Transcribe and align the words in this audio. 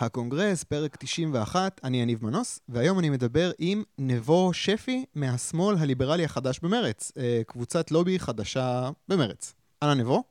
הקונגרס, 0.00 0.64
פרק 0.64 0.96
91, 0.96 1.80
אני 1.84 2.02
יניב 2.02 2.24
מנוס, 2.24 2.60
והיום 2.68 2.98
אני 2.98 3.10
מדבר 3.10 3.50
עם 3.58 3.82
נבו 3.98 4.52
שפי 4.52 5.04
מהשמאל 5.14 5.76
הליברלי 5.78 6.24
החדש 6.24 6.60
במרץ, 6.60 7.12
אה, 7.16 7.40
קבוצת 7.46 7.90
לובי 7.90 8.18
חדשה 8.18 8.90
במרץ. 9.08 9.54
אהלן 9.82 10.00
נבו. 10.00 10.22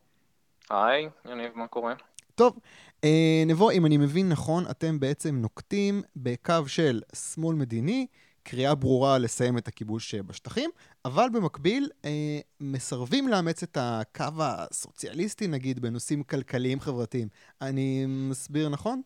היי, 0.70 1.10
יניב, 1.26 1.52
מה 1.56 1.68
קורה? 1.68 1.94
טוב, 2.36 2.60
אה, 3.04 3.44
נבו, 3.48 3.72
אם 3.72 3.86
אני 3.86 3.98
מבין 3.98 4.30
נכון, 4.30 4.64
אתם 4.70 5.00
בעצם 5.00 5.36
נוקטים 5.36 6.02
בקו 6.16 6.68
של 6.68 7.02
שמאל 7.14 7.56
מדיני, 7.56 8.08
קריאה 8.44 8.76
ברורה 8.76 9.18
לסיים 9.18 9.58
את 9.58 9.68
הכיבוש 9.68 10.16
בשטחים, 10.16 10.70
אבל 11.06 11.28
במקביל 11.34 11.90
אה, 12.06 12.40
מסרבים 12.60 13.28
לאמץ 13.28 13.64
את 13.64 13.78
הקו 13.82 14.24
הסוציאליסטי, 14.40 15.48
נגיד, 15.48 15.80
בנושאים 15.80 16.24
כלכליים 16.24 16.80
חברתיים. 16.80 17.28
אני 17.62 18.06
מסביר 18.08 18.70
נכון? 18.70 19.02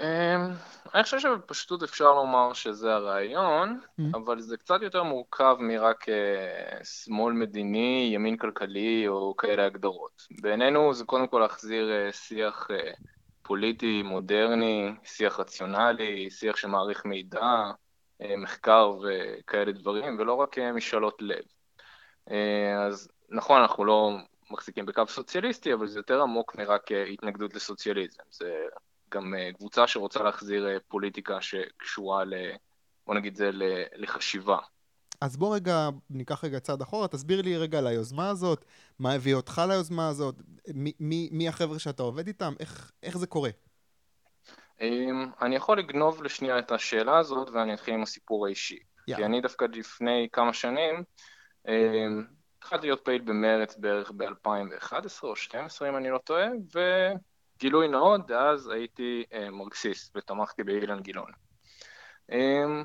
אמ, 0.00 0.50
אני 0.94 1.02
חושב 1.02 1.18
שבפשטות 1.18 1.82
אפשר 1.82 2.14
לומר 2.14 2.52
שזה 2.52 2.94
הרעיון, 2.94 3.80
mm-hmm. 3.82 4.16
אבל 4.16 4.40
זה 4.40 4.56
קצת 4.56 4.82
יותר 4.82 5.02
מורכב 5.02 5.56
מרק 5.60 6.08
אה, 6.08 6.84
שמאל 6.84 7.34
מדיני, 7.34 8.10
ימין 8.14 8.36
כלכלי 8.36 9.08
או 9.08 9.36
כאלה 9.36 9.66
הגדרות. 9.66 10.26
בעינינו 10.40 10.94
זה 10.94 11.04
קודם 11.04 11.26
כל 11.26 11.38
להחזיר 11.38 11.90
אה, 11.90 12.12
שיח 12.12 12.68
אה, 12.70 12.92
פוליטי, 13.42 14.02
מודרני, 14.02 14.92
שיח 15.04 15.40
רציונלי, 15.40 16.30
שיח 16.30 16.56
שמעריך 16.56 17.04
מידע, 17.04 17.70
מחקר 18.38 18.92
וכאלה 19.02 19.72
דברים, 19.72 20.18
ולא 20.18 20.34
רק 20.34 20.58
משאלות 20.58 21.18
לב. 21.20 21.44
אז 22.86 23.08
נכון, 23.28 23.60
אנחנו 23.60 23.84
לא 23.84 24.16
מחזיקים 24.50 24.86
בקו 24.86 25.02
סוציאליסטי, 25.08 25.74
אבל 25.74 25.86
זה 25.86 25.98
יותר 25.98 26.22
עמוק 26.22 26.54
מרק 26.54 26.92
התנגדות 27.12 27.54
לסוציאליזם. 27.54 28.22
זה 28.30 28.66
גם 29.14 29.34
אה, 29.34 29.50
קבוצה 29.52 29.86
שרוצה 29.86 30.22
להחזיר 30.22 30.68
אה, 30.68 30.76
פוליטיקה 30.88 31.40
שקשורה, 31.40 32.24
ל, 32.24 32.34
בוא 33.06 33.14
נגיד 33.14 33.36
זה, 33.36 33.50
לחשיבה. 33.94 34.58
אז 35.20 35.36
בוא 35.36 35.54
רגע, 35.54 35.88
ניקח 36.10 36.44
רגע 36.44 36.60
צעד 36.60 36.82
אחורה, 36.82 37.08
תסביר 37.08 37.42
לי 37.42 37.56
רגע 37.56 37.78
על 37.78 37.86
היוזמה 37.86 38.28
הזאת, 38.28 38.64
מה 38.98 39.12
הביא 39.12 39.34
אותך 39.34 39.62
ליוזמה 39.68 40.08
הזאת, 40.08 40.34
מי, 40.74 40.92
מי, 41.00 41.28
מי 41.32 41.48
החבר'ה 41.48 41.78
שאתה 41.78 42.02
עובד 42.02 42.26
איתם, 42.26 42.52
איך, 42.60 42.92
איך 43.02 43.18
זה 43.18 43.26
קורה? 43.26 43.50
אמ, 44.80 45.30
אני 45.42 45.56
יכול 45.56 45.78
לגנוב 45.78 46.22
לשנייה 46.22 46.58
את 46.58 46.72
השאלה 46.72 47.18
הזאת 47.18 47.50
ואני 47.50 47.74
אתחיל 47.74 47.94
עם 47.94 48.02
הסיפור 48.02 48.46
האישי. 48.46 48.78
Yeah. 48.78 49.16
כי 49.16 49.24
אני 49.24 49.40
דווקא 49.40 49.66
לפני 49.72 50.28
כמה 50.32 50.52
שנים 50.52 51.04
אמ, 51.68 52.24
התחלתי 52.58 52.86
להיות 52.86 53.00
פעיל 53.04 53.22
במרץ 53.22 53.76
בערך 53.76 54.12
ב-2011 54.16 55.22
או 55.22 55.30
2012 55.30 55.88
אם 55.88 55.96
אני 55.96 56.10
לא 56.10 56.18
טועה, 56.18 56.46
ו... 56.74 56.78
גילוי 57.62 57.88
נאות, 57.88 58.30
אז 58.30 58.68
הייתי 58.68 59.24
אה, 59.32 59.50
מרקסיסט 59.50 60.16
ותמכתי 60.16 60.62
באילן 60.62 61.00
גילאון. 61.00 61.30
אה, 62.32 62.82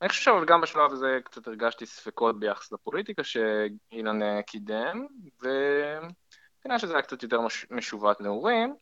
אני 0.00 0.08
חושב 0.08 0.30
אבל 0.30 0.44
גם 0.44 0.60
בשלב 0.60 0.92
הזה 0.92 1.18
קצת 1.24 1.46
הרגשתי 1.46 1.86
ספקות 1.86 2.40
ביחס 2.40 2.72
לפוליטיקה 2.72 3.24
שאילן 3.24 4.22
אה, 4.22 4.42
קידם, 4.42 5.06
וכנראה 5.40 6.78
שזה 6.78 6.92
היה 6.92 7.02
קצת 7.02 7.22
יותר 7.22 7.40
מש... 7.40 7.66
משובת 7.70 8.20
נעורים, 8.20 8.76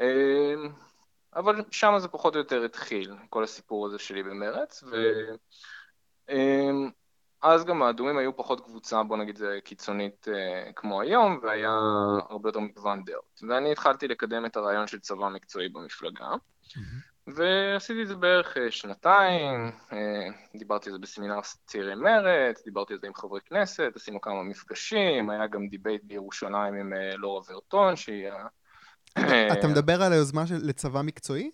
אה, 0.00 0.54
אבל 1.36 1.64
שם 1.70 1.94
זה 1.98 2.08
פחות 2.08 2.34
או 2.34 2.40
יותר 2.40 2.64
התחיל, 2.64 3.14
כל 3.30 3.44
הסיפור 3.44 3.86
הזה 3.86 3.98
שלי 3.98 4.22
במרץ, 4.22 4.82
ו... 4.82 4.96
אה, 7.46 7.54
אז 7.54 7.64
גם 7.64 7.82
האדומים 7.82 8.18
היו 8.18 8.36
פחות 8.36 8.60
קבוצה, 8.60 9.02
בוא 9.02 9.16
נגיד 9.16 9.36
זה 9.36 9.58
קיצונית 9.64 10.28
אה, 10.28 10.72
כמו 10.76 11.00
היום, 11.00 11.38
והיה 11.42 11.78
הרבה 12.30 12.48
יותר 12.48 12.60
מגוון 12.60 13.04
דעות. 13.04 13.40
ואני 13.48 13.72
התחלתי 13.72 14.08
לקדם 14.08 14.46
את 14.46 14.56
הרעיון 14.56 14.86
של 14.86 14.98
צבא 14.98 15.28
מקצועי 15.28 15.68
במפלגה. 15.68 16.26
ועשיתי 17.26 18.02
את 18.02 18.08
זה 18.08 18.16
בערך 18.16 18.56
אה, 18.56 18.70
שנתיים, 18.70 19.72
אה, 19.92 20.26
דיברתי 20.58 20.88
על 20.88 20.92
זה 20.92 20.98
בסמינר 20.98 21.40
צעירי 21.66 21.94
מרץ, 21.94 22.64
דיברתי 22.64 22.92
על 22.92 22.98
זה 23.00 23.06
עם 23.06 23.14
חברי 23.14 23.40
כנסת, 23.40 23.92
עשינו 23.94 24.20
כמה 24.20 24.42
מפגשים, 24.42 25.30
היה 25.30 25.46
גם 25.46 25.68
debate 25.68 26.02
בירושלים 26.04 26.74
עם 26.74 26.92
אה, 26.92 27.16
לורה 27.16 27.40
ורטון, 27.48 27.96
שהיא... 27.96 28.28
אתה 29.52 29.68
מדבר 29.68 30.02
על 30.02 30.12
היוזמה 30.12 30.46
של 30.46 30.58
לצבא 30.62 31.02
מקצועי? 31.02 31.50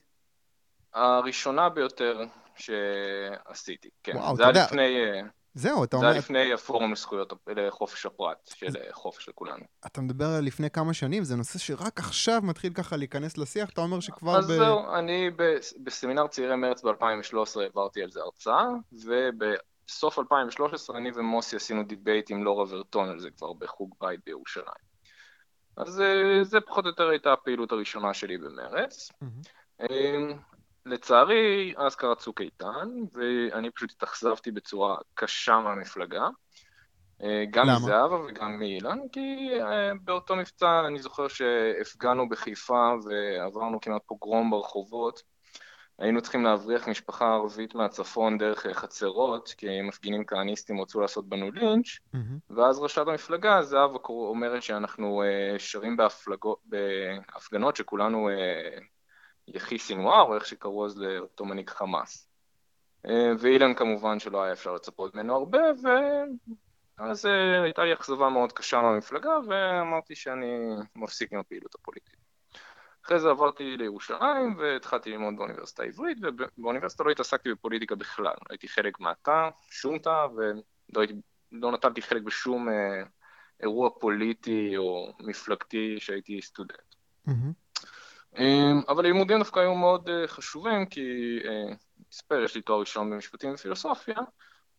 הראשונה 0.95 1.69
ביותר 1.69 2.25
שעשיתי, 2.57 3.89
כן. 4.03 4.17
וואו. 4.17 4.37
זה 4.37 4.43
היה 4.43 4.65
לפני... 4.65 4.99
זהו, 5.55 5.85
אתה 5.85 5.97
אומר... 5.97 6.09
זה 6.09 6.13
היה 6.13 6.19
לפני 6.19 6.53
הפורום 6.53 6.93
לזכויות, 6.93 7.33
לחופש 7.47 8.07
הפרט, 8.07 8.37
של 8.55 8.67
חופש 8.93 9.29
לכולנו. 9.29 9.65
אתה 9.87 10.01
מדבר 10.01 10.27
על 10.27 10.45
לפני 10.45 10.71
כמה 10.71 10.95
שנים, 10.95 11.25
זה 11.25 11.37
נושא 11.37 11.59
שרק 11.59 11.99
עכשיו 11.99 12.41
מתחיל 12.43 12.73
ככה 12.73 12.97
להיכנס 12.97 13.39
לשיח, 13.39 13.71
אתה 13.71 13.81
אומר 13.81 14.01
שכבר 14.01 14.39
אז 14.39 14.49
ב... 14.49 14.51
אז 14.51 14.57
זהו, 14.57 14.95
אני 14.95 15.31
בסמינר 15.83 16.27
צעירי 16.27 16.57
מרץ 16.57 16.83
ב-2013 16.83 17.61
העברתי 17.61 18.03
על 18.03 18.11
זה 18.11 18.21
הרצאה, 18.21 18.67
ובסוף 18.93 20.19
2013 20.19 20.99
אני 20.99 21.11
ומוסי 21.15 21.57
עשינו 21.57 21.83
debate 21.83 22.31
עם 22.31 22.45
לורה 22.45 22.65
ורטון 22.69 23.09
על 23.09 23.21
זה 23.21 23.31
כבר 23.31 23.53
בחוג 23.53 23.95
בית 24.01 24.21
בירושלים. 24.27 24.93
אז 25.77 26.01
אה, 26.01 26.45
זה 26.45 26.61
פחות 26.61 26.85
או 26.85 26.91
יותר 26.91 27.09
הייתה 27.09 27.33
הפעילות 27.33 27.73
הראשונה 27.73 28.15
שלי 28.15 28.39
במרץ. 28.39 29.11
Mm-hmm. 29.11 29.83
לצערי, 30.87 31.75
אז 31.77 31.95
קרה 31.95 32.15
צוק 32.15 32.41
איתן, 32.41 32.89
ואני 33.13 33.71
פשוט 33.71 33.91
התאכזבתי 33.91 34.51
בצורה 34.51 34.97
קשה 35.15 35.59
מהמפלגה. 35.59 36.29
אה, 37.23 37.45
גם 37.51 37.67
למה? 37.67 37.79
מזהבה 37.79 38.17
וגם 38.29 38.59
מאילן, 38.59 38.99
כי 39.13 39.51
אה, 39.61 39.93
באותו 40.05 40.37
מבצע 40.37 40.83
אני 40.87 40.99
זוכר 40.99 41.29
שהפגנו 41.29 42.29
בחיפה 42.29 42.95
ועברנו 43.05 43.81
כמעט 43.81 44.03
פוגרום 44.07 44.51
ברחובות. 44.51 45.23
היינו 45.99 46.23
צריכים 46.23 46.45
להבריח 46.45 46.89
משפחה 46.89 47.35
ערבית 47.35 47.75
מהצפון 47.75 48.39
דרך 48.39 48.67
אה, 48.67 48.75
חצרות, 48.75 49.55
כי 49.59 49.83
מפגינים 49.83 50.25
כהניסטים 50.25 50.81
רצו 50.81 51.01
לעשות 51.01 51.29
בנו 51.29 51.53
לינץ', 51.53 51.87
mm-hmm. 51.87 52.19
ואז 52.51 52.79
ראשת 52.79 53.09
המפלגה, 53.09 53.63
זהבה 53.63 53.99
אומרת 54.09 54.63
שאנחנו 54.63 55.23
שרים 55.59 55.97
בהפלגו, 55.97 56.57
בהפגנות 56.65 57.77
שכולנו 57.77 58.29
יחי 59.49 59.79
סינואר, 59.79 60.23
או 60.23 60.35
איך 60.35 60.47
שקראו 60.47 60.87
אז 60.87 60.99
לאותו 60.99 61.45
מנהיג 61.45 61.71
חמאס. 61.71 62.29
אה, 63.07 63.33
ואילן 63.39 63.75
כמובן 63.75 64.19
שלא 64.19 64.43
היה 64.43 64.53
אפשר 64.53 64.75
לצפות 64.75 65.15
ממנו 65.15 65.37
הרבה, 65.37 65.61
ואז 66.99 67.27
אה, 67.27 67.63
הייתה 67.63 67.85
לי 67.85 67.93
אכזבה 67.93 68.29
מאוד 68.29 68.53
קשה 68.53 68.83
מהמפלגה, 68.83 69.33
ואמרתי 69.49 70.15
שאני 70.15 70.47
מפסיק 70.97 71.33
עם 71.33 71.39
הפעילות 71.39 71.75
הפוליטית. 71.75 72.17
אחרי 73.05 73.21
זה 73.21 73.31
עברתי 73.31 73.77
לירושלים 73.77 74.57
והתחלתי 74.59 75.11
ללמוד 75.11 75.37
באוניברסיטה 75.37 75.83
העברית, 75.83 76.19
ובאוניברסיטה 76.23 77.05
לא 77.05 77.11
התעסקתי 77.11 77.53
בפוליטיקה 77.53 77.95
בכלל. 77.95 78.35
הייתי 78.51 78.69
חלק 78.69 79.01
מהתא, 79.01 79.49
שום 79.71 79.99
תא, 79.99 80.27
ולא 80.37 81.01
הייתי, 81.01 81.15
לא 81.53 81.73
נטלתי 81.73 82.03
חלק 82.03 82.23
בשום 82.23 82.69
אה, 82.69 83.03
אירוע 83.61 83.91
פוליטי 84.01 84.77
או 84.77 85.13
מפלגתי 85.21 85.97
שהייתי 85.99 86.43
סטודנט. 86.43 86.95
Mm-hmm. 87.29 87.72
אמ, 88.39 88.81
אבל 88.89 89.03
לימודים 89.03 89.39
דווקא 89.39 89.61
היו 89.61 89.75
מאוד 89.75 90.09
אה, 90.09 90.29
חשובים, 90.29 90.87
כי 90.87 91.39
מספר, 92.13 92.39
אה, 92.39 92.45
יש 92.45 92.55
לי 92.55 92.63
תואר 92.63 92.81
ראשון 92.81 93.11
במשפטים 93.11 93.55
ופילוסופיה, 93.55 94.17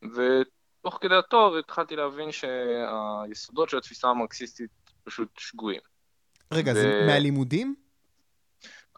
ותוך 0.01 0.97
כדי 1.01 1.15
התואר 1.15 1.57
התחלתי 1.57 1.95
להבין 1.95 2.29
שהיסודות 2.31 3.69
של 3.69 3.77
התפיסה 3.77 4.07
המרקסיסטית 4.07 4.69
פשוט 5.03 5.29
שגויים. 5.37 5.81
רגע, 6.51 6.71
ו... 6.71 6.75
זה 6.75 7.03
מהלימודים? 7.07 7.75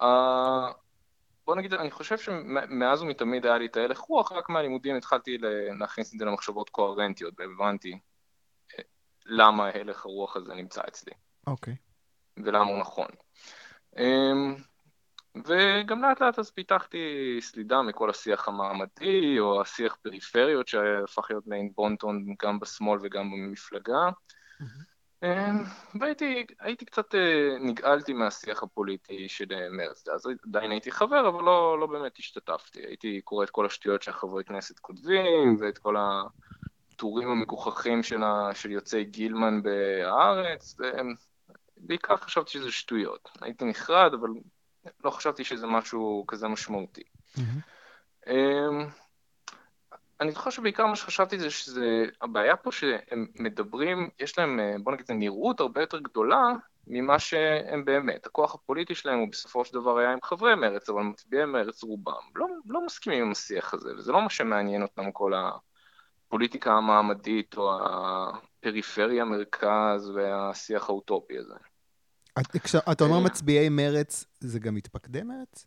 Uh, 0.02 0.06
בוא 1.46 1.56
נגיד, 1.56 1.74
אני 1.74 1.92
חושב 1.92 2.18
שמאז 2.18 3.02
ומתמיד 3.02 3.46
היה 3.46 3.58
לי 3.58 3.66
את 3.66 3.78
ההלך 3.78 4.00
רוח, 4.00 4.32
רק 4.32 4.50
מהלימודים 4.50 4.96
התחלתי 4.96 5.38
להכניס 5.80 6.14
את 6.14 6.20
זה 6.20 6.26
למחשבות 6.26 6.70
קוהרנטיות, 6.70 7.34
והבנתי 7.38 8.00
למה 9.26 9.68
הלך 9.68 10.06
הרוח 10.06 10.36
הזה 10.36 10.54
נמצא 10.54 10.82
אצלי. 10.88 11.14
אוקיי. 11.48 11.74
Okay. 11.74 12.42
ולמה 12.46 12.66
הוא 12.66 12.80
נכון. 12.80 13.08
אמ, 13.98 14.56
וגם 15.48 16.02
לאט 16.02 16.22
לאט 16.22 16.40
אז 16.40 16.52
פיתחתי 16.52 17.38
סלידה 17.42 17.82
מכל 17.82 18.10
השיח 18.10 18.48
המעמדי, 18.48 19.40
או 19.40 19.62
השיח 19.62 19.96
פריפריות 20.02 20.68
שהפך 20.68 21.26
להיות 21.30 21.48
מעין 21.48 21.72
בונטון 21.76 22.26
גם 22.44 22.60
בשמאל 22.60 23.00
וגם 23.02 23.32
במפלגה. 23.32 24.10
אמ, 25.24 25.64
והייתי 26.00 26.86
קצת, 26.86 27.16
אה, 27.16 27.58
נגעלתי 27.60 28.14
מהשיח 28.14 28.64
הפוליטי 28.64 29.30
של 29.30 29.46
מרץ, 29.72 30.08
אז 30.08 30.28
עדיין 30.48 30.72
הייתי 30.72 30.92
חבר, 30.92 31.30
אבל 31.30 31.44
לא, 31.44 31.80
לא 31.80 31.88
באמת 31.88 32.20
השתתפתי. 32.20 32.80
הייתי 32.80 33.22
קורא 33.22 33.44
את 33.44 33.50
כל 33.50 33.66
השטויות 33.66 34.02
שהחברי 34.02 34.44
כנסת 34.44 34.80
כותבים, 34.80 35.58
ואת 35.60 35.78
כל 35.78 35.96
הטורים 35.98 37.30
המגוחכים 37.30 38.04
של, 38.04 38.22
של 38.54 38.72
יוצאי 38.72 39.04
גילמן 39.04 39.62
בהארץ, 39.62 40.78
בעיקר 41.78 42.18
חשבתי 42.18 42.52
שזה 42.52 42.72
שטויות. 42.72 43.30
הייתי 43.42 43.66
נחרד, 43.66 44.14
אבל 44.14 44.30
לא 45.04 45.10
חשבתי 45.10 45.44
שזה 45.44 45.68
משהו 45.68 46.26
כזה 46.28 46.48
משמעותי. 46.48 47.04
Mm-hmm. 47.38 48.30
אני 50.22 50.32
זוכר 50.32 50.50
שבעיקר 50.50 50.86
מה 50.86 50.96
שחשבתי 50.96 51.40
זה 51.40 51.50
שזה, 51.50 52.06
הבעיה 52.22 52.56
פה 52.56 52.72
שהם 52.72 53.28
מדברים, 53.36 54.10
יש 54.20 54.38
להם, 54.38 54.60
בוא 54.84 54.94
נגיד, 54.94 55.12
נראות 55.12 55.60
הרבה 55.60 55.82
יותר 55.82 56.00
גדולה 56.00 56.52
ממה 56.88 57.20
שהם 57.20 57.86
באמת. 57.86 58.26
הכוח 58.26 58.56
הפוליטי 58.56 58.96
שלהם 58.96 59.20
הוא 59.20 59.28
בסופו 59.32 59.66
של 59.66 59.74
דבר 59.74 59.98
היה 59.98 60.12
עם 60.12 60.20
חברי 60.24 60.56
מרץ, 60.56 60.90
אבל 60.90 61.02
מצביעי 61.02 61.46
מרץ 61.46 61.84
רובם 61.84 62.22
לא, 62.36 62.48
לא 62.68 62.86
מסכימים 62.86 63.24
עם 63.24 63.32
השיח 63.32 63.74
הזה, 63.74 63.94
וזה 63.98 64.12
לא 64.12 64.22
מה 64.22 64.30
שמעניין 64.30 64.82
אותם 64.82 65.12
כל 65.12 65.34
הפוליטיקה 66.28 66.72
המעמדית 66.72 67.58
או 67.58 67.80
הפריפריה, 68.66 69.26
מרכז 69.26 70.10
והשיח 70.10 70.90
האוטופי 70.90 71.38
הזה. 71.38 71.54
אתה 72.92 73.04
אומר 73.04 73.20
מצביעי 73.20 73.70
מרץ, 73.70 74.26
זה 74.40 74.60
גם 74.60 74.76
מתפקדי 74.76 75.24
מרץ? 75.24 75.66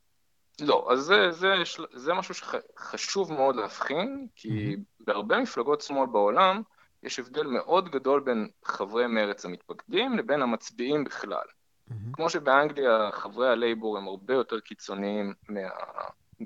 לא, 0.61 0.89
אז 0.93 1.00
זה, 1.00 1.31
זה, 1.31 1.55
זה 1.95 2.15
משהו 2.15 2.35
שחשוב 2.35 3.33
מאוד 3.33 3.56
להבחין, 3.56 4.27
כי 4.37 4.75
mm-hmm. 4.75 4.81
בהרבה 5.00 5.39
מפלגות 5.39 5.81
שמאל 5.81 6.06
בעולם 6.06 6.62
יש 7.03 7.19
הבדל 7.19 7.47
מאוד 7.47 7.89
גדול 7.91 8.21
בין 8.21 8.49
חברי 8.65 9.06
מרץ 9.06 9.44
המתפקדים 9.44 10.19
לבין 10.19 10.43
המצביעים 10.43 11.05
בכלל. 11.05 11.47
Mm-hmm. 11.91 11.94
כמו 12.12 12.31
שבאנגליה 12.31 13.11
חברי 13.12 13.49
הלייבור 13.49 13.99
הם 13.99 14.09
הרבה 14.09 14.35
יותר 14.35 14.61
קיצוניים 14.61 15.35
מה... 15.49 15.61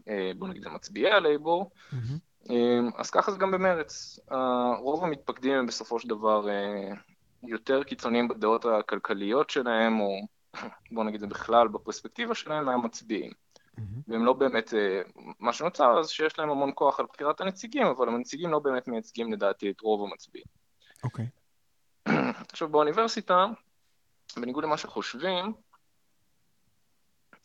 אה, 0.08 0.32
בוא 0.38 0.48
נגיד 0.48 0.69
מצביעי 0.69 1.12
הלייבור, 1.12 1.70
mm-hmm. 1.75 1.96
אז 2.96 3.10
ככה 3.10 3.32
זה 3.32 3.38
גם 3.38 3.50
במרץ. 3.50 4.18
רוב 4.78 5.04
המתפקדים 5.04 5.52
הם 5.52 5.66
בסופו 5.66 5.98
של 5.98 6.08
דבר 6.08 6.48
אה, 6.48 6.94
יותר 7.42 7.82
קיצוניים 7.82 8.28
בדעות 8.28 8.64
הכלכליות 8.64 9.50
שלהם, 9.50 10.00
או 10.00 10.20
בוא 10.92 11.04
נגיד 11.04 11.20
זה 11.20 11.26
בכלל 11.26 11.68
בפרספקטיבה 11.68 12.34
שלהם, 12.34 12.64
מהמצביעים. 12.64 13.30
Mm-hmm. 13.30 13.80
והם 14.08 14.24
לא 14.24 14.32
באמת, 14.32 14.74
אה, 14.74 15.02
מה 15.38 15.52
שנוצר 15.52 15.98
אז 16.00 16.10
שיש 16.10 16.38
להם 16.38 16.50
המון 16.50 16.70
כוח 16.74 17.00
על 17.00 17.06
בחירת 17.12 17.40
הנציגים, 17.40 17.86
אבל 17.86 18.08
הנציגים 18.08 18.50
לא 18.50 18.58
באמת 18.58 18.88
מייצגים 18.88 19.32
לדעתי 19.32 19.70
את 19.70 19.80
רוב 19.80 20.10
המצביעים. 20.10 20.46
אוקיי. 21.04 21.26
Okay. 22.08 22.12
עכשיו 22.52 22.68
באוניברסיטה, 22.68 23.46
בניגוד 24.36 24.64
למה 24.64 24.76
שחושבים, 24.76 25.52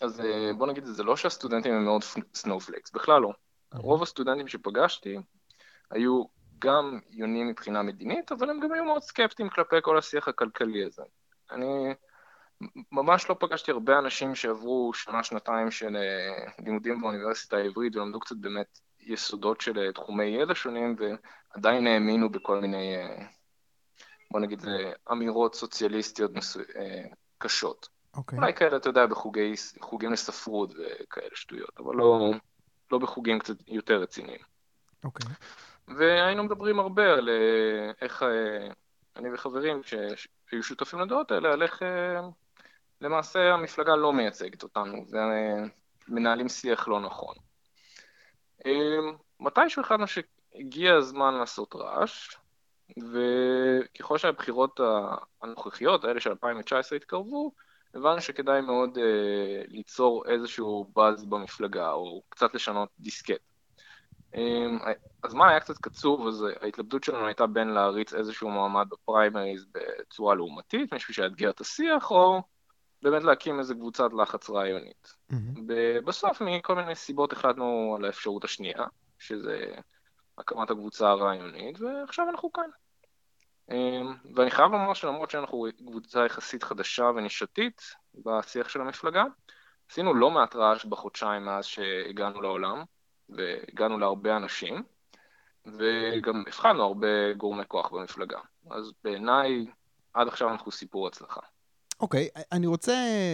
אז 0.01 0.19
אה, 0.19 0.51
בוא 0.57 0.67
נגיד, 0.67 0.85
זה 0.85 1.03
לא 1.03 1.15
שהסטודנטים 1.15 1.73
הם 1.73 1.85
מאוד 1.85 2.03
סנופלקס, 2.33 2.91
בכלל 2.91 3.21
לא. 3.21 3.31
רוב 3.73 4.03
הסטודנטים 4.03 4.47
שפגשתי 4.47 5.17
היו 5.91 6.23
גם 6.59 6.99
עיונים 7.09 7.47
מבחינה 7.47 7.83
מדינית, 7.83 8.31
אבל 8.31 8.49
הם 8.49 8.59
גם 8.59 8.73
היו 8.73 8.85
מאוד 8.85 9.01
סקפטיים 9.01 9.49
כלפי 9.49 9.75
כל 9.81 9.97
השיח 9.97 10.27
הכלכלי 10.27 10.85
הזה. 10.85 11.03
אני 11.51 11.93
ממש 12.91 13.29
לא 13.29 13.35
פגשתי 13.39 13.71
הרבה 13.71 13.99
אנשים 13.99 14.35
שעברו 14.35 14.91
שנה, 14.93 15.23
שנתיים 15.23 15.71
של 15.71 15.95
אה, 15.95 16.51
לימודים 16.59 17.01
באוניברסיטה 17.01 17.57
העברית 17.57 17.95
ולמדו 17.95 18.19
קצת 18.19 18.35
באמת 18.35 18.79
יסודות 18.99 19.61
של 19.61 19.79
אה, 19.79 19.91
תחומי 19.91 20.25
ידע 20.25 20.55
שונים 20.55 20.95
ועדיין 20.99 21.87
האמינו 21.87 22.29
בכל 22.29 22.59
מיני, 22.59 22.95
אה, 22.95 23.25
בוא 24.31 24.39
נגיד, 24.39 24.65
אמירות 25.11 25.55
סוציאליסטיות 25.55 26.31
מסו... 26.33 26.59
קשות. 27.37 27.85
Okay. 27.85 28.17
אוקיי. 28.17 28.39
אולי 28.39 28.53
כאלה, 28.53 28.77
אתה 28.77 28.89
יודע, 28.89 29.05
בחוגים 29.05 30.11
לספרות 30.11 30.73
וכאלה 30.73 31.29
שטויות, 31.35 31.79
אבל 31.79 31.95
לא, 31.95 32.31
לא 32.91 32.97
בחוגים 32.97 33.39
קצת 33.39 33.55
יותר 33.67 34.01
רציניים. 34.01 34.39
אוקיי. 35.03 35.25
Okay. 35.27 35.93
והיינו 35.97 36.43
מדברים 36.43 36.79
הרבה 36.79 37.13
על 37.13 37.29
איך 38.01 38.25
אני 39.15 39.33
וחברים 39.33 39.81
שהיו 39.83 40.63
שותפים 40.63 40.99
לדעות 40.99 41.31
האלה, 41.31 41.53
על 41.53 41.63
איך 41.63 41.81
למעשה 43.01 43.53
המפלגה 43.53 43.95
לא 43.95 44.13
מייצגת 44.13 44.63
אותנו, 44.63 45.05
ומנהלים 46.09 46.49
שיח 46.49 46.87
לא 46.87 46.99
נכון. 46.99 47.35
מתישהו 49.39 49.81
החלטנו 49.81 50.05
שהגיע 50.07 50.95
הזמן 50.95 51.33
לעשות 51.33 51.75
רעש, 51.75 52.35
וככל 53.13 54.17
שהבחירות 54.17 54.79
הנוכחיות, 55.41 56.03
האלה 56.03 56.19
של 56.19 56.29
2019 56.29 56.95
התקרבו, 56.95 57.51
הבנו 57.97 58.21
שכדאי 58.21 58.61
מאוד 58.61 58.97
uh, 58.97 59.01
ליצור 59.67 60.23
איזשהו 60.27 60.91
באז 60.95 61.25
במפלגה, 61.25 61.91
או 61.91 62.21
קצת 62.29 62.53
לשנות 62.53 62.89
דיסקט. 62.99 63.41
Um, 64.35 64.39
הזמן 65.23 65.47
היה 65.49 65.59
קצת 65.59 65.77
קצוב, 65.77 66.27
אז 66.27 66.45
ההתלבטות 66.61 67.03
שלנו 67.03 67.25
הייתה 67.25 67.47
בין 67.47 67.67
להריץ 67.67 68.13
איזשהו 68.13 68.49
מועמד 68.49 68.87
בפריימריז 68.89 69.65
בצורה 69.71 70.35
לעומתית, 70.35 70.93
מישהו 70.93 71.13
שיאתגר 71.13 71.49
את 71.49 71.61
השיח, 71.61 72.11
או 72.11 72.41
באמת 73.01 73.23
להקים 73.23 73.59
איזה 73.59 73.73
קבוצת 73.73 74.09
לחץ 74.21 74.49
רעיונית. 74.49 75.13
Mm-hmm. 75.31 75.61
בסוף, 76.05 76.41
מכל 76.41 76.75
מיני 76.75 76.95
סיבות 76.95 77.33
החלטנו 77.33 77.95
על 77.97 78.05
האפשרות 78.05 78.43
השנייה, 78.43 78.85
שזה 79.19 79.75
הקמת 80.37 80.71
הקבוצה 80.71 81.09
הרעיונית, 81.09 81.81
ועכשיו 81.81 82.29
אנחנו 82.29 82.51
כאן. 82.51 82.69
אמ, 83.71 84.13
ואני 84.35 84.51
חייב 84.51 84.71
לומר 84.71 84.93
שלמרות 84.93 85.31
שאנחנו 85.31 85.65
קבוצה 85.87 86.25
יחסית 86.25 86.63
חדשה 86.63 87.03
ונישתית 87.03 87.81
בשיח 88.25 88.69
של 88.69 88.81
המפלגה, 88.81 89.23
עשינו 89.91 90.13
לא 90.13 90.31
מעט 90.31 90.55
רעש 90.55 90.85
בחודשיים 90.85 91.45
מאז 91.45 91.65
שהגענו 91.65 92.41
לעולם, 92.41 92.83
והגענו 93.29 93.97
להרבה 93.99 94.37
אנשים, 94.37 94.83
וגם 95.65 96.43
הבחנו 96.47 96.83
הרבה 96.83 97.33
גורמי 97.33 97.63
כוח 97.67 97.91
במפלגה. 97.91 98.39
אז 98.69 98.91
בעיניי, 99.03 99.65
עד 100.13 100.27
עכשיו 100.27 100.49
אנחנו 100.49 100.71
סיפור 100.71 101.07
הצלחה. 101.07 101.41
אוקיי, 101.99 102.29
okay, 102.37 102.41
אני 102.51 102.67
רוצה 102.67 102.93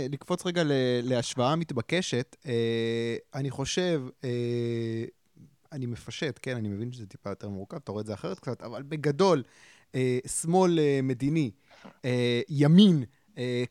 לקפוץ 0.09 0.45
רגע 0.45 0.61
להשוואה 1.03 1.55
מתבקשת. 1.55 2.35
אה, 2.45 3.15
אני 3.33 3.51
חושב, 3.51 4.01
אה, 4.23 5.05
אני 5.71 5.85
מפשט, 5.85 6.39
כן, 6.41 6.55
אני 6.55 6.69
מבין 6.69 6.91
שזה 6.91 7.07
טיפה 7.07 7.29
יותר 7.29 7.49
מורכב, 7.49 7.77
אתה 7.77 7.91
רואה 7.91 8.01
את 8.01 8.05
זה 8.05 8.13
אחרת 8.13 8.39
קצת, 8.39 8.63
אבל 8.63 8.83
בגדול, 8.83 9.43
שמאל 10.27 10.79
מדיני, 11.03 11.51
ימין 12.49 13.03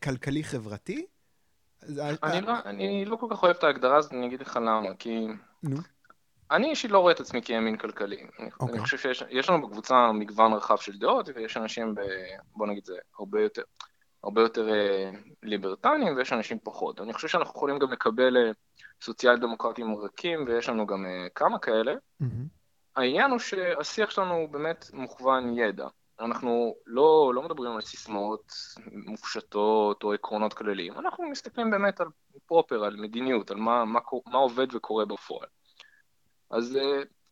כלכלי-חברתי. 0.03 1.05
אני 2.23 2.41
לא, 2.41 2.53
אני 2.65 3.05
לא 3.05 3.15
כל 3.15 3.27
כך 3.29 3.43
אוהב 3.43 3.55
את 3.55 3.63
ההגדרה 3.63 3.97
הזאת, 3.97 4.13
אני 4.13 4.27
אגיד 4.27 4.41
לך 4.41 4.55
למה, 4.55 4.95
כי... 4.99 5.27
נו. 5.63 5.77
אני 6.51 6.69
אישית 6.69 6.91
לא 6.91 6.99
רואה 6.99 7.13
את 7.13 7.19
עצמי 7.19 7.41
כימין 7.41 7.77
כלכלי. 7.77 8.15
Okay. 8.15 8.41
אני 8.41 8.49
אוקיי. 8.59 8.79
חושב 8.79 9.13
שיש 9.13 9.49
לנו 9.49 9.67
בקבוצה 9.67 10.11
מגוון 10.11 10.53
רחב 10.53 10.77
של 10.77 10.97
דעות, 10.97 11.29
ויש 11.35 11.57
אנשים, 11.57 11.95
ב, 11.95 12.01
בוא 12.55 12.67
נגיד 12.67 12.85
זה, 12.85 12.95
הרבה 13.19 13.41
יותר, 13.41 13.61
הרבה 14.23 14.41
יותר 14.41 14.73
אה, 14.73 15.11
ליברטניים 15.43 16.15
ויש 16.15 16.33
אנשים 16.33 16.57
פחות. 16.63 17.01
אני 17.01 17.13
חושב 17.13 17.27
שאנחנו 17.27 17.53
יכולים 17.55 17.79
גם 17.79 17.91
לקבל 17.91 18.37
אה, 18.37 18.51
סוציאל 19.01 19.39
דמוקרטים 19.39 19.95
רכים 19.95 20.45
ויש 20.47 20.69
לנו 20.69 20.87
גם 20.87 21.05
אה, 21.05 21.27
כמה 21.35 21.59
כאלה. 21.59 21.93
Mm-hmm. 21.93 22.25
העניין 22.95 23.31
הוא 23.31 23.39
שהשיח 23.39 24.09
שלנו 24.09 24.33
הוא 24.33 24.49
באמת 24.49 24.89
מוכוון 24.93 25.57
ידע. 25.57 25.87
אנחנו 26.19 26.75
לא, 26.85 27.31
לא 27.35 27.43
מדברים 27.43 27.71
על 27.71 27.81
סיסמאות 27.81 28.53
מופשטות 29.05 30.03
או 30.03 30.13
עקרונות 30.13 30.53
כלליים, 30.53 30.93
אנחנו 30.93 31.29
מסתכלים 31.29 31.71
באמת 31.71 32.01
על 32.01 32.07
פרופר, 32.45 32.83
על 32.83 32.95
מדיניות, 32.95 33.51
על 33.51 33.57
מה, 33.57 33.85
מה, 33.85 33.99
מה 34.27 34.37
עובד 34.37 34.75
וקורה 34.75 35.05
בפועל. 35.05 35.47
אז 36.51 36.77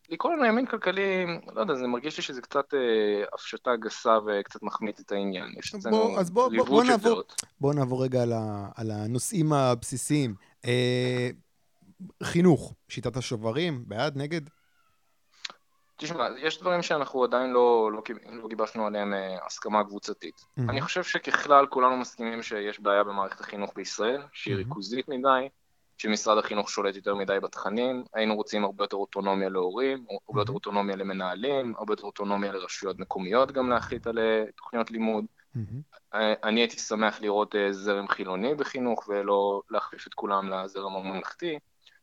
לקרוא 0.10 0.34
לנו 0.34 0.46
ימין 0.46 0.66
כלכלי, 0.66 1.26
לא 1.56 1.62
יודע, 1.62 1.76
זה 1.76 1.88
מרגיש 1.88 2.18
לי 2.18 2.24
שזה 2.24 2.42
קצת 2.42 2.74
אה, 2.74 3.24
הפשטה 3.34 3.76
גסה 3.76 4.18
וקצת 4.26 4.64
מחמיץ 4.64 5.00
את 5.00 5.12
העניין. 5.12 5.54
יש 5.58 5.76
אצלנו 5.76 6.20
אז 6.20 6.30
בוא, 6.30 6.50
בוא, 6.58 6.66
בוא, 6.66 6.84
נעבור, 6.84 7.22
בוא 7.62 7.74
נעבור 7.74 8.04
רגע 8.04 8.22
על, 8.22 8.34
ה, 8.34 8.70
על 8.76 8.92
הנושאים 8.92 9.54
הבסיסיים. 9.54 10.36
אה, 10.66 11.30
חינוך, 12.24 12.74
שיטת 12.88 13.18
השוברים, 13.18 13.84
בעד, 13.88 14.18
נגד? 14.18 14.42
תשמע, 16.02 16.28
יש 16.38 16.60
דברים 16.60 16.82
שאנחנו 16.82 17.24
עדיין 17.24 17.52
לא, 17.52 17.92
לא, 17.94 18.02
לא 18.32 18.48
גיבשנו 18.48 18.86
עליהם 18.86 19.14
אה, 19.14 19.46
הסכמה 19.46 19.84
קבוצתית. 19.84 20.36
Mm-hmm. 20.40 20.70
אני 20.70 20.82
חושב 20.82 21.04
שככלל 21.04 21.66
כולנו 21.68 21.98
מסכימים 21.98 22.44
שיש 22.44 22.80
בעיה 22.80 23.04
במערכת 23.04 23.40
החינוך 23.40 23.72
בישראל, 23.76 24.22
שהיא 24.34 24.54
mm-hmm. 24.54 24.58
ריכוזית 24.58 25.10
מדי, 25.10 25.50
שמשרד 25.98 26.38
החינוך 26.38 26.70
שולט 26.70 26.96
יותר 26.96 27.16
מדי 27.16 27.38
בתכנים, 27.44 28.04
היינו 28.14 28.36
רוצים 28.36 28.64
הרבה 28.64 28.84
יותר 28.84 28.98
אוטונומיה 28.98 29.50
להורים, 29.50 30.06
הרבה 30.30 30.42
יותר 30.42 30.54
אוטונומיה 30.54 30.96
למנהלים, 30.96 31.74
הרבה 31.78 31.94
יותר 31.94 32.04
אוטונומיה 32.04 32.52
לרשויות 32.52 33.00
מקומיות 33.00 33.52
גם 33.52 33.70
להחליט 33.70 34.08
על 34.08 34.20
אה, 34.20 34.44
תוכניות 34.58 34.92
לימוד. 34.92 35.26
אה, 36.14 36.34
אני 36.44 36.60
הייתי 36.60 36.80
שמח 36.80 37.22
לראות 37.22 37.56
זרם 37.72 38.08
חילוני 38.08 38.56
בחינוך 38.56 39.08
ולא 39.08 39.62
להחליף 39.70 40.08
את 40.08 40.14
כולם 40.14 40.50
לזרם 40.50 40.96
הממלכתי. 40.96 41.60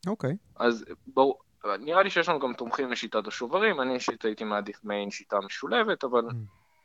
אוקיי. 0.07 0.35
אז 0.55 0.85
ברור, 1.07 1.39
נראה 1.79 2.03
לי 2.03 2.09
שיש 2.09 2.29
לנו 2.29 2.39
גם 2.39 2.53
תומכים 2.53 2.91
לשיטת 2.91 3.27
השוברים, 3.27 3.81
אני 3.81 3.93
אישית 3.93 4.25
הייתי 4.25 4.43
מעדיף 4.43 4.79
מעין 4.83 5.11
שיטה 5.11 5.39
משולבת, 5.39 6.03
אבל 6.03 6.23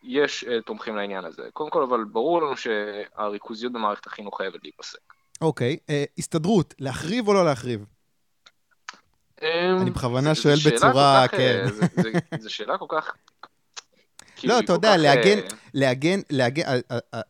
יש 0.03 0.45
תומכים 0.67 0.97
לעניין 0.97 1.25
הזה. 1.25 1.43
קודם 1.53 1.71
כל, 1.71 1.83
אבל 1.83 2.05
ברור 2.05 2.43
לנו 2.43 2.57
שהריכוזיות 2.57 3.73
במערכת 3.73 4.07
החינוך 4.07 4.37
חייבת 4.37 4.61
להיפסק. 4.63 5.15
אוקיי, 5.41 5.77
אה, 5.91 6.05
הסתדרות, 6.19 6.75
להחריב 6.79 7.29
או 7.29 7.35
לא 7.35 7.45
להחריב? 7.45 7.85
אמ, 9.43 9.49
אני 9.81 9.91
בכוונה 9.91 10.35
שואל 10.35 10.57
בצורה, 10.67 11.29
כן. 11.29 11.67
אה, 12.33 12.39
זו 12.39 12.55
שאלה 12.55 12.79
כל 12.79 12.87
כך... 12.89 13.15
לא, 14.45 14.59
אתה 14.59 14.73
יודע, 14.73 14.97
להגן, 14.97 15.39
להגן, 15.75 16.21
להגן, 16.31 16.63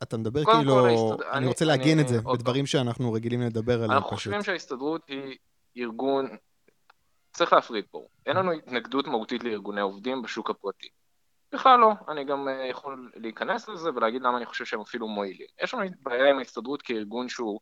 אתה 0.02 0.16
מדבר 0.16 0.44
כאילו, 0.44 1.16
אני 1.32 1.46
רוצה 1.46 1.64
לעגן 1.64 2.00
את 2.00 2.08
זה 2.08 2.20
בדברים 2.20 2.66
שאנחנו 2.66 3.12
רגילים 3.12 3.40
לדבר 3.40 3.74
עליהם. 3.74 3.90
אנחנו 3.90 4.08
חושבים 4.08 4.42
שההסתדרות 4.42 5.08
היא 5.08 5.36
ארגון, 5.76 6.28
צריך 7.34 7.52
להפריד 7.52 7.84
פה, 7.90 8.06
אין 8.26 8.36
לנו 8.36 8.52
התנגדות 8.52 9.06
מהותית 9.06 9.44
לארגוני 9.44 9.80
עובדים 9.80 10.22
בשוק 10.22 10.50
הפרטי. 10.50 10.88
בכלל 11.52 11.80
לא, 11.80 11.92
אני 12.08 12.24
גם 12.24 12.48
אה, 12.48 12.66
יכול 12.66 13.12
להיכנס 13.14 13.68
לזה 13.68 13.90
ולהגיד 13.94 14.22
למה 14.22 14.36
אני 14.36 14.46
חושב 14.46 14.64
שהם 14.64 14.80
אפילו 14.80 15.08
מועילים. 15.08 15.46
יש 15.62 15.74
לנו 15.74 15.84
בעיה 16.02 16.30
עם 16.30 16.38
ההסתדרות 16.38 16.82
כארגון 16.82 17.28
שהוא 17.28 17.60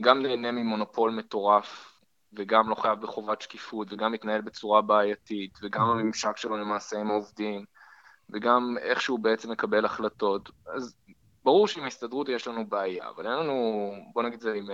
גם 0.00 0.22
נהנה 0.22 0.52
ממונופול 0.52 1.10
מטורף, 1.10 2.00
וגם 2.32 2.70
לא 2.70 2.74
חייב 2.74 3.00
בחובת 3.00 3.40
שקיפות, 3.40 3.92
וגם 3.92 4.12
מתנהל 4.12 4.40
בצורה 4.40 4.82
בעייתית, 4.82 5.58
וגם 5.62 5.82
הממשק 5.82 6.36
שלו 6.36 6.56
למעשה 6.56 7.00
עם 7.00 7.10
העובדים, 7.10 7.64
וגם 8.30 8.76
איך 8.80 9.00
שהוא 9.00 9.18
בעצם 9.18 9.50
מקבל 9.50 9.84
החלטות. 9.84 10.50
אז 10.66 10.96
ברור 11.44 11.68
שעם 11.68 11.84
ההסתדרות 11.84 12.28
יש 12.28 12.48
לנו 12.48 12.66
בעיה, 12.66 13.08
אבל 13.08 13.26
אין 13.26 13.34
לנו, 13.34 13.90
בוא 14.12 14.22
נגיד 14.22 14.40
זה, 14.40 14.54
אם, 14.54 14.66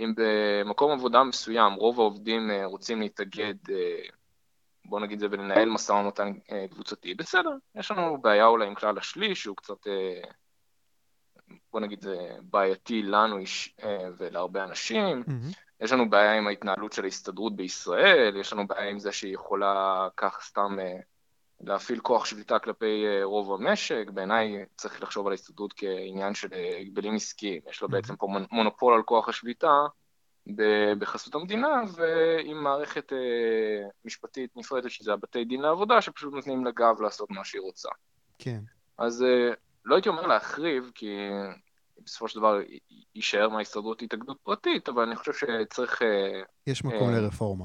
אם 0.00 0.12
במקום 0.16 0.92
עבודה 0.92 1.24
מסוים 1.24 1.72
רוב 1.72 2.00
העובדים 2.00 2.50
אה, 2.50 2.66
רוצים 2.66 3.00
להתאגד, 3.00 3.54
אה, 3.70 4.02
בוא 4.84 5.00
נגיד 5.00 5.18
זה, 5.18 5.26
ולנהל 5.30 5.68
משא 5.68 5.92
ומתן 5.92 6.32
אה, 6.52 6.66
קבוצתי, 6.70 7.14
בסדר, 7.14 7.50
יש 7.74 7.90
לנו 7.90 8.20
בעיה 8.20 8.46
אולי 8.46 8.66
עם 8.66 8.74
כלל 8.74 8.98
השליש, 8.98 9.42
שהוא 9.42 9.56
קצת, 9.56 9.86
בוא 11.72 11.80
נגיד 11.80 12.02
זה 12.02 12.16
בעייתי 12.42 13.02
לנו 13.02 13.36
ולהרבה 14.18 14.64
אנשים, 14.64 15.22
mm-hmm. 15.26 15.54
יש 15.80 15.92
לנו 15.92 16.10
בעיה 16.10 16.38
עם 16.38 16.46
ההתנהלות 16.46 16.92
של 16.92 17.04
ההסתדרות 17.04 17.56
בישראל, 17.56 18.36
יש 18.36 18.52
לנו 18.52 18.66
בעיה 18.66 18.90
עם 18.90 18.98
זה 18.98 19.12
שהיא 19.12 19.34
יכולה 19.34 20.08
כך 20.16 20.40
סתם 20.42 20.76
להפעיל 21.64 22.00
כוח 22.00 22.24
שליטה 22.24 22.58
כלפי 22.58 23.04
אה, 23.06 23.24
רוב 23.24 23.52
המשק, 23.52 24.04
בעיניי 24.14 24.64
צריך 24.76 25.02
לחשוב 25.02 25.26
על 25.26 25.32
ההסתדרות 25.32 25.72
כעניין 25.76 26.34
של 26.34 26.48
אה, 26.52 26.78
הגבלים 26.80 27.14
עסקיים, 27.14 27.62
יש 27.70 27.82
לו. 27.82 27.88
בעצם 27.88 28.16
פה 28.16 28.28
מונופול 28.50 28.94
על 28.94 29.02
כוח 29.02 29.28
השליטה 29.28 29.86
בחסות 30.98 31.34
המדינה, 31.34 31.82
ועם 31.94 32.62
מערכת 32.62 33.12
אה, 33.12 33.88
משפטית 34.04 34.56
נפרדת, 34.56 34.90
שזה 34.90 35.12
הבתי 35.12 35.44
דין 35.44 35.60
לעבודה, 35.60 36.00
שפשוט 36.00 36.34
נותנים 36.34 36.66
לגב 36.66 37.00
לעשות 37.00 37.30
מה 37.30 37.44
שהיא 37.44 37.62
רוצה. 37.62 37.88
כן. 38.38 38.60
אז 38.98 39.24
לא 39.84 39.94
הייתי 39.94 40.08
אומר 40.08 40.26
להחריב, 40.26 40.90
כי 40.94 41.16
בסופו 42.04 42.28
של 42.28 42.38
דבר 42.38 42.60
יישאר 43.14 43.48
מההסתדרות 43.48 44.02
התאגדות 44.02 44.38
פרטית, 44.42 44.88
אבל 44.88 45.02
אני 45.02 45.16
חושב 45.16 45.32
שצריך... 45.32 46.02
יש 46.66 46.84
מקום 46.84 47.10
לרפורמה. 47.10 47.64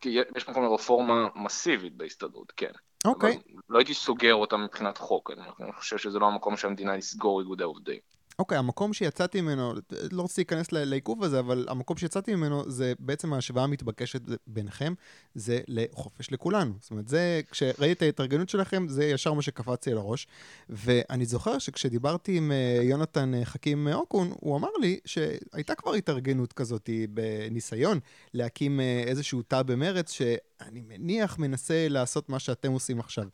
כי 0.00 0.18
יש 0.36 0.48
מקום 0.48 0.64
לרפורמה 0.64 1.28
מסיבית 1.34 1.96
בהסתדרות, 1.96 2.52
כן. 2.56 2.72
אוקיי. 3.06 3.38
Okay. 3.46 3.52
לא 3.68 3.78
הייתי 3.78 3.94
סוגר 3.94 4.34
אותה 4.34 4.56
מבחינת 4.56 4.98
חוק, 4.98 5.30
אני 5.60 5.72
חושב 5.72 5.98
שזה 5.98 6.18
לא 6.18 6.26
המקום 6.26 6.56
שהמדינה 6.56 6.96
לסגור 6.96 7.40
איגודי 7.40 7.64
עובדים. 7.64 8.11
אוקיי, 8.42 8.56
okay, 8.56 8.58
המקום 8.58 8.92
שיצאתי 8.92 9.40
ממנו, 9.40 9.74
לא 10.10 10.22
רוצה 10.22 10.40
להיכנס 10.40 10.72
לעיכוב 10.72 11.24
הזה, 11.24 11.38
אבל 11.38 11.66
המקום 11.68 11.96
שיצאתי 11.96 12.34
ממנו 12.34 12.70
זה 12.70 12.92
בעצם 12.98 13.32
ההשוואה 13.32 13.64
המתבקשת 13.64 14.20
ביניכם, 14.46 14.94
זה 15.34 15.60
לחופש 15.68 16.32
לכולנו. 16.32 16.74
זאת 16.80 16.90
אומרת, 16.90 17.08
זה, 17.08 17.40
כשראיתי 17.50 17.92
את 17.92 18.02
ההתארגנות 18.02 18.48
שלכם, 18.48 18.88
זה 18.88 19.04
ישר 19.04 19.32
מה 19.32 19.42
שקפץ 19.42 19.86
לי 19.86 19.92
על 19.92 19.98
הראש. 19.98 20.26
ואני 20.68 21.24
זוכר 21.24 21.58
שכשדיברתי 21.58 22.36
עם 22.36 22.52
אה, 22.52 22.82
יונתן 22.82 23.34
אה, 23.34 23.44
חכים 23.44 23.88
אוקון, 23.92 24.32
הוא 24.40 24.56
אמר 24.56 24.70
לי 24.80 25.00
שהייתה 25.04 25.74
כבר 25.74 25.94
התארגנות 25.94 26.52
כזאת 26.52 26.90
בניסיון 27.10 27.98
להקים 28.34 28.80
אה, 28.80 29.04
איזשהו 29.06 29.42
תא 29.42 29.62
במרץ, 29.62 30.12
שאני 30.12 30.80
מניח 30.88 31.38
מנסה 31.38 31.88
לעשות 31.88 32.28
מה 32.28 32.38
שאתם 32.38 32.72
עושים 32.72 33.00
עכשיו. 33.00 33.24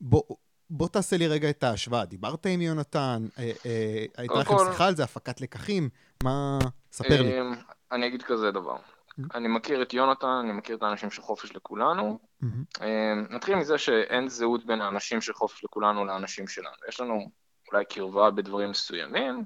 בוא, 0.00 0.22
בוא 0.70 0.88
תעשה 0.88 1.16
לי 1.16 1.28
רגע 1.28 1.50
את 1.50 1.64
ההשוואה. 1.64 2.04
דיברת 2.04 2.46
עם 2.46 2.60
יונתן, 2.60 3.26
אה, 3.38 3.52
אה, 3.66 4.04
הייתה 4.16 4.34
לכם 4.34 4.54
שיחה 4.70 4.86
על 4.86 4.96
זה, 4.96 5.04
הפקת 5.04 5.40
לקחים, 5.40 5.88
מה... 6.22 6.58
ספר 6.92 7.22
לי. 7.22 7.40
אמ, 7.40 7.54
אני 7.92 8.06
אגיד 8.06 8.22
כזה 8.22 8.50
דבר. 8.50 8.76
אני 9.34 9.48
מכיר 9.48 9.82
את 9.82 9.94
יונתן, 9.94 10.26
אני 10.26 10.52
מכיר 10.52 10.76
את 10.76 10.82
האנשים 10.82 11.10
של 11.10 11.22
חופש 11.22 11.56
לכולנו. 11.56 12.18
אמ, 12.42 13.26
נתחיל 13.30 13.54
מזה 13.54 13.78
שאין 13.78 14.28
זהות 14.28 14.66
בין 14.66 14.80
האנשים 14.80 15.20
של 15.20 15.32
חופש 15.32 15.64
לכולנו 15.64 16.04
לאנשים 16.04 16.48
שלנו. 16.48 16.74
יש 16.88 17.00
לנו 17.00 17.30
אולי 17.72 17.84
קרבה 17.84 18.30
בדברים 18.30 18.70
מסוימים. 18.70 19.44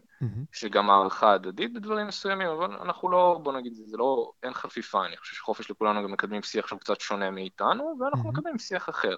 שגם 0.53 0.91
הערכה 0.91 1.33
הדדית 1.33 1.73
בדברים 1.75 2.07
מסוימים, 2.07 2.49
אבל 2.49 2.65
אנחנו 2.65 3.11
לא, 3.11 3.41
בוא 3.43 3.53
נגיד, 3.53 3.73
זה 3.75 3.97
לא, 3.97 4.33
אין 4.43 4.55
חפיפה, 4.55 5.07
אני 5.07 5.17
חושב 5.17 5.37
שחופש 5.37 5.71
לכולנו 5.71 6.03
גם 6.03 6.13
מקדמים 6.13 6.43
שיח 6.43 6.67
שהוא 6.67 6.81
קצת 6.81 7.01
שונה 7.01 7.31
מאיתנו, 7.31 7.97
ואנחנו. 8.01 8.33
מקדמים 8.33 8.59
שיח 8.59 8.89
אחר. 8.89 9.17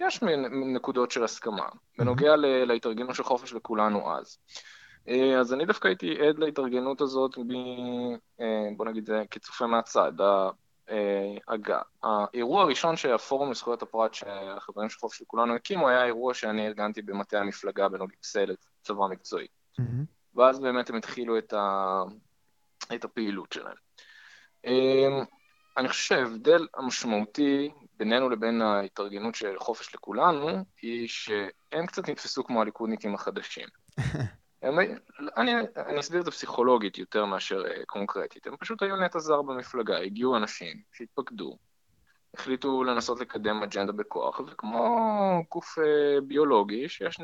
יש 0.00 0.22
נקודות 0.74 1.10
של 1.10 1.24
הסכמה, 1.24 1.68
בנוגע 1.98 2.36
להתארגנות 2.36 3.14
של 3.14 3.22
חופש 3.22 3.52
לכולנו 3.52 4.16
אז. 4.16 4.38
אה, 5.08 5.40
אז 5.40 5.52
אני 5.52 5.66
דווקא 5.66 5.88
הייתי 5.88 6.28
עד 6.28 6.38
להתארגנות 6.38 7.00
הזאת, 7.00 7.38
ב, 7.38 7.52
אה, 8.40 8.68
בוא 8.76 8.86
נגיד 8.86 9.06
זה 9.06 9.22
כצופה 9.30 9.66
מהצד. 9.66 10.12
ההגה. 11.48 11.80
אה, 12.04 12.24
האירוע 12.32 12.62
הראשון 12.62 12.96
שהפורום 12.96 13.50
לזכויות 13.50 13.82
הפרט 13.82 14.14
שהחברים 14.14 14.88
של 14.88 14.98
חופש 14.98 15.22
לכולנו 15.22 15.54
הקימו, 15.54 15.88
היה 15.88 16.04
אירוע 16.04 16.34
שאני 16.34 16.66
ארגנתי 16.66 17.02
במטה 17.02 17.38
המפלגה 17.38 17.88
בנוגע 17.88 18.16
צבא 18.82 19.06
מקצועי. 19.10 19.46
ואז 20.34 20.60
באמת 20.60 20.90
הם 20.90 20.96
התחילו 20.96 21.38
את, 21.38 21.52
ה... 21.52 22.02
את 22.94 23.04
הפעילות 23.04 23.52
שלהם. 23.52 23.76
אני 25.76 25.88
חושב 25.88 26.02
שההבדל 26.02 26.66
המשמעותי 26.74 27.70
בינינו 27.96 28.30
לבין 28.30 28.62
ההתארגנות 28.62 29.34
של 29.34 29.58
חופש 29.58 29.94
לכולנו, 29.94 30.64
היא 30.82 31.08
שהם 31.08 31.86
קצת 31.86 32.08
נתפסו 32.08 32.44
כמו 32.44 32.62
הליכודניקים 32.62 33.14
החדשים. 33.14 33.68
הם, 34.62 34.78
אני, 35.36 35.54
אני 35.76 36.00
אסביר 36.00 36.20
את 36.20 36.24
זה 36.24 36.30
פסיכולוגית 36.30 36.98
יותר 36.98 37.24
מאשר 37.24 37.62
uh, 37.62 37.84
קונקרטית. 37.86 38.46
הם 38.46 38.56
פשוט 38.56 38.82
היו 38.82 38.96
נטע 38.96 39.18
זר 39.18 39.42
במפלגה, 39.42 39.98
הגיעו 39.98 40.36
אנשים 40.36 40.76
שהתפקדו, 40.92 41.58
החליטו 42.34 42.84
לנסות 42.84 43.20
לקדם 43.20 43.62
אג'נדה 43.62 43.92
בכוח, 43.92 44.40
וכמו 44.40 45.42
גוף 45.50 45.78
uh, 45.78 46.20
ביולוגי, 46.26 46.88
שיש 46.88 47.20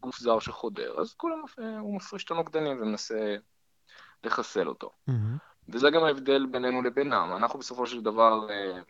גוף 0.00 0.18
זר 0.18 0.38
שחודר, 0.38 1.00
אז 1.00 1.14
כולם, 1.14 1.42
uh, 1.44 1.62
הוא 1.80 1.96
מפריש 1.96 2.24
את 2.24 2.30
הנוגדנים 2.30 2.82
ומנסה 2.82 3.36
לחסל 4.24 4.68
אותו. 4.68 4.90
Mm-hmm. 5.10 5.49
וזה 5.72 5.90
גם 5.90 6.04
ההבדל 6.04 6.46
בינינו 6.46 6.82
לבינם. 6.82 7.32
אנחנו 7.36 7.58
בסופו 7.58 7.86
של 7.86 8.02
דבר 8.02 8.46
uh, 8.48 8.82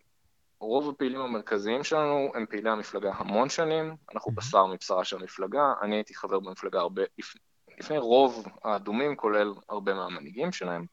רוב 0.61 0.89
הפעילים 0.89 1.21
המרכזיים 1.21 1.85
שלנו 1.85 2.33
הם 2.35 2.47
פעילי 2.47 2.71
המפלגה 2.71 3.13
המון 3.15 3.49
שנים, 3.49 3.97
אנחנו 4.15 4.33
בשר 4.33 4.67
מבשרה 4.67 5.05
של 5.05 5.17
המפלגה, 5.21 5.73
אני 5.83 5.97
הייתי 5.97 6.15
חבר 6.15 6.41
במפלגה 6.41 6.81
הרבה, 6.81 7.03
לפני 7.79 7.99
רוב 7.99 8.47
האדומים, 8.65 9.17
כולל 9.17 9.53
הרבה 9.69 9.95
מהמנהיגים 9.95 10.53
שלהם. 10.53 10.85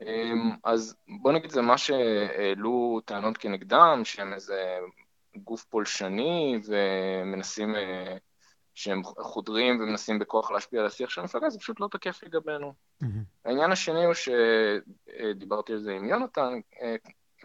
אמ, 0.00 0.50
אז 0.64 0.96
בוא 1.22 1.32
נגיד 1.32 1.50
זה 1.50 1.62
מה 1.62 1.78
שהעלו 1.78 3.00
טענות 3.04 3.36
כנגדם, 3.36 4.00
שהם 4.04 4.32
איזה 4.32 4.78
גוף 5.36 5.64
פולשני 5.64 6.60
ומנסים, 6.66 7.74
אה, 7.74 8.16
שהם 8.74 9.02
חודרים 9.04 9.80
ומנסים 9.80 10.18
בכוח 10.18 10.50
להשפיע 10.50 10.80
על 10.80 10.86
השיח 10.86 11.10
של 11.10 11.20
המפלגה, 11.20 11.50
זה 11.50 11.58
פשוט 11.58 11.80
לא 11.80 11.88
תקף 11.90 12.20
לגבינו. 12.22 12.74
העניין 13.44 13.72
השני 13.72 14.04
הוא 14.04 14.14
שדיברתי 14.14 15.72
על 15.72 15.78
זה 15.78 15.92
עם 15.92 16.04
יונתן, 16.04 16.60
אה, 16.82 16.96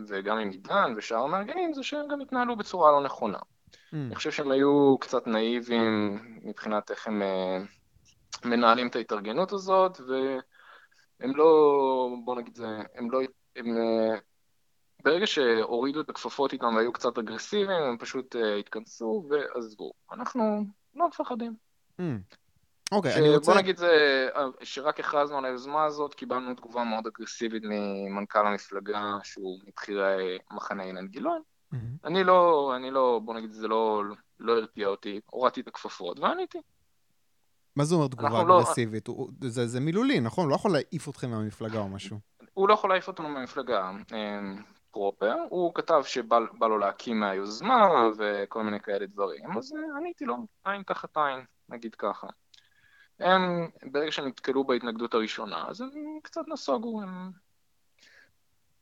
וגם 0.08 0.38
עם 0.38 0.50
עידן 0.50 0.94
ושאר 0.98 1.18
המארגנים, 1.24 1.74
זה 1.74 1.84
שהם 1.84 2.08
גם 2.12 2.22
התנהלו 2.22 2.56
בצורה 2.56 2.92
לא 2.92 3.04
נכונה. 3.04 3.38
Mm. 3.38 3.96
אני 3.96 4.16
חושב 4.16 4.32
שהם 4.32 4.52
היו 4.52 4.98
קצת 5.00 5.28
נאיבים 5.28 6.20
מבחינת 6.44 6.92
איך 6.92 7.08
הם 7.08 7.22
uh, 7.22 8.48
מנהלים 8.48 8.88
את 8.88 8.96
ההתארגנות 8.96 9.52
הזאת, 9.52 10.02
והם 10.02 11.36
לא, 11.36 12.10
בוא 12.26 12.36
נגיד 12.36 12.56
זה, 12.56 12.68
הם 12.96 13.12
לא, 13.12 13.20
הם, 13.56 13.66
uh, 13.66 14.20
ברגע 15.04 15.28
שהורידו 15.28 16.02
את 16.02 16.10
הכפפות 16.10 16.54
איתם 16.54 16.76
והיו 16.76 16.94
קצת 16.94 17.18
אגרסיביים, 17.18 17.84
הם 17.84 17.98
פשוט 17.98 18.36
uh, 18.36 18.40
התכנסו 18.60 19.28
ועזבו. 19.30 19.92
אנחנו 20.12 20.66
לא 20.96 21.08
מפחדים. 21.08 21.56
Mm. 22.00 22.04
אוקיי, 22.92 23.14
okay, 23.14 23.18
אני 23.18 23.36
רוצה... 23.36 23.52
בוא 23.52 23.62
נגיד 23.62 23.78
זה, 23.78 24.28
שרק 24.64 25.00
הכרזנו 25.00 25.38
על 25.38 25.46
היוזמה 25.46 25.86
הזאת, 25.86 26.14
קיבלנו 26.14 26.54
תגובה 26.54 26.84
מאוד 26.84 27.08
אגרסיבית 27.08 27.64
ממנכ"ל 27.66 28.48
המפלגה, 28.48 29.18
שהוא 29.24 29.60
מבחירי 29.68 30.38
מחנה 30.52 30.84
אילן 30.84 31.08
גילון. 31.08 31.42
Mm-hmm. 31.74 31.78
אני 32.06 32.24
לא, 32.24 32.72
אני 32.76 32.92
לא, 32.92 33.22
בוא 33.26 33.34
נגיד, 33.34 33.52
זה 33.52 33.68
לא, 33.68 34.04
לא 34.40 34.58
הרתיע 34.58 34.88
אותי, 34.88 35.20
הורדתי 35.26 35.62
את 35.62 35.68
הכפפות 35.68 36.20
ועניתי. 36.20 36.62
מה 37.76 37.84
זה 37.84 37.96
אומר 37.96 38.08
תגובה 38.08 38.44
לא- 38.44 38.62
אגרסיבית? 38.62 39.10
לא... 39.10 39.28
זה, 39.42 39.68
זה 39.68 39.80
מילולי, 39.80 40.20
נכון? 40.20 40.44
הוא 40.44 40.50
לא 40.50 40.56
יכול 40.56 40.72
להעיף 40.72 41.10
אתכם 41.10 41.30
מהמפלגה 41.30 41.80
או 41.80 41.88
משהו. 41.88 42.18
הוא 42.54 42.70
לא 42.70 42.74
יכול 42.74 42.90
להעיף 42.90 43.08
אותנו 43.08 43.30
מהמפלגה. 43.30 43.92
פרופר, 44.92 45.36
הוא 45.50 45.74
כתב 45.76 46.02
שבא 46.04 46.40
לו 46.62 46.78
להקים 46.78 47.20
מהיוזמה 47.20 48.10
וכל 48.18 48.64
מיני 48.64 48.80
כאלה 48.80 49.06
דברים, 49.06 49.58
אז 49.58 49.74
עניתי 49.98 50.26
לו, 50.26 50.36
עין 50.66 50.84
תחת 50.84 51.18
עין, 51.18 51.46
נגיד 51.70 51.96
ככה. 51.96 52.28
הם, 53.20 53.70
ברגע 53.92 54.12
שהם 54.12 54.28
נתקלו 54.28 54.64
בהתנגדות 54.64 55.14
הראשונה, 55.14 55.66
אז 55.68 55.82
הם 55.82 56.20
קצת 56.24 56.42
נסוגו, 56.48 57.02
הם... 57.02 57.32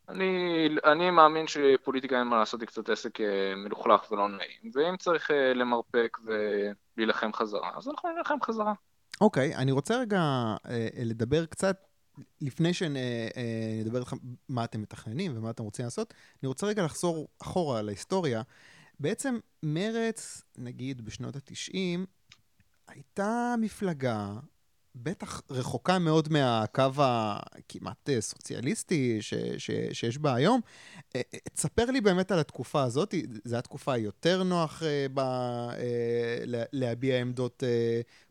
אני, 0.10 0.68
אני 0.86 1.12
מאמין 1.12 1.46
שפוליטיקה 1.48 2.20
אין 2.20 2.27
מה 2.27 2.39
לעשות 2.39 2.62
היא 2.62 2.68
קצת 2.68 2.89
עסק 2.89 3.22
אה, 3.22 3.56
מלוכלך 3.56 4.12
ולא 4.12 4.30
נעים, 4.30 4.72
ואם 4.74 4.98
צריך 4.98 5.32
אה, 5.32 5.54
למרפק 5.54 6.18
ולהילחם 6.25 7.34
חזרה, 7.34 7.72
אז 7.77 7.88
אנחנו 7.88 8.10
נילחם 8.15 8.38
חזרה. 8.44 8.74
אוקיי, 9.22 9.56
okay, 9.56 9.58
אני 9.58 9.72
רוצה 9.72 10.00
רגע 10.00 10.20
אה, 10.70 10.88
לדבר 11.06 11.46
קצת, 11.46 11.77
לפני 12.42 12.74
שנדבר 12.74 14.00
איתכם 14.00 14.18
מה 14.50 14.63
אתם 14.63 14.82
מתכננים 14.82 15.38
ומה 15.38 15.50
אתם 15.50 15.63
רוצים 15.63 15.86
לעשות, 15.86 16.13
אני 16.44 16.48
רוצה 16.48 16.68
רגע 16.68 16.84
לחזור 16.84 17.27
אחורה 17.42 17.82
להיסטוריה. 17.82 18.42
בעצם 19.00 19.38
מרץ, 19.63 20.44
נגיד 20.58 21.06
בשנות 21.06 21.36
ה-90, 21.36 22.06
הייתה 22.88 23.56
מפלגה, 23.62 24.34
בטח 24.96 25.42
רחוקה 25.50 26.00
מאוד 26.00 26.30
מהקו 26.32 26.92
הכמעט 26.98 28.10
אה, 28.10 28.22
סוציאליסטי 28.22 29.22
ש, 29.22 29.34
ש, 29.58 29.72
שיש 29.92 30.18
בה 30.18 30.34
היום. 30.36 30.62
אה, 31.15 31.22
אה, 31.34 31.39
תספר 31.54 31.86
לי 31.86 32.01
באמת 32.01 32.32
על 32.32 32.39
התקופה 32.39 32.84
הזאת, 32.84 33.13
זו 33.44 33.58
התקופה 33.58 33.98
יותר 33.98 34.44
נוח 34.44 34.82
בה 35.13 35.70
להביע 36.74 37.22
עמדות 37.22 37.63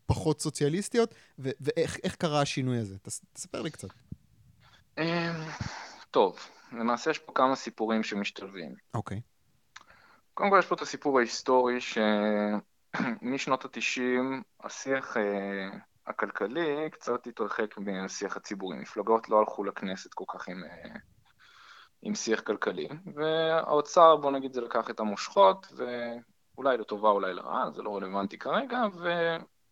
פחות 0.07 0.41
סוציאליסטיות, 0.41 1.15
ו- 1.39 1.51
ואיך 1.61 2.17
קרה 2.17 2.41
השינוי 2.41 2.79
הזה? 2.79 2.97
תספר 3.33 3.63
לי 3.63 3.71
קצת. 3.71 3.89
אמ, 4.99 5.05
טוב, 6.11 6.39
למעשה 6.73 7.11
יש 7.11 7.19
פה 7.19 7.33
כמה 7.35 7.57
סיפורים 7.57 8.03
שמשתלבים. 8.03 8.75
אוקיי. 8.95 9.19
Okay. 9.19 9.35
קודם 10.35 10.51
כל 10.51 10.57
יש 10.59 10.67
פה 10.67 10.75
את 10.75 10.81
הסיפור 10.81 11.19
ההיסטורי 11.19 11.81
שמשנות 13.23 13.65
התשעים 13.65 14.43
השיח 14.61 15.17
אה, 15.17 15.69
הכלכלי 16.07 16.91
קצת 16.91 17.27
התרחק 17.27 17.79
מהשיח 17.79 18.37
הציבורי. 18.37 18.77
מפלגות 18.77 19.29
לא 19.29 19.39
הלכו 19.39 19.65
לכנסת 19.65 20.15
כל 20.15 20.25
כך 20.29 20.49
עם, 20.49 20.65
אה, 20.65 20.95
עם 22.03 22.15
שיח 22.15 22.41
כלכלי, 22.41 22.89
והאוצר, 23.15 24.17
בוא 24.17 24.31
נגיד, 24.31 24.53
זה 24.53 24.61
לקח 24.61 24.91
את 24.91 25.01
המושכות, 25.01 25.73
ואולי 25.77 26.77
לטובה, 26.77 27.09
אולי 27.09 27.35
לרעה, 27.35 27.71
זה 27.71 27.83
לא 27.83 27.97
רלוונטי 27.97 28.39
כרגע, 28.39 28.83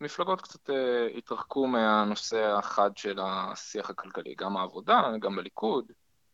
ומפלגות 0.01 0.41
קצת 0.41 0.71
אה, 0.71 1.07
התרחקו 1.17 1.67
מהנושא 1.67 2.57
החד 2.59 2.97
של 2.97 3.19
השיח 3.23 3.91
הכלכלי, 3.91 4.35
גם 4.35 4.57
העבודה, 4.57 5.03
גם 5.21 5.37
בליכוד, 5.37 5.93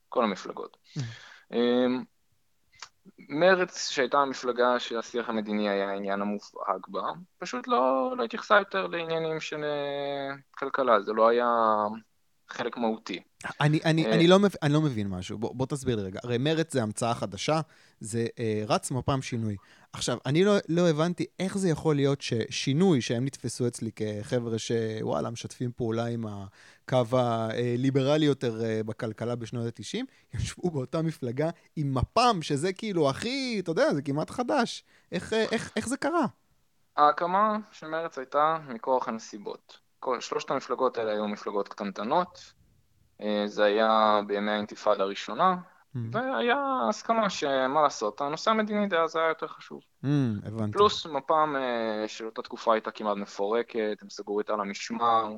כל 0.09 0.25
המפלגות. 0.25 0.77
מרץ, 3.29 3.91
שהייתה 3.91 4.19
המפלגה 4.19 4.79
שהשיח 4.79 5.29
המדיני 5.29 5.69
היה 5.69 5.91
העניין 5.91 6.21
המובהק 6.21 6.89
בה, 6.89 7.03
פשוט 7.39 7.69
לא, 7.69 8.15
לא 8.17 8.25
התייחסה 8.25 8.59
יותר 8.59 8.87
לעניינים 8.87 9.41
של 9.41 9.65
אה, 9.65 10.37
כלכלה, 10.51 11.01
זה 11.01 11.13
לא 11.13 11.29
היה 11.29 11.47
חלק 12.49 12.77
מהותי. 12.77 13.23
אני, 13.61 13.81
אני, 13.85 14.07
אני, 14.07 14.27
לא, 14.27 14.39
מבין, 14.39 14.59
אני 14.63 14.73
לא 14.73 14.81
מבין 14.81 15.09
משהו, 15.09 15.39
בוא, 15.39 15.55
בוא 15.55 15.67
תסביר 15.67 15.97
לי 15.97 16.03
רגע. 16.03 16.21
הרי 16.25 16.39
מרץ 16.39 16.73
זה 16.73 16.83
המצאה 16.83 17.15
חדשה, 17.15 17.61
זה 18.01 18.27
אה, 18.39 18.63
רץ 18.69 18.91
מפעם 18.91 19.23
שינוי. 19.23 19.57
עכשיו, 19.93 20.19
אני 20.27 20.45
לא, 20.45 20.53
לא 20.69 20.89
הבנתי 20.89 21.27
איך 21.39 21.59
זה 21.59 21.69
יכול 21.69 21.97
להיות 21.97 22.21
ששינוי, 22.21 23.01
שהם 23.01 23.25
נתפסו 23.25 23.67
אצלי 23.67 23.91
כחבר'ה 23.97 24.59
שוואלה, 24.59 25.31
משתפים 25.31 25.73
פעולה 25.77 26.05
עם 26.05 26.25
הקו 26.27 27.05
הליברלי 27.19 28.27
יותר 28.27 28.65
אה, 28.65 28.81
בכלכלה 28.87 29.37
בשנות 29.37 29.67
ה-90, 29.67 30.05
ישבו 30.35 30.71
באותה 30.71 31.03
מפלגה 31.03 31.51
עם 31.77 31.95
מפ"ם, 31.95 32.39
שזה 32.43 32.73
כאילו 32.73 33.11
הכי, 33.11 33.61
אתה 33.61 33.71
יודע, 33.71 33.95
זה 33.95 34.03
כמעט 34.03 34.31
חדש. 34.31 34.85
איך, 35.13 35.33
אה, 35.33 35.45
איך, 35.53 35.73
איך 35.77 35.89
זה 35.89 35.97
קרה? 35.97 36.27
ההקמה 36.97 37.59
של 37.73 37.87
מרץ 37.87 38.19
הייתה 38.19 38.59
מכורח 38.69 39.09
הנסיבות. 39.09 39.79
כל, 40.01 40.21
שלושת 40.21 40.51
המפלגות 40.51 40.99
האלה 40.99 41.13
היו 41.13 41.29
מפלגות 41.29 41.69
קטנטנות, 41.69 42.53
אה, 43.23 43.43
זה 43.47 43.65
היה 43.65 44.21
בימי 44.27 44.51
האינתיפאדה 44.51 45.03
הראשונה, 45.03 45.57
mm. 45.97 45.99
והיה 46.13 46.57
הסכמה 46.89 47.31
שמה 47.31 47.83
לעשות, 47.83 48.21
הנושא 48.21 48.51
המדיני 48.51 48.87
דאז 48.87 49.17
היה 49.17 49.29
יותר 49.29 49.47
חשוב. 49.47 49.81
Mm, 50.05 50.09
הבנתי. 50.47 50.73
פלוס 50.73 51.07
מפ"ם 51.07 51.57
אה, 51.57 52.09
של 52.09 52.27
אותה 52.27 52.43
תקופה 52.43 52.75
הייתה 52.75 52.91
כמעט 52.91 53.17
מפורקת, 53.17 53.99
הם 54.03 54.11
סגרו 54.11 54.39
איתה 54.39 54.57
למשמר, 54.57 55.37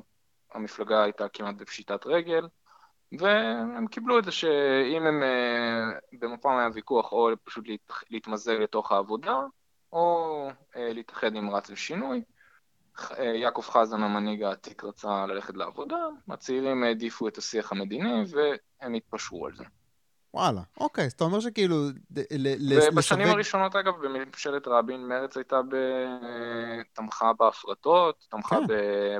המפלגה 0.53 1.03
הייתה 1.03 1.29
כמעט 1.29 1.55
בפשיטת 1.55 2.05
רגל, 2.05 2.47
והם 3.19 3.87
קיבלו 3.87 4.19
את 4.19 4.23
זה 4.23 4.31
שאם 4.31 5.05
הם, 5.05 5.23
אה, 5.23 5.99
במפ"ם 6.19 6.57
היה 6.57 6.69
ויכוח 6.73 7.11
או 7.11 7.29
פשוט 7.43 7.65
להתמזג 8.09 8.53
לתוך 8.53 8.91
העבודה, 8.91 9.39
או 9.93 10.47
להתאחד 10.75 11.35
עם 11.35 11.49
רץ 11.49 11.69
ושינוי, 11.69 12.23
יעקב 13.19 13.61
חזן 13.61 14.03
המנהיג 14.03 14.43
העתיק 14.43 14.83
רצה 14.83 15.25
ללכת 15.25 15.57
לעבודה, 15.57 16.05
הצעירים 16.29 16.83
העדיפו 16.83 17.27
את 17.27 17.37
השיח 17.37 17.71
המדיני 17.71 18.23
והם 18.31 18.93
התפשרו 18.93 19.45
על 19.45 19.55
זה. 19.55 19.63
וואלה, 20.33 20.61
אוקיי, 20.77 21.05
אז 21.05 21.11
אתה 21.11 21.23
אומר 21.23 21.39
שכאילו... 21.39 21.75
ובשנים 22.11 22.93
לסווג... 22.93 23.19
הראשונות, 23.21 23.75
אגב, 23.75 23.93
בממשלת 24.01 24.67
רבין, 24.67 25.07
מרץ 25.07 25.37
הייתה 25.37 25.61
ב... 25.61 25.75
תמכה 26.93 27.33
בהפרטות, 27.39 28.25
תמכה 28.29 28.55
כן. 28.55 28.67
ב... 28.67 28.73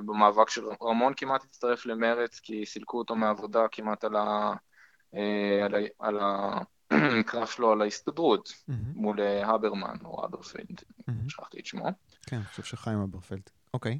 במאבק 0.05 0.49
של 0.49 0.65
רמון 0.83 1.13
כמעט 1.17 1.43
הצטרף 1.43 1.86
למרץ, 1.86 2.39
כי 2.39 2.65
סילקו 2.65 2.97
אותו 2.97 3.15
מעבודה 3.15 3.65
כמעט 3.71 4.03
על 4.03 4.15
ה... 4.15 4.53
אה, 5.15 5.65
על 5.65 5.75
ה... 5.75 5.79
על 5.99 6.19
ה... 6.19 6.57
קרב 7.27 7.47
שלו 7.47 7.71
על 7.71 7.81
ההסתדרות, 7.81 8.47
mm-hmm. 8.47 8.73
מול 8.95 9.21
אה, 9.21 9.49
הברמן 9.49 9.95
או 10.05 10.25
הברפלד, 10.25 10.79
mm-hmm. 10.79 11.29
שכחתי 11.29 11.59
את 11.59 11.65
שמו. 11.65 11.86
כן, 12.27 12.36
אני 12.36 12.45
חושב 12.45 12.63
שחיים 12.63 12.99
הברפלד. 12.99 13.49
אוקיי. 13.73 13.99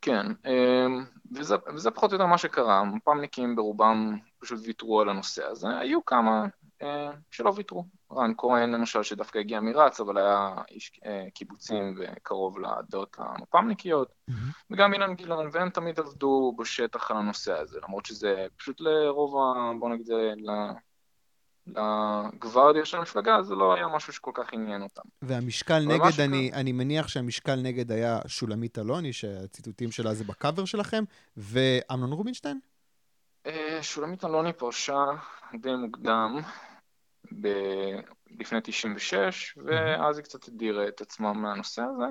כן, 0.00 0.26
אמ, 0.46 1.04
וזה, 1.32 1.56
וזה 1.74 1.90
פחות 1.90 2.10
או 2.10 2.14
יותר 2.16 2.26
מה 2.26 2.38
שקרה, 2.38 2.84
מפ"מניקים 2.84 3.56
ברובם 3.56 4.18
פשוט 4.38 4.60
ויתרו 4.64 5.00
על 5.00 5.08
הנושא 5.08 5.44
הזה, 5.44 5.78
היו 5.78 6.04
כמה 6.04 6.46
אה, 6.82 7.10
שלא 7.30 7.52
ויתרו. 7.56 7.84
רן 8.12 8.32
כהן 8.36 8.70
למשל 8.70 9.02
שדווקא 9.02 9.38
הגיע 9.38 9.60
מרץ, 9.60 10.00
אבל 10.00 10.18
היה 10.18 10.54
איש 10.70 11.00
אה, 11.06 11.24
קיבוצים 11.34 11.98
וקרוב 11.98 12.58
לדעות 12.58 13.16
המפ"מניקיות, 13.18 14.08
mm-hmm. 14.08 14.34
וגם 14.70 14.94
אילן 14.94 15.14
גילון, 15.14 15.48
והם 15.52 15.70
תמיד 15.70 15.98
עבדו 15.98 16.54
בשטח 16.58 17.10
על 17.10 17.16
הנושא 17.16 17.52
הזה, 17.52 17.78
למרות 17.82 18.06
שזה 18.06 18.46
פשוט 18.56 18.80
לרוב 18.80 19.36
ה... 19.36 19.72
בוא 19.78 19.88
נגיד, 19.88 20.06
לגווארדיה 21.66 22.84
של 22.84 22.96
המפלגה, 22.96 23.42
זה 23.42 23.54
לא 23.54 23.74
היה 23.74 23.88
משהו 23.88 24.12
שכל 24.12 24.30
כך 24.34 24.52
עניין 24.52 24.82
אותם. 24.82 25.02
והמשקל 25.22 25.78
נגד. 25.78 26.20
אני, 26.20 26.50
אני 26.52 26.72
מניח 26.72 27.08
שהמשקל 27.08 27.56
נגד 27.56 27.92
היה 27.92 28.18
שולמית 28.26 28.78
אלוני, 28.78 29.12
שהציטוטים 29.12 29.92
שלה 29.92 30.14
זה 30.14 30.24
בקאבר 30.24 30.64
שלכם, 30.64 31.04
ואמנון 31.36 32.12
רובינשטיין? 32.12 32.60
אה, 33.48 33.78
שולמית 33.82 34.24
אלוני 34.24 34.52
פרשה 34.52 35.04
די 35.54 35.74
מוקדם, 35.74 36.40
ב... 37.40 37.48
לפני 38.40 38.58
96, 38.62 39.58
ואז 39.64 40.18
היא 40.18 40.24
קצת 40.24 40.48
הדירה 40.48 40.88
את 40.88 41.00
עצמה 41.00 41.32
מהנושא 41.32 41.82
הזה. 41.82 42.06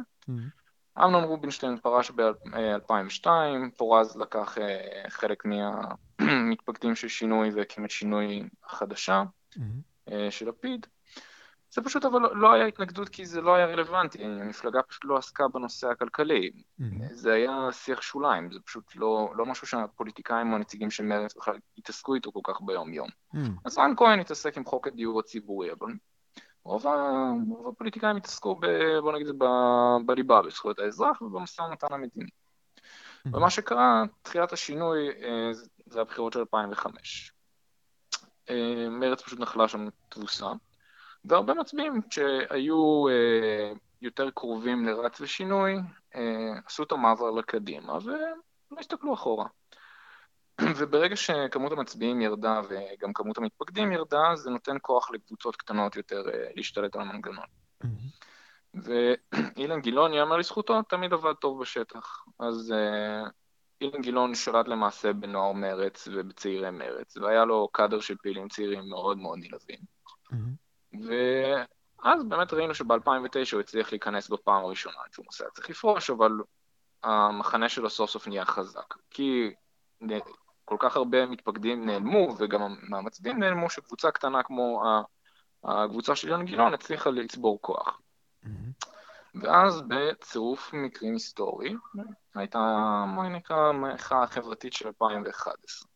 אמנון 0.97 1.23
רובינשטיין 1.23 1.78
פרש 1.78 2.12
ב-2002, 2.12 3.28
פורז 3.78 4.17
לקח 4.17 4.58
אה, 4.58 5.10
חלק 5.10 5.43
מהמתפקדים 6.19 6.95
של 6.95 7.08
שינוי 7.08 7.50
והקים 7.50 7.86
את 7.86 7.91
שינוי 7.91 8.50
חדשה. 8.67 9.23
mm-hmm. 9.58 10.12
של 10.30 10.50
לפיד. 10.50 10.88
זה 11.71 11.82
פשוט 11.82 12.06
אבל 12.06 12.19
לא 12.34 12.53
היה 12.53 12.65
התנגדות 12.65 13.10
כי 13.10 13.25
זה 13.25 13.41
לא 13.41 13.56
היה 13.56 13.65
רלוונטי, 13.65 14.23
המפלגה 14.23 14.82
פשוט 14.82 15.06
לא 15.06 15.17
עסקה 15.17 15.47
בנושא 15.47 15.88
הכלכלי. 15.88 16.51
Mm-hmm. 16.51 16.84
זה 17.12 17.34
היה 17.34 17.69
שיח 17.71 18.01
שוליים, 18.01 18.51
זה 18.51 18.60
פשוט 18.65 18.95
לא, 18.95 19.32
לא 19.36 19.45
משהו 19.45 19.67
שהפוליטיקאים 19.67 20.51
או 20.51 20.56
הנציגים 20.56 20.91
של 20.91 21.03
מרצ 21.03 21.36
בכלל 21.38 21.56
התעסקו 21.77 22.15
איתו 22.15 22.32
כל 22.32 22.39
כך 22.43 22.62
ביום-יום. 22.62 23.08
Mm-hmm. 23.10 23.38
אז 23.65 23.77
רן 23.77 23.93
כהן 23.97 24.19
התעסק 24.19 24.58
עם 24.58 24.65
חוק 24.65 24.88
הדיור 24.88 25.19
הציבורי, 25.19 25.71
אבל 25.71 25.93
רוב, 26.63 26.86
רוב 27.49 27.67
הפוליטיקאים 27.67 28.15
התעסקו, 28.15 28.56
ב, 28.56 28.67
בוא 29.01 29.13
נגיד, 29.13 29.27
ב, 29.38 29.45
בליבה, 30.06 30.41
בזכויות 30.41 30.80
האזרח 30.80 31.21
ובמשא 31.21 31.62
ומתן 31.62 31.88
המדיני. 31.91 32.25
Mm-hmm. 32.25 33.38
ומה 33.38 33.49
שקרה, 33.49 34.03
תחילת 34.21 34.53
השינוי, 34.53 35.10
אה, 35.10 35.51
זה 35.86 36.01
הבחירות 36.01 36.34
של 36.34 36.39
2005. 36.39 37.32
אה, 38.49 38.89
מרץ 38.89 39.21
פשוט 39.21 39.39
נחלה 39.39 39.67
שם 39.67 39.88
תבוסה, 40.10 40.47
והרבה 41.25 41.53
מצביעים 41.53 42.01
שהיו 42.10 43.08
אה, 43.08 43.71
יותר 44.01 44.30
קרובים 44.30 44.86
לרץ 44.86 45.21
ושינוי, 45.21 45.75
אה, 46.15 46.53
עשו 46.65 46.84
את 46.84 46.91
המעבר 46.91 47.32
לקדימה 47.32 47.97
ולא 48.03 48.80
הסתכלו 48.80 49.13
אחורה. 49.13 49.47
וברגע 50.77 51.15
שכמות 51.15 51.71
המצביעים 51.71 52.21
ירדה 52.21 52.62
וגם 52.69 53.13
כמות 53.13 53.38
המתפקדים 53.38 53.91
ירדה, 53.91 54.36
זה 54.36 54.49
נותן 54.49 54.77
כוח 54.82 55.12
לקבוצות 55.12 55.56
קטנות 55.56 55.95
יותר 55.95 56.23
להשתלט 56.56 56.95
על 56.95 57.01
המנגנון. 57.01 57.45
ואילן 58.73 59.82
גילון, 59.82 60.13
יאמר 60.13 60.38
לזכותו, 60.38 60.82
תמיד 60.82 61.13
עבד 61.13 61.34
טוב 61.34 61.62
בשטח. 61.62 62.25
אז 62.39 62.73
אילן 63.82 64.01
גילון 64.01 64.36
שלט 64.36 64.67
למעשה 64.67 65.13
בנוער 65.13 65.51
מרץ 65.51 66.08
ובצעירי 66.12 66.71
מרץ, 66.71 67.17
והיה 67.17 67.45
לו 67.45 67.67
קאדר 67.71 67.99
של 67.99 68.15
פעילים 68.23 68.47
צעירים 68.47 68.89
מאוד 68.89 69.17
מאוד 69.17 69.39
נלהבים. 69.39 69.80
Mm-hmm. 69.80 70.66
ואז 70.93 72.23
באמת 72.23 72.54
ראינו 72.54 72.76
שב-2009 72.76 73.54
הוא 73.54 73.60
הצליח 73.60 73.91
להיכנס 73.91 74.30
בפעם 74.30 74.65
הראשונה, 74.65 74.97
שהוא 75.12 75.26
נוסע 75.26 75.45
צריך 75.54 75.69
לפרוש, 75.69 76.10
אבל 76.10 76.32
המחנה 77.04 77.69
שלו 77.69 77.89
סוף 77.89 78.10
סוף 78.10 78.28
נהיה 78.28 78.45
חזק. 78.45 78.93
כי 79.10 79.54
כל 80.65 80.76
כך 80.80 80.95
הרבה 80.95 81.26
מתפקדים 81.26 81.86
נעלמו, 81.86 82.36
וגם 82.38 82.76
מהמצביעים 82.89 83.39
נעלמו, 83.39 83.69
שקבוצה 83.69 84.12
קטנה 84.12 84.43
כמו 84.43 84.84
הקבוצה 85.63 86.15
של 86.15 86.28
אילן 86.28 86.45
גילון 86.45 86.73
הצליחה 86.73 87.10
לצבור 87.10 87.60
כוח. 87.62 88.00
Mm-hmm. 88.43 88.47
ואז 89.41 89.82
בצירוף 89.88 90.73
מקרים 90.73 91.13
היסטורי, 91.13 91.76
הייתה, 92.36 92.58
מה 93.08 93.30
נקרא, 93.30 93.58
המחאה 93.58 94.23
החברתית 94.23 94.73
של 94.73 94.88
2011. 94.88 95.88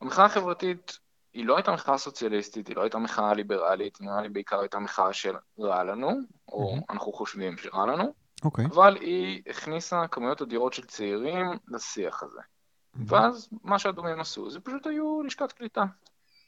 המחאה 0.00 0.24
החברתית 0.24 0.98
היא 1.36 1.46
לא 1.46 1.56
הייתה 1.56 1.72
מחאה 1.72 1.98
סוציאליסטית, 1.98 2.68
היא 2.68 2.76
לא 2.76 2.82
הייתה 2.82 2.98
מחאה 2.98 3.34
ליברלית, 3.34 4.00
נראה 4.00 4.22
לי 4.22 4.28
בעיקר 4.28 4.60
הייתה 4.60 4.78
מחאה 4.78 5.12
של 5.12 5.34
רע 5.58 5.84
לנו, 5.84 6.10
או 6.48 6.74
mm-hmm. 6.76 6.92
אנחנו 6.92 7.12
חושבים 7.12 7.56
שרע 7.58 7.86
לנו, 7.86 8.04
okay. 8.04 8.44
אוקיי. 8.44 8.64
אבל 8.66 8.96
היא 8.96 9.42
הכניסה 9.46 10.08
כמויות 10.10 10.42
אדירות 10.42 10.72
של 10.72 10.86
צעירים 10.86 11.46
לשיח 11.68 12.22
הזה. 12.22 12.38
Mm-hmm. 12.40 13.00
ואז 13.06 13.48
מה 13.62 13.78
שהדומים 13.78 14.20
עשו, 14.20 14.50
זה 14.50 14.60
פשוט 14.60 14.86
היו 14.86 15.22
לשכת 15.22 15.52
קליטה. 15.52 15.84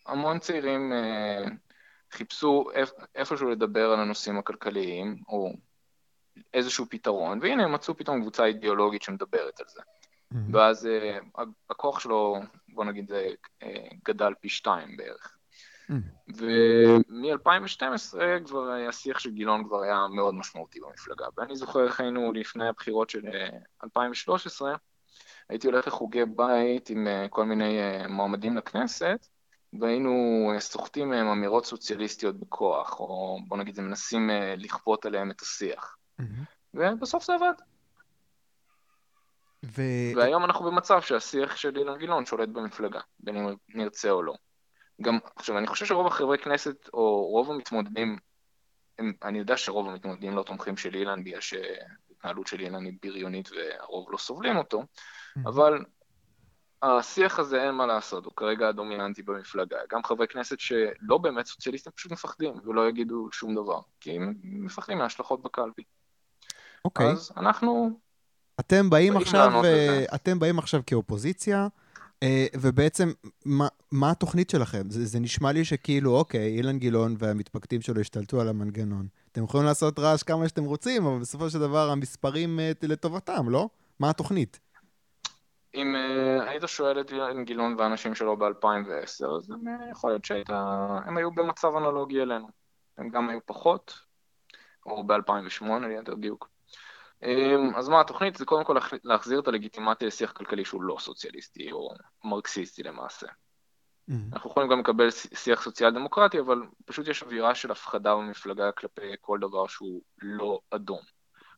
המון 0.07 0.38
צעירים 0.38 0.92
אה, 0.92 1.44
חיפשו 2.12 2.64
איפ, 2.74 2.90
איפשהו 3.14 3.51
לדבר 3.51 3.90
על 3.90 4.01
הנושאים 4.01 4.38
הכלכליים, 4.38 5.16
או 5.29 5.53
איזשהו 6.55 6.87
פתרון, 6.90 7.38
והנה 7.42 7.64
הם 7.64 7.72
מצאו 7.72 7.96
פתאום 7.96 8.20
קבוצה 8.20 8.44
אידיאולוגית 8.44 9.03
שמדברת 9.03 9.61
על 9.61 9.66
זה. 9.68 9.81
Mm-hmm. 9.81 10.37
ואז 10.53 10.88
uh, 10.88 11.40
הכוח 11.70 12.01
שלו, 12.01 12.37
בוא 12.79 12.85
נגיד, 12.85 13.09
זה 13.09 13.29
uh, 13.64 13.67
גדל 14.05 14.33
פי 14.41 14.49
שתיים 14.49 14.97
בערך. 14.97 15.37
Mm-hmm. 15.91 16.33
ומ-2012 16.37 18.19
כבר 18.47 18.71
השיח 18.88 19.19
של 19.19 19.31
גילון 19.31 19.64
כבר 19.64 19.83
היה 19.83 20.07
מאוד 20.11 20.35
משמעותי 20.35 20.81
במפלגה. 20.81 21.27
ואני 21.37 21.57
זוכר 21.57 21.85
איך 21.85 22.01
היינו 22.01 22.33
לפני 22.33 22.69
הבחירות 22.69 23.11
של 23.11 23.23
2013, 23.85 24.71
אה, 24.71 24.77
הייתי 25.49 25.67
הולך 25.67 25.87
לחוגי 25.87 26.25
בית 26.25 26.91
עם 26.91 27.07
כל 27.31 27.45
מיני 27.45 27.79
מועמדים 28.09 28.57
לכנסת, 28.57 29.27
והיינו 29.81 30.53
סוחטים 30.59 31.11
מהם 31.11 31.27
אמירות 31.27 31.67
סוציאליסטיות 31.67 32.41
בכוח, 32.41 33.01
או 33.01 33.38
בוא 33.49 33.57
נגיד, 33.57 33.81
מנסים 33.81 34.31
לכפות 34.57 35.07
עליהם 35.07 35.31
את 35.31 35.41
השיח. 35.41 35.97
Mm-hmm. 36.21 36.25
ובסוף 36.75 37.25
זה 37.25 37.35
עבד. 37.35 37.55
ו... 39.64 39.83
והיום 40.16 40.44
אנחנו 40.44 40.64
במצב 40.64 41.01
שהשיח 41.01 41.57
של 41.57 41.77
אילן 41.77 41.99
גילאון 41.99 42.27
שולט 42.27 42.49
במפלגה, 42.49 43.01
בין 43.21 43.37
אם 43.37 43.55
נרצה 43.68 44.11
או 44.11 44.23
לא. 44.23 44.35
גם, 45.03 45.18
עכשיו, 45.37 45.59
אני 45.59 45.66
חושב 45.66 45.87
שרוב 45.87 46.07
החברי 46.07 46.38
כנסת, 46.38 46.88
או 46.92 47.27
רוב 47.27 47.51
המתמודדים, 47.51 48.18
הם, 48.99 49.12
אני 49.23 49.38
יודע 49.38 49.57
שרוב 49.57 49.88
המתמודדים 49.88 50.37
לא 50.37 50.42
תומכים 50.42 50.77
של 50.77 50.94
אילן, 50.94 51.25
בגלל 51.25 51.40
שההתנהלות 51.40 52.47
של 52.47 52.61
אילן 52.61 52.85
היא 52.85 52.99
בריונית 53.03 53.49
והרוב 53.53 54.12
לא 54.12 54.18
סובלים 54.18 54.57
אותו, 54.57 54.81
mm-hmm. 54.81 55.49
אבל 55.49 55.85
השיח 56.83 57.38
הזה 57.38 57.62
אין 57.62 57.75
מה 57.75 57.87
לעשות, 57.87 58.25
הוא 58.25 58.33
כרגע 58.37 58.68
הדומיננטי 58.68 59.23
במפלגה. 59.23 59.77
גם 59.90 60.05
חברי 60.05 60.29
כנסת 60.29 60.61
שלא 60.61 61.18
באמת 61.18 61.47
סוציאליסטים 61.47 61.92
פשוט 61.97 62.12
מפחדים 62.12 62.55
ולא 62.64 62.88
יגידו 62.88 63.29
שום 63.33 63.55
דבר, 63.55 63.81
כי 64.01 64.16
הם 64.16 64.35
מפחדים 64.42 64.99
מההשלכות 64.99 65.42
בקלפי. 65.42 65.83
אוקיי. 66.85 67.07
Okay. 67.07 67.11
אז 67.11 67.33
אנחנו 67.37 68.01
אתם 68.61 68.90
באים 68.90 69.16
עכשיו, 69.16 69.62
uh, 69.62 70.14
אתם 70.14 70.38
באים 70.38 70.59
עכשיו 70.59 70.81
כאופוזיציה, 70.87 71.66
uh, 72.25 72.27
ובעצם, 72.61 73.12
מה, 73.44 73.68
מה 73.92 74.11
התוכנית 74.11 74.51
שלכם? 74.51 74.90
זה, 74.90 75.07
זה 75.07 75.21
נשמע 75.21 75.53
לי 75.53 75.64
שכאילו, 75.64 76.16
אוקיי, 76.16 76.57
אילן 76.57 76.79
גילאון 76.79 77.14
והמתפקדים 77.18 77.81
שלו 77.81 78.01
השתלטו 78.01 78.40
על 78.40 78.49
המנגנון. 78.49 79.07
אתם 79.33 79.44
יכולים 79.44 79.66
לעשות 79.66 79.99
רעש 79.99 80.23
כמה 80.23 80.49
שאתם 80.49 80.64
רוצים, 80.64 81.07
אבל 81.07 81.18
בסופו 81.21 81.51
של 81.51 81.59
דבר 81.59 81.90
המספרים 81.90 82.59
uh, 82.59 82.87
לטובתם, 82.87 83.49
לא? 83.49 83.68
מה 84.01 84.11
התוכנית? 84.11 84.61
אם 85.75 85.94
uh, 85.97 86.49
היית 86.49 86.62
שואל 86.66 87.01
את 87.01 87.12
אילן 87.12 87.44
גילאון 87.44 87.75
והאנשים 87.79 88.14
שלו 88.14 88.37
ב-2010, 88.37 89.27
אז 89.37 89.51
הם, 89.51 89.90
יכול 89.90 90.11
להיות 90.11 90.25
שהם 90.25 91.16
היו 91.16 91.31
במצב 91.31 91.68
אנלוגי 91.77 92.23
אלינו. 92.23 92.49
הם 92.99 93.09
גם 93.09 93.29
היו 93.29 93.38
פחות, 93.47 93.99
או 94.87 95.07
ב-2008 95.07 95.64
ליתר 95.88 96.14
דיוק. 96.14 96.58
אמ, 97.22 97.74
אז 97.76 97.88
מה 97.88 98.00
התוכנית? 98.00 98.37
זה 98.37 98.44
קודם 98.44 98.64
כל 98.64 98.78
להחזיר 99.04 99.40
את 99.40 99.48
הלגיטימציה 99.48 100.09
לשיח 100.09 100.33
כלכלי 100.33 100.64
שהוא 100.64 100.83
לא 100.83 100.96
סוציאליסטי 101.00 101.72
או 101.72 101.90
מרקסיסטי 102.24 102.83
למעשה. 102.83 103.26
Mm-hmm. 103.26 104.12
אנחנו 104.33 104.50
יכולים 104.50 104.68
גם 104.68 104.81
לקבל 104.81 105.11
שיח 105.11 105.62
סוציאל 105.62 105.90
דמוקרטי, 105.90 106.40
אבל 106.40 106.62
פשוט 106.85 107.09
יש 107.09 107.22
אווירה 107.22 107.54
של 107.54 107.70
הפחדה 107.70 108.14
במפלגה 108.14 108.72
כלפי 108.72 109.12
כל 109.20 109.38
דבר 109.38 109.66
שהוא 109.66 110.02
לא 110.22 110.61
אדום. 110.70 111.00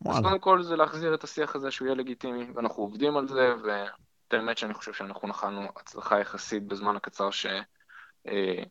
וואלה. 0.03 0.19
אז 0.19 0.25
קודם 0.25 0.39
כל 0.39 0.63
זה 0.63 0.77
להחזיר 0.77 1.15
את 1.15 1.25
השיח 1.25 1.57
הזה 1.57 1.71
שהוא 1.71 1.87
יהיה 1.87 1.95
לגיטימי, 1.95 2.47
ואנחנו 2.55 2.83
עובדים 2.83 3.17
על 3.17 3.29
זה, 3.29 3.55
ואת 3.65 4.33
האמת 4.33 4.59
שאני 4.59 4.75
חושב 4.75 4.93
שאנחנו 4.93 5.29
נחלנו 5.29 5.69
הצלחה 5.77 6.21
יחסית 6.21 6.67
בזמן 6.67 6.97
הקצר 6.97 7.31
ש... 7.31 7.47
אה, 8.27 8.63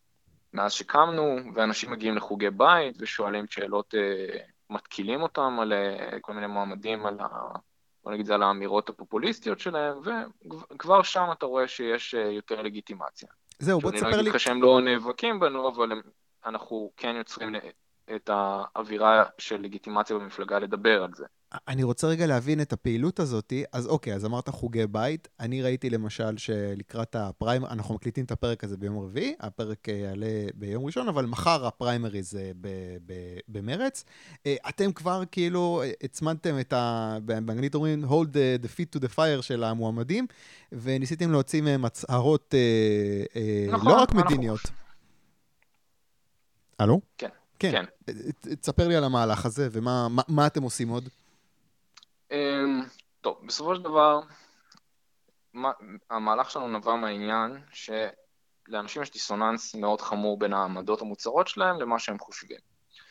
מאז 0.54 0.72
שקמנו, 0.72 1.38
ואנשים 1.56 1.92
מגיעים 1.92 2.16
לחוגי 2.16 2.50
בית 2.50 2.96
ושואלים 3.00 3.48
שאלות 3.48 3.96
אה, 3.96 4.40
מתקילים 4.70 5.22
אותם 5.22 5.58
על 5.62 5.74
אה, 5.74 6.20
כל 6.22 6.34
מיני 6.34 6.48
מועמדים, 6.48 7.06
על 7.06 7.20
ה... 7.20 7.28
בוא 8.04 8.12
נגיד 8.12 8.26
זה 8.26 8.34
על 8.34 8.44
האמירות 8.44 8.90
הפופוליסטיות 8.90 9.60
שלהם, 9.60 9.98
וכבר 10.72 11.02
שם 11.02 11.26
אתה 11.32 11.46
רואה 11.46 11.68
שיש 11.68 12.16
אה, 12.16 12.22
יותר 12.22 12.62
לגיטימציה. 12.62 13.30
זהו, 13.60 13.80
בוא 13.80 13.92
תספר 13.92 14.06
לי... 14.06 14.12
אני 14.12 14.18
לא 14.18 14.22
אגיד 14.22 14.34
לך 14.34 14.40
שהם 14.40 14.62
לא 14.62 14.82
נאבקים 14.82 15.40
בנו, 15.40 15.70
אבל 15.70 15.92
הם, 15.92 16.02
אנחנו 16.46 16.92
כן 16.98 17.16
יוצרים 17.16 17.56
את 18.16 18.30
האווירה 18.34 19.24
של 19.38 19.62
לגיטימציה 19.62 20.16
במפלגה 20.16 20.60
לדבר 20.60 21.04
על 21.04 21.10
זה. 21.16 21.26
אני 21.68 21.84
רוצה 21.84 22.08
רגע 22.08 22.28
להבין 22.28 22.62
את 22.62 22.74
הפעילות 22.74 23.20
הזאת. 23.20 23.54
אז 23.74 23.88
אוקיי, 23.88 24.14
אז 24.14 24.26
אמרת 24.26 24.50
חוגי 24.50 24.88
בית. 24.88 25.28
אני 25.40 25.62
ראיתי 25.62 25.90
למשל 25.90 26.38
שלקראת 26.38 27.16
הפריימר, 27.16 27.68
אנחנו 27.72 27.96
מקליטים 27.96 28.26
את 28.26 28.32
הפרק 28.32 28.64
הזה 28.64 28.78
ביום 28.78 29.00
רביעי, 29.00 29.36
הפרק 29.40 29.90
אה, 29.90 29.94
יעלה 29.94 30.28
ביום 30.56 30.86
ראשון, 30.86 31.08
אבל 31.08 31.26
מחר 31.26 31.68
הפריימריז 31.68 32.38
במרץ. 33.48 34.04
אה, 34.46 34.56
אתם 34.70 34.92
כבר 34.92 35.24
כאילו 35.32 35.82
הצמדתם 36.04 36.60
את 36.60 36.74
ה... 36.74 37.18
באנגלית 37.26 37.76
אומרים 37.76 38.06
hold 38.06 38.28
the, 38.28 38.66
the 38.66 38.68
feet 38.68 38.98
to 38.98 39.02
the 39.02 39.16
fire 39.16 39.42
של 39.42 39.64
המועמדים, 39.64 40.28
וניסיתם 40.72 41.32
להוציא 41.32 41.62
מהם 41.62 41.86
הצהרות 41.86 42.56
אה, 43.36 43.68
נכון, 43.72 43.88
לא 43.88 44.02
רק 44.02 44.14
מדיניות. 44.14 44.62
הלו? 46.80 47.02
כן. 47.18 47.30
כן. 47.60 47.72
כן. 47.72 48.14
תספר 48.42 48.88
לי 48.88 48.96
על 48.96 49.04
המהלך 49.04 49.46
הזה, 49.46 49.68
ומה 49.72 50.08
מה, 50.10 50.22
מה 50.28 50.48
אתם 50.48 50.64
עושים 50.64 50.90
עוד? 50.90 51.10
אמ, 52.32 52.82
טוב, 53.22 53.38
בסופו 53.46 53.76
של 53.76 53.82
דבר, 53.82 54.20
המהלך 56.10 56.52
שלנו 56.52 56.68
נבע 56.68 56.96
מהעניין 56.96 57.62
שלאנשים 57.72 59.02
יש 59.02 59.12
דיסוננס 59.12 59.76
מאוד 59.76 60.02
חמור 60.02 60.40
בין 60.40 60.54
העמדות 60.54 61.02
המוצהרות 61.02 61.48
שלהם 61.48 61.80
למה 61.80 62.00
שהם 62.00 62.20
חושבים. 62.20 62.60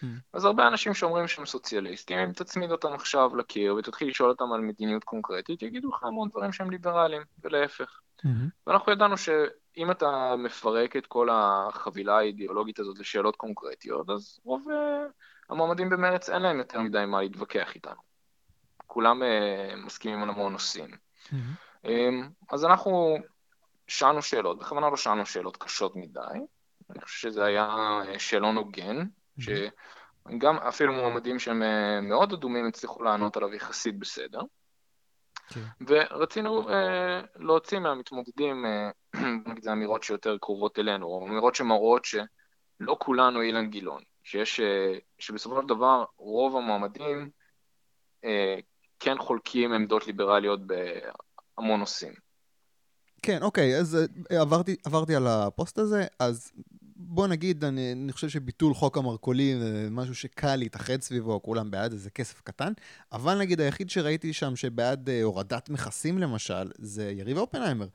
Mm. 0.02 0.06
אז 0.32 0.44
הרבה 0.44 0.68
אנשים 0.68 0.94
שאומרים 0.94 1.28
שהם 1.28 1.46
סוציאליסטים, 1.46 2.18
אם 2.18 2.32
תצמיד 2.32 2.70
אותם 2.70 2.92
עכשיו 2.92 3.36
לקיר 3.36 3.74
ותתחיל 3.74 4.08
לשאול 4.08 4.30
אותם 4.30 4.52
על 4.52 4.60
מדיניות 4.60 5.04
קונקרטית, 5.04 5.62
יגידו 5.62 5.88
לך 5.88 6.04
המון 6.04 6.28
דברים 6.28 6.52
שהם 6.52 6.70
ליברליים, 6.70 7.22
ולהפך. 7.44 8.00
Mm-hmm. 8.18 8.28
ואנחנו 8.66 8.92
ידענו 8.92 9.16
שאם 9.16 9.90
אתה 9.90 10.34
מפרק 10.38 10.96
את 10.96 11.06
כל 11.06 11.28
החבילה 11.32 12.18
האידיאולוגית 12.18 12.78
הזאת 12.78 12.98
לשאלות 12.98 13.36
קונקרטיות, 13.36 14.10
אז 14.10 14.40
רוב 14.44 14.66
uh, 14.68 15.12
המועמדים 15.50 15.90
במרץ 15.90 16.30
אין 16.30 16.42
להם 16.42 16.58
יותר 16.58 16.80
מדי 16.80 17.04
מה 17.06 17.22
להתווכח 17.22 17.74
איתנו. 17.74 18.07
כולם 18.98 19.22
uh, 19.22 19.76
מסכימים 19.76 20.22
על 20.22 20.28
המון 20.28 20.52
נושאים. 20.52 20.90
Mm-hmm. 20.90 21.88
אז 22.50 22.64
אנחנו 22.64 23.16
שאלנו 23.88 24.22
שאלות, 24.22 24.58
בכוונה 24.58 24.90
לא 24.90 24.96
שאלנו 24.96 25.26
שאלות 25.26 25.56
קשות 25.56 25.96
מדי, 25.96 26.20
אני 26.90 27.00
חושב 27.00 27.30
שזה 27.30 27.44
היה 27.44 28.00
שאלון 28.18 28.56
הוגן, 28.56 29.02
mm-hmm. 29.02 29.42
שגם 30.28 30.56
אפילו 30.56 30.92
מועמדים 30.92 31.38
שהם 31.38 31.62
מאוד 32.08 32.32
אדומים 32.32 32.66
הצליחו 32.66 33.02
לענות 33.02 33.36
עליו 33.36 33.54
יחסית 33.54 33.98
בסדר. 33.98 34.40
כן. 35.48 35.60
ורצינו 35.86 36.70
אה, 36.70 37.20
להוציא 37.36 37.78
מהמתמודדים, 37.78 38.66
אה, 38.66 38.90
נגיד 39.46 39.62
זה 39.62 39.72
אמירות 39.72 40.02
שיותר 40.02 40.38
קרובות 40.40 40.78
אלינו, 40.78 41.06
או 41.06 41.26
אמירות 41.28 41.54
שמראות 41.54 42.04
שלא 42.04 42.96
כולנו 42.98 43.42
אילן 43.42 43.70
גילאון, 43.70 44.02
שיש, 44.22 44.60
אה, 44.60 44.98
שבסופו 45.18 45.60
של 45.62 45.68
דבר 45.68 46.04
רוב 46.16 46.56
המועמדים 46.56 47.30
אה, 48.24 48.58
כן 49.00 49.18
חולקים 49.18 49.72
עמדות 49.72 50.06
ליברליות 50.06 50.60
בהמון 50.66 51.80
נושאים. 51.80 52.12
כן, 53.22 53.42
אוקיי, 53.42 53.78
אז 53.78 53.98
אה, 54.30 54.40
עברתי, 54.40 54.76
עברתי 54.84 55.14
על 55.14 55.26
הפוסט 55.26 55.78
הזה, 55.78 56.06
אז 56.18 56.52
בוא 56.96 57.26
נגיד, 57.26 57.64
אני, 57.64 57.92
אני 57.92 58.12
חושב 58.12 58.28
שביטול 58.28 58.74
חוק 58.74 58.98
המרכולים 58.98 59.58
זה 59.58 59.88
משהו 59.90 60.14
שקל 60.14 60.56
להתאחד 60.56 61.00
סביבו, 61.00 61.42
כולם 61.42 61.70
בעד 61.70 61.92
איזה 61.92 62.10
כסף 62.10 62.40
קטן, 62.40 62.72
אבל 63.12 63.38
נגיד 63.38 63.60
היחיד 63.60 63.90
שראיתי 63.90 64.32
שם 64.32 64.56
שבעד 64.56 65.08
uh, 65.08 65.24
הורדת 65.24 65.70
מכסים 65.70 66.18
למשל, 66.18 66.70
זה 66.78 67.10
יריב 67.10 67.38
אופנהיימר. 67.38 67.86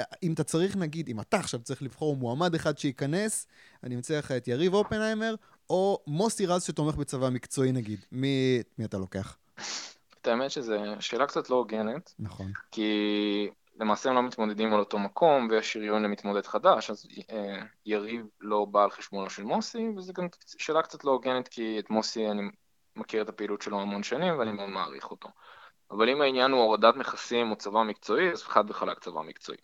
אה, 0.00 0.04
אם 0.22 0.32
אתה 0.32 0.44
צריך, 0.44 0.76
נגיד, 0.76 1.08
אם 1.08 1.20
אתה 1.20 1.36
עכשיו 1.36 1.60
צריך 1.60 1.82
לבחור 1.82 2.16
מועמד 2.16 2.54
אחד 2.54 2.78
שייכנס, 2.78 3.46
אני 3.84 3.96
מציע 3.96 4.18
לך 4.18 4.32
את 4.32 4.48
יריב 4.48 4.74
אופנהיימר, 4.74 5.34
או 5.70 5.98
מוסי 6.06 6.46
רז 6.46 6.62
שתומך 6.62 6.94
בצבא 6.94 7.30
מקצועי 7.30 7.72
נגיד. 7.72 8.04
מי, 8.12 8.62
מי 8.78 8.84
אתה 8.84 8.98
לוקח? 8.98 9.36
את 10.20 10.26
האמת 10.26 10.50
שזו 10.50 10.74
שאלה 11.00 11.26
קצת 11.26 11.50
לא 11.50 11.56
הוגנת. 11.56 12.14
נכון. 12.18 12.52
כי 12.70 13.50
למעשה 13.80 14.08
הם 14.08 14.14
לא 14.14 14.22
מתמודדים 14.22 14.74
על 14.74 14.80
אותו 14.80 14.98
מקום, 14.98 15.48
ויש 15.50 15.72
שריון 15.72 16.02
למתמודד 16.02 16.46
חדש, 16.46 16.90
אז 16.90 17.06
אה, 17.30 17.62
יריב 17.86 18.26
לא 18.40 18.64
בא 18.64 18.84
על 18.84 18.90
חשבונו 18.90 19.30
של 19.30 19.42
מוסי, 19.42 19.88
וזו 19.96 20.12
גם 20.12 20.26
שאלה 20.58 20.82
קצת 20.82 21.04
לא 21.04 21.10
הוגנת, 21.10 21.48
כי 21.48 21.78
את 21.78 21.90
מוסי 21.90 22.30
אני 22.30 22.42
מכיר 22.96 23.22
את 23.22 23.28
הפעילות 23.28 23.62
שלו 23.62 23.80
המון 23.80 24.02
שנים, 24.02 24.38
ואני 24.38 24.52
מאוד 24.52 24.68
מעריך 24.68 25.10
אותו. 25.10 25.28
אבל 25.90 26.08
אם 26.08 26.20
העניין 26.20 26.50
הוא 26.50 26.60
הורדת 26.60 26.96
מכסים 26.96 27.50
או 27.50 27.56
צבא 27.56 27.82
מקצועי, 27.82 28.30
אז 28.30 28.42
חד 28.42 28.70
וחלק 28.70 28.98
צבא 28.98 29.20
מקצועי. 29.22 29.58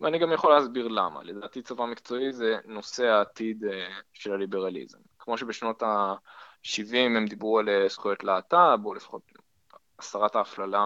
ואני 0.00 0.18
גם 0.18 0.32
יכול 0.32 0.52
להסביר 0.52 0.88
למה. 0.88 1.22
לדעתי 1.22 1.62
צבא 1.62 1.84
מקצועי 1.84 2.32
זה 2.32 2.56
נושא 2.64 3.04
העתיד 3.06 3.64
של 4.12 4.32
הליברליזם. 4.32 4.98
כמו 5.18 5.38
שבשנות 5.38 5.82
ה-70 5.82 6.96
הם 6.96 7.26
דיברו 7.26 7.58
על 7.58 7.68
זכויות 7.88 8.24
להט"ב, 8.24 8.78
או 8.84 8.94
לפחות 8.94 9.22
הסרת 9.98 10.36
ההפללה 10.36 10.84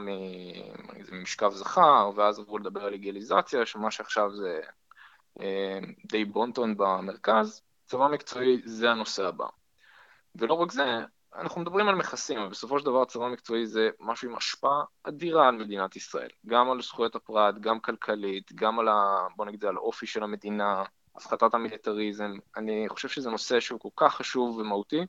ממשכב 1.12 1.50
זכר, 1.50 2.10
ואז 2.16 2.38
עברו 2.38 2.58
לדבר 2.58 2.84
על 2.84 2.92
לגליזציה, 2.92 3.66
שמה 3.66 3.90
שעכשיו 3.90 4.30
זה 4.36 4.60
די 6.06 6.24
בונטון 6.24 6.76
במרכז. 6.76 7.62
צבא 7.86 8.08
מקצועי 8.08 8.62
זה 8.64 8.90
הנושא 8.90 9.26
הבא. 9.26 9.46
ולא 10.34 10.54
רק 10.54 10.72
זה, 10.72 10.84
אנחנו 11.34 11.60
מדברים 11.60 11.88
על 11.88 11.94
מכסים, 11.94 12.38
אבל 12.38 12.48
בסופו 12.48 12.78
של 12.78 12.84
דבר 12.84 13.04
צבא 13.04 13.28
מקצועי 13.28 13.66
זה 13.66 13.90
משהו 14.00 14.30
עם 14.30 14.36
השפעה 14.36 14.84
אדירה 15.04 15.48
על 15.48 15.56
מדינת 15.56 15.96
ישראל. 15.96 16.30
גם 16.46 16.70
על 16.70 16.82
זכויות 16.82 17.14
הפרט, 17.14 17.54
גם 17.60 17.80
כלכלית, 17.80 18.52
גם 18.54 18.78
על 18.80 18.88
ה... 18.88 19.26
בוא 19.36 19.46
נגיד 19.46 19.64
על 19.64 19.76
האופי 19.76 20.06
של 20.06 20.22
המדינה, 20.22 20.82
הפחתת 21.16 21.54
המיליטריזם. 21.54 22.32
אני 22.56 22.88
חושב 22.88 23.08
שזה 23.08 23.30
נושא 23.30 23.60
שהוא 23.60 23.80
כל 23.80 23.88
כך 23.96 24.14
חשוב 24.14 24.58
ומהותי, 24.58 25.06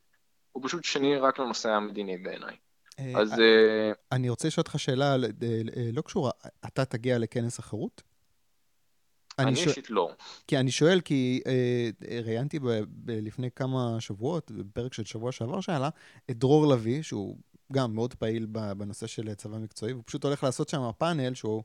הוא 0.51 0.63
פשוט 0.67 0.83
שני 0.83 1.17
רק 1.17 1.39
לנושא 1.39 1.69
המדיני 1.69 2.17
בעיניי. 2.17 2.57
אז... 2.97 3.39
אה, 3.39 3.91
אני 4.11 4.29
רוצה 4.29 4.47
לשאול 4.47 4.61
אותך 4.61 4.79
שאלה 4.79 5.15
לא 5.93 6.01
קשורה. 6.01 6.31
אתה 6.65 6.85
תגיע 6.85 7.17
לכנס 7.17 7.59
החירות? 7.59 8.01
אני 9.39 9.61
אישית 9.61 9.89
לא. 9.89 10.11
כי 10.47 10.57
אני 10.57 10.71
שואל, 10.71 11.01
כי 11.01 11.41
אה, 11.45 11.89
ראיינתי 12.23 12.59
לפני 13.07 13.51
כמה 13.51 13.95
שבועות, 13.99 14.51
בפרק 14.51 14.93
של 14.93 15.05
שבוע 15.05 15.31
שעבר 15.31 15.61
שהיה 15.61 15.89
את 16.29 16.37
דרור 16.37 16.67
לביא, 16.67 17.01
שהוא 17.01 17.37
גם 17.71 17.95
מאוד 17.95 18.13
פעיל 18.13 18.45
בנושא 18.45 19.07
של 19.07 19.33
צבא 19.33 19.57
מקצועי, 19.57 19.91
הוא 19.91 20.03
פשוט 20.05 20.23
הולך 20.23 20.43
לעשות 20.43 20.69
שם 20.69 20.89
פאנל 20.97 21.33
שהוא... 21.33 21.63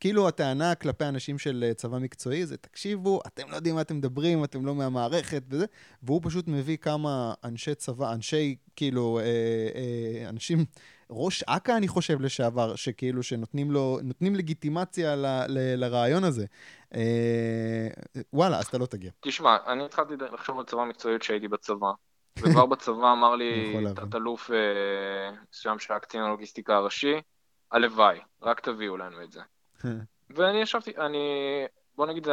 כאילו 0.00 0.28
הטענה 0.28 0.74
כלפי 0.74 1.04
אנשים 1.04 1.38
של 1.38 1.72
צבא 1.76 1.98
מקצועי 1.98 2.46
זה, 2.46 2.56
תקשיבו, 2.56 3.20
אתם 3.26 3.50
לא 3.50 3.56
יודעים 3.56 3.74
מה 3.74 3.80
אתם 3.80 3.96
מדברים, 3.96 4.44
אתם 4.44 4.66
לא 4.66 4.74
מהמערכת 4.74 5.42
וזה, 5.48 5.66
והוא 6.02 6.20
פשוט 6.24 6.48
מביא 6.48 6.76
כמה 6.76 7.34
אנשי 7.44 7.74
צבא, 7.74 8.12
אנשי, 8.12 8.56
כאילו, 8.76 9.18
אה, 9.18 9.24
אה, 9.24 10.28
אנשים 10.28 10.64
ראש 11.10 11.42
אכ"א, 11.42 11.76
אני 11.76 11.88
חושב, 11.88 12.20
לשעבר, 12.20 12.74
שכאילו, 12.74 13.22
שנותנים 13.22 13.70
לו, 13.70 13.98
נותנים 14.02 14.34
לגיטימציה 14.34 15.16
ל, 15.16 15.26
ל, 15.48 15.84
לרעיון 15.84 16.24
הזה. 16.24 16.46
אה, 16.94 17.88
וואלה, 18.32 18.58
אז 18.58 18.66
אתה 18.66 18.78
לא 18.78 18.86
תגיע. 18.86 19.10
תשמע, 19.20 19.56
אני 19.66 19.84
התחלתי 19.84 20.14
לחשוב 20.32 20.58
על 20.58 20.64
צבא 20.64 20.84
מקצועיות 20.84 21.20
כשהייתי 21.20 21.48
בצבא. 21.48 21.90
וכבר 22.38 22.66
בצבא 22.72 23.12
אמר 23.12 23.36
לי 23.36 23.76
תת-אלוף 23.94 24.50
אה, 24.50 24.56
מסוים 25.52 25.78
שהיה 25.78 26.00
קצין 26.00 26.20
הלוגיסטיקה 26.20 26.76
הראשי, 26.76 27.14
הלוואי, 27.72 28.18
רק 28.42 28.60
תביאו 28.60 28.96
לנו 28.96 29.22
את 29.22 29.32
זה. 29.32 29.40
ואני 30.30 30.62
ישבתי, 30.62 30.96
אני 30.96 31.18
בוא 31.96 32.06
נגיד, 32.06 32.26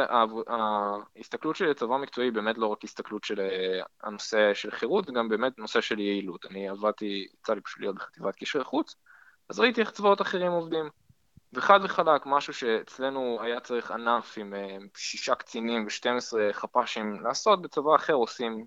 ההסתכלות 1.16 1.56
שלי 1.56 1.70
לצבא 1.70 1.96
מקצועי 1.96 2.30
באמת 2.30 2.58
לא 2.58 2.66
רק 2.66 2.84
הסתכלות 2.84 3.24
של 3.24 3.40
אה, 3.40 3.82
הנושא 4.02 4.54
של 4.54 4.70
חירות, 4.70 5.10
גם 5.10 5.28
באמת 5.28 5.58
נושא 5.58 5.80
של 5.80 5.98
יעילות. 5.98 6.46
אני 6.46 6.68
עבדתי, 6.68 7.26
יצא 7.34 7.54
לי 7.54 7.60
פשוט 7.60 7.80
להיות 7.80 7.94
בחטיבת 7.94 8.36
קשרי 8.36 8.64
חוץ, 8.64 8.96
אז 9.48 9.60
ראיתי 9.60 9.80
איך 9.80 9.90
צבאות 9.90 10.22
אחרים 10.22 10.52
עובדים. 10.52 10.90
וחד 11.52 11.80
וחלק, 11.82 12.22
משהו 12.26 12.52
שאצלנו 12.52 13.38
היה 13.42 13.60
צריך 13.60 13.90
ענף 13.90 14.34
עם 14.38 14.54
אה, 14.54 14.76
שישה 14.96 15.34
קצינים 15.34 15.84
ו-12 15.84 16.52
חפ"שים 16.52 17.20
לעשות, 17.20 17.62
בצבא 17.62 17.94
אחר 17.94 18.14
עושים 18.14 18.66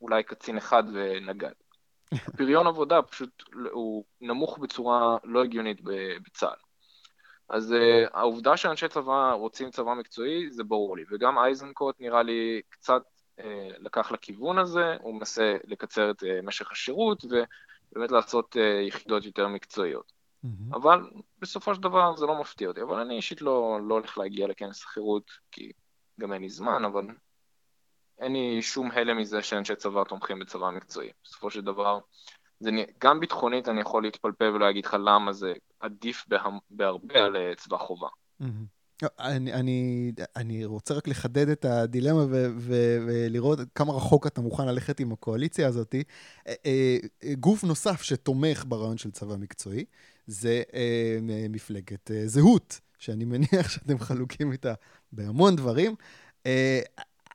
אולי 0.00 0.22
קצין 0.22 0.56
אחד 0.56 0.84
ונגד. 0.94 1.52
פריון 2.36 2.66
עבודה 2.66 3.02
פשוט 3.02 3.42
הוא 3.72 4.04
נמוך 4.20 4.58
בצורה 4.58 5.16
לא 5.24 5.44
הגיונית 5.44 5.80
בצה"ל. 6.24 6.65
אז 7.48 7.72
uh, 7.72 8.10
העובדה 8.12 8.56
שאנשי 8.56 8.88
צבא 8.88 9.32
רוצים 9.32 9.70
צבא 9.70 9.94
מקצועי 9.94 10.50
זה 10.50 10.64
ברור 10.64 10.96
לי, 10.96 11.04
וגם 11.10 11.38
אייזנקוט 11.38 12.00
נראה 12.00 12.22
לי 12.22 12.60
קצת 12.68 13.02
uh, 13.40 13.42
לקח 13.78 14.12
לכיוון 14.12 14.58
הזה, 14.58 14.96
הוא 15.00 15.14
מנסה 15.14 15.56
לקצר 15.64 16.10
את 16.10 16.22
uh, 16.22 16.26
משך 16.42 16.72
השירות 16.72 17.24
ובאמת 17.24 18.10
לעשות 18.12 18.56
uh, 18.56 18.86
יחידות 18.88 19.24
יותר 19.24 19.48
מקצועיות. 19.48 20.12
Mm-hmm. 20.44 20.76
אבל 20.76 21.10
בסופו 21.38 21.74
של 21.74 21.80
דבר 21.80 22.16
זה 22.16 22.26
לא 22.26 22.40
מפתיע 22.40 22.68
אותי, 22.68 22.82
אבל 22.82 23.00
אני 23.00 23.16
אישית 23.16 23.42
לא, 23.42 23.78
לא 23.88 23.94
הולך 23.94 24.18
להגיע 24.18 24.46
לכנס 24.46 24.84
החירות, 24.84 25.30
כי 25.52 25.72
גם 26.20 26.32
אין 26.32 26.42
לי 26.42 26.48
זמן, 26.48 26.84
אבל 26.84 27.06
אין 28.18 28.32
לי 28.32 28.62
שום 28.62 28.90
הלם 28.90 29.18
מזה 29.18 29.42
שאנשי 29.42 29.76
צבא 29.76 30.04
תומכים 30.04 30.38
בצבא 30.38 30.70
מקצועי. 30.70 31.10
בסופו 31.24 31.50
של 31.50 31.60
דבר, 31.60 31.98
זה, 32.60 32.70
גם 33.00 33.20
ביטחונית 33.20 33.68
אני 33.68 33.80
יכול 33.80 34.02
להתפלפל 34.02 34.44
ולהגיד 34.44 34.84
לך 34.84 34.96
למה 35.04 35.32
זה 35.32 35.52
עדיף 35.80 36.24
בהרבה 36.70 37.24
על 37.24 37.36
אה, 37.36 37.52
צבא 37.56 37.76
חובה. 37.76 38.08
לא, 39.02 39.08
אני, 39.18 39.52
אני, 39.52 40.12
אני 40.36 40.64
רוצה 40.64 40.94
רק 40.94 41.08
לחדד 41.08 41.48
את 41.48 41.64
הדילמה 41.64 42.20
ו, 42.20 42.46
ו, 42.58 42.74
ולראות 43.06 43.58
כמה 43.74 43.92
רחוק 43.92 44.26
אתה 44.26 44.40
מוכן 44.40 44.66
ללכת 44.66 45.00
עם 45.00 45.12
הקואליציה 45.12 45.68
הזאת. 45.68 45.94
אה, 46.46 46.54
אה, 46.66 46.98
גוף 47.40 47.64
נוסף 47.64 48.02
שתומך 48.02 48.64
ברעיון 48.68 48.98
של 48.98 49.10
צבא 49.10 49.36
מקצועי 49.36 49.84
זה 50.26 50.62
מפלגת 51.48 52.10
זהות, 52.24 52.80
שאני 52.98 53.24
מניח 53.24 53.68
שאתם 53.70 53.98
חלוקים 53.98 54.52
איתה 54.52 54.74
בהמון 55.12 55.56
דברים. 55.56 55.94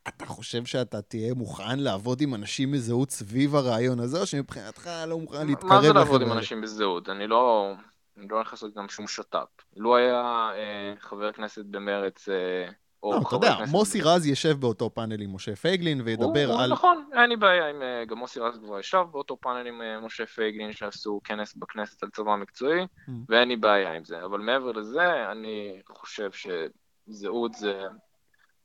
אתה 0.07 0.25
חושב 0.25 0.65
שאתה 0.65 1.01
תהיה 1.01 1.33
מוכן 1.33 1.79
לעבוד 1.79 2.21
עם 2.21 2.35
אנשים 2.35 2.71
מזהות 2.71 3.11
סביב 3.11 3.55
הרעיון 3.55 3.99
הזה, 3.99 4.19
או 4.21 4.25
שמבחינתך 4.25 4.89
לא 5.07 5.19
מוכן 5.19 5.47
להתקרב 5.47 5.71
לכם? 5.71 5.75
מה 5.75 5.81
זה 5.81 5.93
לעבוד 5.93 6.21
עם 6.21 6.31
אנשים 6.31 6.61
בזהות? 6.61 7.09
אני 7.09 7.27
לא... 7.27 7.73
אני 8.17 8.27
לא 8.29 8.35
הולך 8.35 8.51
לעשות 8.51 8.73
גם 8.73 8.89
שום 8.89 9.07
שת"פ. 9.07 9.63
לו 9.77 9.95
היה 9.95 10.49
אה, 10.55 10.93
חבר 10.99 11.31
כנסת 11.31 11.65
במרץ, 11.65 12.29
אה, 12.29 12.71
או 13.03 13.13
לא. 13.13 13.21
אתה 13.27 13.35
יודע, 13.35 13.55
מוסי 13.71 14.01
רז 14.01 14.27
ישב 14.27 14.59
באותו 14.59 14.89
פאנל 14.89 15.21
עם 15.21 15.35
משה 15.35 15.55
פייגלין 15.55 16.01
וידבר 16.01 16.45
הוא, 16.45 16.61
על... 16.61 16.71
נכון, 16.71 17.05
אין 17.13 17.29
לי 17.29 17.35
בעיה 17.35 17.69
עם... 17.69 17.81
אה, 17.81 18.05
גם 18.05 18.17
מוסי 18.17 18.39
רז 18.39 18.57
כבר 18.57 18.79
ישב 18.79 19.03
באותו 19.11 19.37
פאנל 19.37 19.67
עם 19.67 19.81
אה, 19.81 19.99
משה 19.99 20.25
פייגלין 20.25 20.73
שעשו 20.73 21.21
כנס 21.23 21.55
בכנסת 21.55 22.03
על 22.03 22.09
צבא 22.09 22.35
מקצועי, 22.35 22.81
mm. 22.83 23.11
ואין 23.29 23.47
לי 23.47 23.55
בעיה 23.55 23.93
עם 23.93 24.03
זה. 24.03 24.25
אבל 24.25 24.39
מעבר 24.39 24.71
לזה, 24.71 25.31
אני 25.31 25.81
חושב 25.87 26.29
שזהות 26.31 27.53
זה 27.53 27.83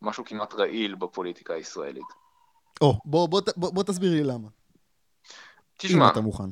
משהו 0.02 0.24
כמעט 0.24 0.54
רעיל 0.54 0.94
בפוליטיקה 0.94 1.54
הישראלית. 1.54 2.06
או, 2.80 3.00
בוא, 3.04 3.28
בוא, 3.28 3.40
בוא, 3.56 3.70
בוא 3.70 3.82
תסביר 3.82 4.12
לי 4.12 4.24
למה. 4.24 4.48
תשמע, 5.76 6.04
אם 6.04 6.10
אתה 6.10 6.20
מוכן. 6.20 6.50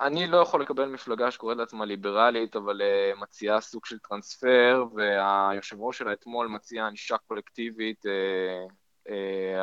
אני 0.00 0.26
לא 0.26 0.36
יכול 0.36 0.62
לקבל 0.62 0.88
מפלגה 0.88 1.30
שקוראת 1.30 1.56
לעצמה 1.56 1.84
ליברלית, 1.84 2.56
אבל 2.56 2.80
uh, 2.80 3.20
מציעה 3.20 3.60
סוג 3.60 3.86
של 3.86 3.98
טרנספר, 3.98 4.84
והיושב 4.94 5.76
ראש 5.80 5.98
שלה 5.98 6.12
אתמול 6.12 6.46
מציע 6.46 6.86
ענישה 6.86 7.16
קולקטיבית 7.18 8.06
uh, 8.06 8.72
uh, 9.08 9.10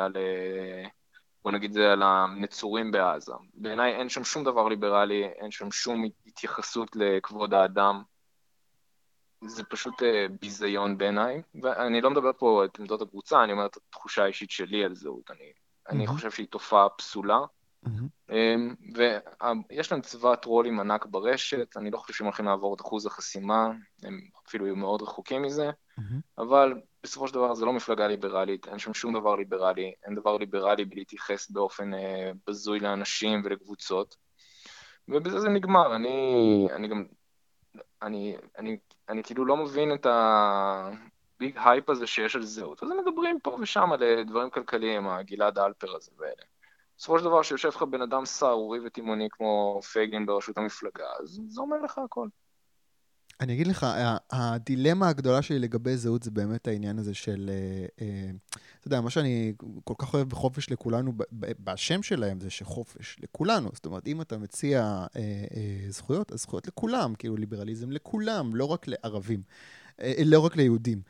על, 0.04 0.12
uh, 0.12 0.88
בוא 1.44 1.52
נגיד 1.52 1.72
זה, 1.72 1.92
על 1.92 2.02
הנצורים 2.02 2.90
בעזה. 2.90 3.32
בעיניי 3.54 3.94
אין 3.94 4.08
שם 4.08 4.24
שום 4.24 4.44
דבר 4.44 4.68
ליברלי, 4.68 5.24
אין 5.24 5.50
שם 5.50 5.70
שום 5.70 6.04
התייחסות 6.26 6.96
לכבוד 6.96 7.54
האדם. 7.54 8.02
זה 9.46 9.64
פשוט 9.64 10.02
uh, 10.02 10.04
ביזיון 10.40 10.98
בעיניי, 10.98 11.42
ואני 11.62 12.00
לא 12.00 12.10
מדבר 12.10 12.30
פה 12.38 12.64
את 12.64 12.78
עמדות 12.78 13.02
הקבוצה, 13.02 13.44
אני 13.44 13.52
אומר 13.52 13.66
את 13.66 13.76
התחושה 13.76 14.24
האישית 14.24 14.50
שלי 14.50 14.84
על 14.84 14.94
זהות. 14.94 15.30
אני, 15.30 15.38
mm-hmm. 15.38 15.92
אני 15.92 16.06
חושב 16.06 16.30
שהיא 16.30 16.46
תופעה 16.46 16.88
פסולה. 16.88 17.38
Mm-hmm. 17.86 18.32
ויש 19.70 19.92
להם 19.92 20.00
צבא 20.00 20.34
טרולים 20.34 20.80
ענק 20.80 21.06
ברשת, 21.06 21.76
אני 21.76 21.90
לא 21.90 21.98
חושב 21.98 22.14
שהם 22.14 22.26
הולכים 22.26 22.46
לעבור 22.46 22.74
את 22.74 22.80
אחוז 22.80 23.06
החסימה, 23.06 23.70
הם 24.02 24.20
אפילו 24.48 24.66
יהיו 24.66 24.76
מאוד 24.76 25.02
רחוקים 25.02 25.42
מזה, 25.42 25.70
mm-hmm. 25.70 26.02
אבל 26.38 26.74
בסופו 27.02 27.28
של 27.28 27.34
דבר 27.34 27.54
זה 27.54 27.64
לא 27.64 27.72
מפלגה 27.72 28.08
ליברלית, 28.08 28.68
אין 28.68 28.78
שם 28.78 28.94
שום 28.94 29.20
דבר 29.20 29.36
ליברלי, 29.36 29.92
אין 30.06 30.14
דבר 30.14 30.36
ליברלי 30.36 30.84
בלהתייחס 30.84 31.50
באופן 31.50 31.94
אה, 31.94 32.30
בזוי 32.46 32.80
לאנשים 32.80 33.42
ולקבוצות, 33.44 34.16
ובזה 35.08 35.40
זה 35.40 35.48
נגמר. 35.48 35.96
אני, 35.96 36.68
אני 36.72 36.88
גם, 36.88 37.04
אני, 38.02 38.36
אני, 38.58 38.78
אני 39.08 39.22
כאילו 39.22 39.44
לא 39.44 39.56
מבין 39.56 39.94
את 39.94 40.06
ה 40.10 40.47
big 40.47 41.58
hype 41.64 41.90
הזה 41.90 42.06
שיש 42.06 42.36
על 42.36 42.42
זהות, 42.42 42.82
אז 42.82 42.90
הם 42.90 42.98
מדברים 42.98 43.40
פה 43.40 43.56
ושם 43.60 43.92
על 43.92 44.02
אה, 44.02 44.24
דברים 44.24 44.50
כלכליים, 44.50 45.08
הגלעד 45.08 45.58
אלפר 45.58 45.96
הזה 45.96 46.10
ואלה. 46.18 46.42
בסופו 46.98 47.18
של 47.18 47.24
דבר, 47.24 47.42
כשיושב 47.42 47.68
לך 47.68 47.82
בן 47.82 48.02
אדם 48.02 48.24
סהרורי 48.24 48.78
ותימהוני 48.86 49.28
כמו 49.30 49.80
פייגלין 49.92 50.26
בראשות 50.26 50.58
המפלגה, 50.58 51.06
אז 51.20 51.40
זה 51.48 51.60
אומר 51.60 51.80
לך 51.82 51.98
הכל. 51.98 52.28
אני 53.40 53.52
אגיד 53.54 53.66
לך, 53.66 53.86
הדילמה 54.30 55.08
הגדולה 55.08 55.42
שלי 55.42 55.58
לגבי 55.58 55.96
זהות 55.96 56.22
זה 56.22 56.30
באמת 56.30 56.68
העניין 56.68 56.98
הזה 56.98 57.14
של, 57.14 57.50
אה, 57.52 57.86
אה, 58.06 58.30
אתה 58.80 58.88
יודע, 58.88 59.00
מה 59.00 59.10
שאני 59.10 59.52
כל 59.84 59.94
כך 59.98 60.14
אוהב 60.14 60.28
בחופש 60.28 60.70
לכולנו, 60.70 61.12
בשם 61.32 62.02
שלהם 62.02 62.40
זה 62.40 62.50
שחופש 62.50 63.16
לכולנו. 63.20 63.70
זאת 63.72 63.86
אומרת, 63.86 64.06
אם 64.06 64.20
אתה 64.20 64.38
מציע 64.38 65.06
אה, 65.16 65.20
זכויות, 65.88 66.32
אז 66.32 66.40
זכויות 66.40 66.66
לכולם, 66.66 67.14
כאילו 67.14 67.36
ליברליזם 67.36 67.90
לכולם, 67.90 68.56
לא 68.56 68.64
רק 68.64 68.86
לערבים, 68.88 69.42
לא 70.24 70.40
רק 70.40 70.56
ליהודים. 70.56 71.02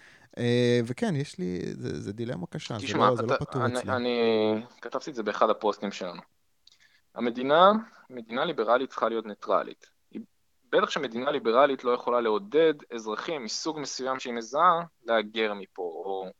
וכן, 0.84 1.16
יש 1.16 1.38
לי, 1.38 1.60
זה, 1.72 2.00
זה 2.00 2.12
דילמה 2.12 2.46
קשה, 2.46 2.78
תשמע, 2.78 3.14
זה 3.16 3.22
לא, 3.22 3.28
זה 3.28 3.34
לא 3.34 3.36
פתור 3.38 3.64
אני, 3.64 3.78
אצלי. 3.78 3.92
אני 3.92 4.18
כתבתי 4.80 5.10
את 5.10 5.14
זה 5.14 5.22
באחד 5.22 5.50
הפוסטים 5.50 5.92
שלנו. 5.92 6.22
המדינה, 7.14 7.72
מדינה 8.10 8.44
ליברלית 8.44 8.90
צריכה 8.90 9.08
להיות 9.08 9.26
ניטרלית. 9.26 9.91
בטח 10.72 10.90
שמדינה 10.90 11.30
ליברלית 11.30 11.84
לא 11.84 11.90
יכולה 11.90 12.20
לעודד 12.20 12.74
אזרחים 12.94 13.44
מסוג 13.44 13.78
מסוים 13.78 14.18
שהיא 14.18 14.34
מזהה 14.34 14.82
להגר 15.04 15.54
מפה, 15.54 15.82
או 15.82 16.30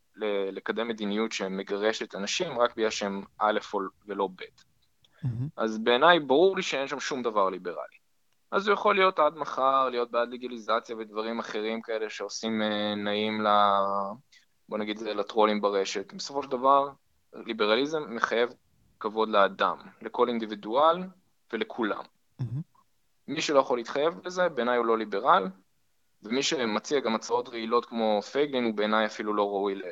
לקדם 0.52 0.88
מדיניות 0.88 1.32
שמגרשת 1.32 2.14
אנשים 2.14 2.58
רק 2.58 2.76
בגלל 2.76 2.90
שהם 2.90 3.22
א' 3.38 3.58
ולא 4.06 4.26
ב'. 4.26 4.42
Mm-hmm. 4.42 5.26
אז 5.56 5.78
בעיניי 5.78 6.20
ברור 6.20 6.56
לי 6.56 6.62
שאין 6.62 6.88
שם 6.88 7.00
שום 7.00 7.22
דבר 7.22 7.50
ליברלי. 7.50 8.02
אז 8.50 8.68
הוא 8.68 8.74
יכול 8.74 8.94
להיות 8.94 9.18
עד 9.18 9.34
מחר, 9.34 9.88
להיות 9.88 10.10
בעד 10.10 10.28
לגליזציה 10.30 10.96
ודברים 10.96 11.38
אחרים 11.38 11.82
כאלה 11.82 12.10
שעושים 12.10 12.62
אה, 12.62 12.94
נעים 12.94 13.42
ל... 13.42 13.46
בוא 14.68 14.78
נגיד 14.78 14.98
זה 14.98 15.14
לטרולים 15.14 15.60
ברשת. 15.60 16.12
בסופו 16.12 16.42
של 16.42 16.50
דבר, 16.50 16.88
ליברליזם 17.32 18.02
מחייב 18.08 18.48
כבוד 19.00 19.28
לאדם, 19.28 19.76
לכל 20.02 20.28
אינדיבידואל 20.28 21.02
ולכולם. 21.52 22.02
Mm-hmm. 22.42 22.71
מי 23.28 23.40
שלא 23.40 23.58
יכול 23.58 23.78
להתחייב 23.78 24.14
לזה, 24.24 24.48
בעיניי 24.48 24.76
הוא 24.76 24.86
לא 24.86 24.98
ליברל, 24.98 25.48
ומי 26.22 26.42
שמציע 26.42 27.00
גם 27.00 27.14
הצעות 27.14 27.48
רעילות 27.48 27.84
כמו 27.84 28.20
פייגלין, 28.22 28.64
הוא 28.64 28.74
בעיניי 28.74 29.06
אפילו 29.06 29.34
לא 29.34 29.48
ראוי, 29.48 29.74
ל... 29.74 29.82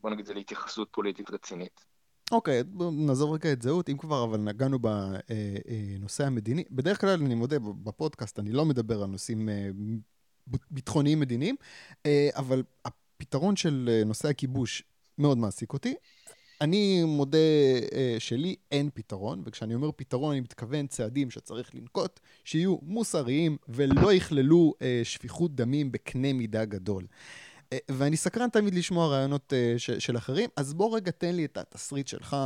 בוא 0.00 0.10
נגיד 0.10 0.26
זה 0.26 0.34
להתייחסות 0.34 0.88
פוליטית 0.90 1.30
רצינית. 1.30 1.84
אוקיי, 2.32 2.60
okay, 2.60 2.82
נעזוב 2.92 3.32
רגע 3.32 3.52
את 3.52 3.62
זהות, 3.62 3.88
אם 3.88 3.96
כבר 3.96 4.24
אבל 4.24 4.38
נגענו 4.38 4.78
בנושא 4.78 6.22
אה, 6.22 6.26
אה, 6.26 6.26
המדיני. 6.26 6.64
בדרך 6.70 7.00
כלל, 7.00 7.22
אני 7.24 7.34
מודה, 7.34 7.58
בפודקאסט 7.58 8.38
אני 8.38 8.52
לא 8.52 8.64
מדבר 8.64 9.02
על 9.02 9.08
נושאים 9.08 9.48
אה, 9.48 9.68
ביטחוניים 10.70 11.20
מדיניים, 11.20 11.56
אבל 12.36 12.62
הפתרון 12.84 13.56
של 13.56 14.02
נושא 14.06 14.28
הכיבוש 14.28 14.82
מאוד 15.18 15.38
מעסיק 15.38 15.72
אותי. 15.72 15.94
אני 16.60 17.04
מודה 17.04 17.38
שלי 18.18 18.56
אין 18.72 18.90
פתרון, 18.94 19.42
וכשאני 19.46 19.74
אומר 19.74 19.90
פתרון 19.96 20.32
אני 20.32 20.40
מתכוון 20.40 20.86
צעדים 20.86 21.30
שצריך 21.30 21.74
לנקוט, 21.74 22.20
שיהיו 22.44 22.76
מוסריים 22.82 23.56
ולא 23.68 24.12
יכללו 24.12 24.74
שפיכות 25.04 25.54
דמים 25.54 25.92
בקנה 25.92 26.32
מידה 26.32 26.64
גדול. 26.64 27.06
אה, 27.74 27.78
ואני 27.90 28.16
סקרן 28.16 28.48
תמיד 28.48 28.74
לשמוע 28.74 29.08
רעיונות 29.08 29.52
uh, 29.52 29.78
של 29.98 30.16
אחרים, 30.16 30.50
אז 30.56 30.74
בוא 30.74 30.96
רגע 30.96 31.10
תן 31.10 31.34
לי 31.34 31.44
את 31.44 31.58
התסריט 31.58 32.08
שלך, 32.08 32.36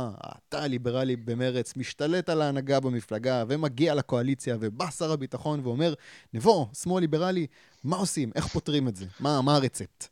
אתה 0.49 0.67
ליברלי 0.67 1.15
במרץ, 1.15 1.77
משתלט 1.77 2.29
על 2.29 2.41
ההנהגה 2.41 2.79
במפלגה, 2.79 3.43
ומגיע 3.47 3.95
לקואליציה, 3.95 4.57
ובא 4.59 4.89
שר 4.89 5.11
הביטחון 5.11 5.59
ואומר, 5.63 5.93
נבו, 6.33 6.69
שמאל 6.73 7.01
ליברלי, 7.01 7.47
מה 7.83 7.97
עושים? 7.97 8.31
איך 8.35 8.47
פותרים 8.47 8.87
את 8.87 8.95
זה? 8.95 9.05
מה, 9.19 9.41
מה 9.41 9.55
הרצפט? 9.55 10.07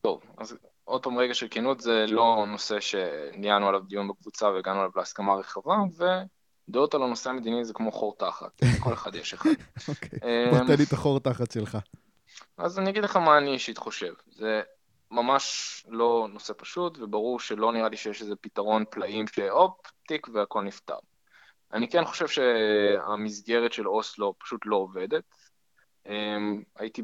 טוב, 0.00 0.20
אז 0.38 0.54
עוד 0.84 1.02
פעם 1.02 1.18
רגע 1.18 1.34
של 1.34 1.46
כנות, 1.50 1.80
זה 1.80 2.06
לא 2.08 2.44
נושא 2.48 2.80
שניהלנו 2.80 3.68
עליו 3.68 3.80
דיון 3.80 4.08
בקבוצה 4.08 4.48
והגענו 4.48 4.78
עליו 4.78 4.90
להסכמה 4.96 5.34
רחבה, 5.34 5.76
ודעות 6.68 6.94
על 6.94 7.02
הנושא 7.02 7.30
המדיני 7.30 7.64
זה 7.64 7.72
כמו 7.72 7.92
חור 7.92 8.16
תחת, 8.18 8.60
כל 8.84 8.92
אחד 8.92 9.14
יש 9.14 9.34
אחד. 9.34 9.50
אוקיי, 9.88 10.18
בוא 10.50 10.58
תן 10.58 10.76
לי 10.78 10.84
את 10.84 10.92
החור 10.92 11.20
תחת 11.20 11.50
שלך. 11.50 11.78
אז 12.58 12.78
אני 12.78 12.90
אגיד 12.90 13.04
לך 13.04 13.16
מה 13.16 13.38
אני 13.38 13.50
אישית 13.50 13.78
חושב. 13.78 14.12
זה 14.26 14.62
ממש 15.10 15.86
לא 15.88 16.28
נושא 16.32 16.52
פשוט, 16.56 16.98
וברור 16.98 17.40
שלא 17.40 17.72
נראה 17.72 17.88
לי 17.88 17.96
שיש 17.96 18.22
איזה 18.22 18.36
פתרון 18.36 18.84
פלאים 18.90 19.26
שהופ, 19.26 19.80
תיק 20.08 20.28
והכל 20.34 20.62
נפתר. 20.62 20.98
אני 21.72 21.88
כן 21.88 22.04
חושב 22.04 22.28
שהמסגרת 22.28 23.72
של 23.72 23.88
אוסלו 23.88 24.34
פשוט 24.38 24.60
לא 24.64 24.76
עובדת. 24.76 25.24
אמ, 26.08 26.62
הייתי 26.76 27.02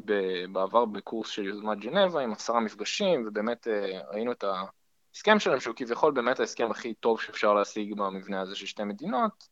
בעבר 0.51 0.85
בקורס 0.85 1.29
של 1.29 1.45
יוזמת 1.45 1.77
ג'נבה 1.79 2.21
עם 2.21 2.31
עשרה 2.31 2.59
מפגשים, 2.59 3.27
ובאמת 3.27 3.67
אה, 3.67 4.01
ראינו 4.07 4.31
את 4.31 4.43
ההסכם 4.43 5.39
שלהם, 5.39 5.59
שהוא 5.59 5.75
כביכול 5.75 6.13
באמת 6.13 6.39
ההסכם 6.39 6.71
הכי 6.71 6.93
טוב 6.93 7.21
שאפשר 7.21 7.53
להשיג 7.53 7.93
במבנה 7.93 8.41
הזה 8.41 8.55
של 8.55 8.65
שתי 8.65 8.83
מדינות. 8.83 9.47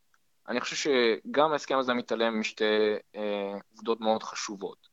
אני 0.47 0.61
חושב 0.61 0.75
שגם 0.75 1.51
ההסכם 1.51 1.77
הזה 1.77 1.93
מתעלם 1.93 2.39
משתי 2.39 2.63
אה, 3.15 3.53
עובדות 3.71 4.01
מאוד 4.01 4.23
חשובות. 4.23 4.89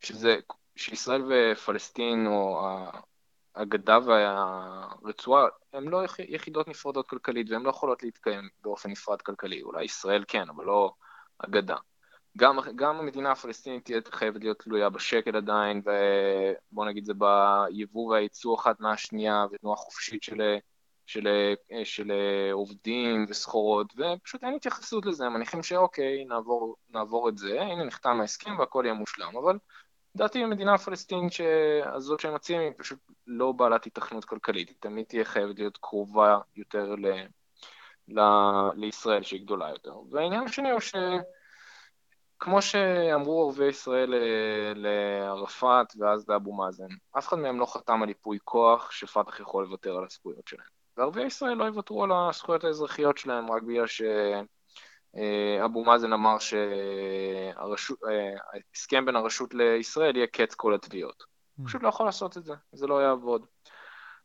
שזה, 0.00 0.36
שישראל 0.76 1.22
ופלסטין 1.28 2.26
או 2.26 2.68
הגדה 3.54 3.98
והרצועה 4.06 5.46
הם 5.72 5.88
לא 5.88 6.02
יחידות 6.28 6.68
נפרדות 6.68 7.08
כלכלית 7.08 7.50
והן 7.50 7.62
לא 7.62 7.70
יכולות 7.70 8.02
להתקיים 8.02 8.48
באופן 8.62 8.90
נפרד 8.90 9.22
כלכלי, 9.22 9.62
אולי 9.62 9.84
ישראל 9.84 10.24
כן, 10.28 10.48
אבל 10.48 10.64
לא 10.64 10.92
הגדה. 11.40 11.76
גם, 12.38 12.58
גם 12.74 12.96
המדינה 12.96 13.32
הפלסטינית 13.32 13.84
תהיה 13.84 14.00
חייבת 14.10 14.40
להיות 14.40 14.58
תלויה 14.58 14.88
בשקל 14.88 15.36
עדיין, 15.36 15.82
ובוא 16.72 16.86
נגיד 16.86 17.04
זה 17.04 17.12
ביבוא 17.14 18.12
והייצוא 18.12 18.54
אחת 18.54 18.80
מהשנייה, 18.80 19.46
ותנועה 19.52 19.76
חופשית 19.76 20.22
של, 20.22 20.42
של, 21.06 21.28
של, 21.28 21.84
של 21.84 22.12
עובדים 22.52 23.26
וסחורות, 23.28 23.92
ופשוט 23.96 24.44
אין 24.44 24.54
התייחסות 24.54 25.06
לזה, 25.06 25.26
הם 25.26 25.34
מניחים 25.34 25.62
שאוקיי, 25.62 26.24
נעבור, 26.24 26.76
נעבור 26.90 27.28
את 27.28 27.38
זה, 27.38 27.62
הנה 27.62 27.84
נחתם 27.84 28.20
ההסכם 28.20 28.58
והכל 28.58 28.82
יהיה 28.84 28.94
מושלם, 28.94 29.36
אבל 29.36 29.58
לדעתי 30.14 30.42
המדינה 30.42 30.74
הפלסטינית 30.74 31.32
הזאת 31.94 32.20
שהם 32.20 32.34
מציעים 32.34 32.60
היא 32.60 32.72
פשוט 32.78 32.98
לא 33.26 33.52
בעלת 33.52 33.86
התכנות 33.86 34.24
כלכלית, 34.24 34.68
היא 34.68 34.76
תמיד 34.80 35.04
תהיה 35.06 35.24
חייבת 35.24 35.58
להיות 35.58 35.78
קרובה 35.80 36.38
יותר 36.56 36.94
ל... 36.94 37.06
ל... 38.08 38.20
לישראל 38.74 39.22
שהיא 39.22 39.42
גדולה 39.42 39.68
יותר. 39.70 39.94
והעניין 40.10 40.42
השני 40.42 40.70
הוא 40.70 40.80
שכמו 42.42 42.62
שאמרו 42.62 43.48
ערביי 43.48 43.68
ישראל 43.68 44.14
לערפאת 44.74 45.86
ואז 45.98 46.28
לאבו 46.28 46.52
מאזן, 46.52 46.86
אף 47.18 47.28
אחד 47.28 47.38
מהם 47.38 47.60
לא 47.60 47.66
חתם 47.66 48.02
על 48.02 48.08
ייפוי 48.08 48.38
כוח 48.44 48.90
שפתח 48.90 49.40
יכול 49.40 49.64
לוותר 49.64 49.96
על 49.96 50.04
הזכויות 50.04 50.48
שלהם. 50.48 50.66
וערביי 50.96 51.26
ישראל 51.26 51.54
לא 51.54 51.64
יוותרו 51.64 52.04
על 52.04 52.10
הזכויות 52.12 52.64
האזרחיות 52.64 53.18
שלהם 53.18 53.50
רק 53.50 53.62
בגלל 53.62 53.86
ש... 53.86 54.02
אה, 55.16 55.68
מאזן 55.86 56.12
אמר 56.12 56.38
שההסכם 56.38 56.66
אה, 58.96 59.02
בין 59.02 59.16
הרשות 59.16 59.54
לישראל 59.54 60.16
יהיה 60.16 60.26
קץ 60.26 60.54
כל 60.54 60.74
התביעות. 60.74 61.22
mm. 61.22 61.64
פשוט 61.66 61.82
לא 61.82 61.88
יכול 61.88 62.06
לעשות 62.06 62.36
את 62.36 62.44
זה, 62.44 62.54
זה 62.72 62.86
לא 62.86 63.02
יעבוד. 63.02 63.46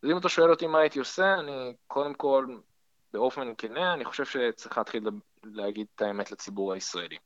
אז 0.03 0.09
אם 0.09 0.17
אתה 0.17 0.29
שואל 0.29 0.51
אותי 0.51 0.67
מה 0.67 0.79
הייתי 0.79 0.99
עושה, 0.99 1.33
אני 1.33 1.75
קודם 1.87 2.13
כל, 2.13 2.45
באופן 3.13 3.53
כנה, 3.57 3.93
אני 3.93 4.05
חושב 4.05 4.25
שצריך 4.25 4.77
להתחיל 4.77 5.03
להגיד 5.43 5.87
את 5.95 6.01
האמת 6.01 6.31
לציבור 6.31 6.73
הישראלי. 6.73 7.17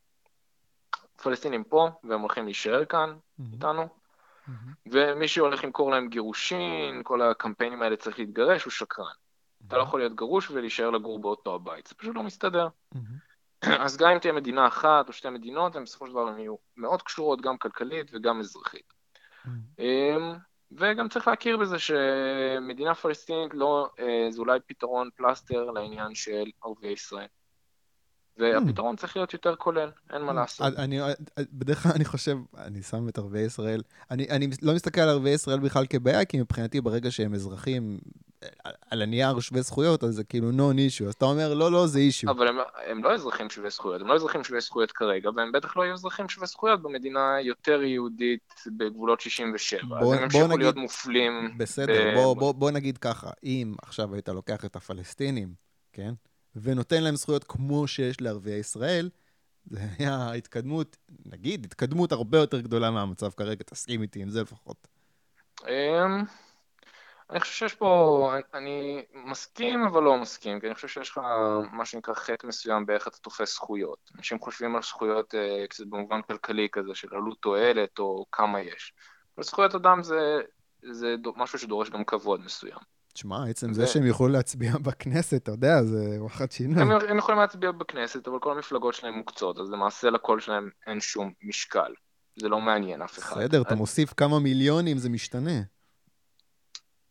הפלסטינים 1.20 1.64
פה, 1.64 1.90
והם 2.04 2.22
הולכים 2.22 2.46
להישאר 2.46 2.86
כאן 2.86 3.10
mm-hmm. 3.10 3.44
איתנו, 3.54 3.84
mm-hmm. 3.84 4.52
ומי 4.92 5.28
שהולך 5.28 5.64
למכור 5.64 5.92
להם 5.92 6.08
גירושין, 6.08 7.04
כל 7.04 7.22
הקמפיינים 7.22 7.82
האלה 7.82 7.96
צריך 7.96 8.20
להתגרש, 8.20 8.64
הוא 8.64 8.72
שקרן. 8.72 9.06
Mm-hmm. 9.06 9.68
אתה 9.68 9.78
לא 9.78 9.84
יכול 9.84 10.00
להיות 10.00 10.16
גרוש 10.16 10.52
ולהישאר 10.52 10.90
לגור 10.90 11.20
באותו 11.20 11.56
הבית, 11.56 11.88
זה 11.88 11.96
פשוט 11.96 12.16
לא 12.16 12.24
מסתדר. 12.24 12.68
Mm-hmm. 12.96 13.68
אז 13.86 13.98
גם 13.98 14.10
אם 14.10 14.20
תהיה 14.20 14.34
מדינה 14.34 14.68
אחת 14.68 15.08
או 15.08 15.14
שתי 15.14 15.30
מדינות, 15.30 15.76
הן 15.76 15.84
בסופו 15.84 16.08
של 16.08 16.12
דבר 16.12 16.40
יהיו 16.40 16.56
מאוד 16.78 17.02
קשורות 17.02 17.42
גם 17.42 17.58
כלכלית 17.58 18.12
וגם 18.14 18.40
אזרחית. 18.40 18.94
אמ, 19.80 20.36
וגם 20.72 21.10
צריך 21.10 21.28
להכיר 21.28 21.58
בזה 21.58 21.80
שמדינה 21.80 22.96
פלסטינית 22.96 23.54
לא, 23.54 23.90
אה, 24.00 24.28
זה 24.30 24.40
אולי 24.40 24.60
פתרון 24.66 25.10
פלסטר 25.16 25.72
לעניין 25.72 26.16
של 26.16 26.44
ערביי 26.64 26.92
ישראל. 26.92 27.28
והפתרון 28.38 28.96
צריך 28.96 29.16
להיות 29.16 29.34
יותר 29.34 29.56
כולל, 29.56 29.90
אין 30.14 30.22
מה 30.22 30.34
לעשות. 30.34 30.68
אני, 30.78 31.00
בדרך 31.54 31.84
כלל 31.84 31.92
אני 31.96 32.06
חושב, 32.06 32.38
אני 32.58 32.82
שם 32.82 33.10
את 33.10 33.18
ערביי 33.18 33.46
ישראל, 33.46 33.82
אני, 34.12 34.30
אני 34.30 34.48
לא 34.62 34.74
מסתכל 34.74 35.02
על 35.02 35.10
ערביי 35.10 35.34
ישראל 35.34 35.60
בכלל 35.60 35.86
כבעיה, 35.90 36.26
כי 36.26 36.40
מבחינתי 36.42 36.82
ברגע 36.82 37.12
שהם 37.12 37.34
אזרחים 37.34 38.00
על 38.92 39.02
הנייר 39.02 39.40
שווי 39.40 39.62
זכויות, 39.62 40.04
אז 40.04 40.16
זה 40.16 40.24
כאילו 40.24 40.52
נון 40.52 40.78
אישו. 40.78 41.08
אז 41.08 41.14
אתה 41.14 41.26
אומר, 41.26 41.54
לא, 41.54 41.72
לא, 41.72 41.88
זה 41.88 42.00
אישו. 42.00 42.30
אבל 42.30 42.48
הם, 42.48 42.56
הם 42.88 43.04
לא 43.04 43.14
אזרחים 43.14 43.50
שווי 43.50 43.70
זכויות, 43.70 44.02
הם 44.02 44.08
לא 44.08 44.16
אזרחים 44.16 44.44
שווי 44.44 44.62
זכויות 44.62 44.92
כרגע, 44.92 45.30
והם 45.36 45.52
בטח 45.52 45.78
לא 45.78 45.84
יהיו 45.84 45.94
אזרחים 45.94 46.30
שווי 46.30 46.48
זכויות 46.48 46.82
במדינה 46.82 47.38
יותר 47.42 47.84
יהודית 47.84 48.54
בגבולות 48.78 49.22
67. 49.22 50.00
בוא, 50.00 50.14
אז 50.14 50.20
הם 50.20 50.24
ימשיכו 50.24 50.58
להיות 50.58 50.76
מופלים. 50.76 51.58
בסדר, 51.58 52.12
ב... 52.12 52.16
בוא, 52.16 52.36
בוא, 52.36 52.52
בוא 52.52 52.72
נגיד 52.72 52.98
ככה, 52.98 53.30
אם 53.44 53.76
עכשיו 53.82 54.14
היית 54.14 54.30
לוקח 54.30 54.66
את 54.66 54.76
הפלסטינים, 54.76 55.54
כן? 55.94 56.14
ונותן 56.56 57.04
להם 57.04 57.16
זכויות 57.16 57.44
כמו 57.44 57.88
שיש 57.88 58.22
לערביי 58.22 58.60
ישראל, 58.60 59.10
זה 59.66 59.80
היה 60.00 60.34
התקדמות, 60.34 60.98
נגיד, 61.26 61.66
התקדמות 61.66 62.12
הרבה 62.12 62.38
יותר 62.38 62.62
גדולה 62.62 62.92
מהמצב 62.92 63.32
כרגע, 63.32 63.64
תסכים 63.64 64.02
איתי 64.02 64.22
עם 64.22 64.30
זה 64.30 64.42
לפחות. 64.42 64.88
אמ, 65.68 66.24
אני 67.30 67.40
חושב 67.40 67.54
שיש 67.54 67.76
פה, 67.76 68.34
אני 68.54 69.06
מסכים 69.14 69.84
אבל 69.84 70.04
לא 70.04 70.18
מסכים, 70.18 70.60
כי 70.60 70.68
אני 70.68 70.76
חושב 70.76 70.88
שיש 70.88 71.10
לך 71.10 71.18
מה 71.72 71.86
שנקרא 71.86 72.14
חטא 72.14 72.48
מסוים 72.48 72.86
באיך 72.86 73.08
אתה 73.08 73.18
תופס 73.18 73.54
זכויות. 73.54 74.12
אנשים 74.18 74.40
חושבים 74.40 74.76
על 74.76 74.82
זכויות 74.82 75.36
אה, 75.36 75.68
קצת 75.70 75.84
במובן 75.88 76.22
כלכלי 76.22 76.68
כזה, 76.72 76.96
של 76.96 77.08
עלות 77.12 77.38
תועלת 77.42 78.00
או 78.00 78.26
כמה 78.32 78.62
יש. 78.62 78.94
אבל 79.36 79.44
זכויות 79.44 79.76
אדם 79.76 80.04
זה, 80.04 80.42
זה 80.92 81.16
משהו 81.36 81.60
שדורש 81.60 81.90
גם 81.90 82.04
כבוד 82.04 82.42
מסוים. 82.46 82.80
תשמע, 83.14 83.46
עצם 83.50 83.74
זה 83.74 83.88
שהם 83.88 84.06
יוכלו 84.06 84.28
להצביע 84.28 84.72
בכנסת, 84.86 85.44
אתה 85.44 85.52
יודע, 85.52 85.84
זה 85.84 86.16
וואחד 86.20 86.52
שינוי. 86.52 86.82
הם, 86.82 86.92
הם 86.92 87.18
יכולים 87.18 87.42
להצביע 87.42 87.72
בכנסת, 87.72 88.28
אבל 88.28 88.40
כל 88.40 88.52
המפלגות 88.52 88.94
שלהם 88.94 89.14
מוקצות, 89.14 89.60
אז 89.60 89.72
למעשה 89.72 90.10
לקול 90.10 90.40
שלהם 90.40 90.70
אין 90.88 91.00
שום 91.00 91.32
משקל. 91.44 91.94
זה 92.36 92.50
לא 92.50 92.62
מעניין 92.62 93.02
אף 93.02 93.20
אחד. 93.20 93.42
בסדר, 93.42 93.62
אתה 93.62 93.76
מוסיף 93.76 94.14
כמה 94.14 94.40
מיליונים, 94.40 94.98
זה 94.98 95.10
משתנה. 95.10 95.62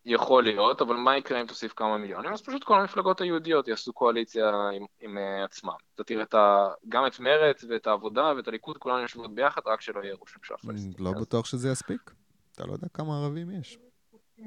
יכול 0.04 0.44
להיות, 0.44 0.82
אבל 0.82 0.96
מה 0.96 1.16
יקרה 1.16 1.40
אם 1.40 1.46
תוסיף 1.46 1.72
כמה 1.72 1.98
מיליונים? 1.98 2.32
אז 2.32 2.42
פשוט 2.42 2.64
כל 2.64 2.80
המפלגות 2.80 3.20
היהודיות 3.20 3.68
יעשו 3.68 3.92
קואליציה 3.92 4.48
עם, 4.48 4.84
עם 5.00 5.18
uh, 5.18 5.44
עצמם. 5.44 5.72
אתה 5.94 6.04
תראה 6.04 6.22
את 6.22 6.34
ה, 6.34 6.68
גם 6.88 7.06
את 7.06 7.20
מרצ 7.20 7.64
ואת 7.68 7.86
העבודה 7.86 8.32
ואת 8.36 8.48
הליכוד, 8.48 8.78
כולנו 8.78 8.98
יושבות 8.98 9.34
ביחד, 9.34 9.60
רק 9.66 9.80
שלא 9.80 10.00
יהיה 10.00 10.14
ראש 10.20 10.36
ממשלה 10.36 10.56
פלסטיני. 10.56 10.94
לא. 10.98 11.12
בטוח 11.12 11.46
שזה 11.46 11.68
יספיק. 11.70 12.10
אתה 12.52 12.66
לא 12.66 12.72
יודע 12.72 12.88
כמה 12.94 13.18
ערבים 13.18 13.50
יש. 13.50 13.78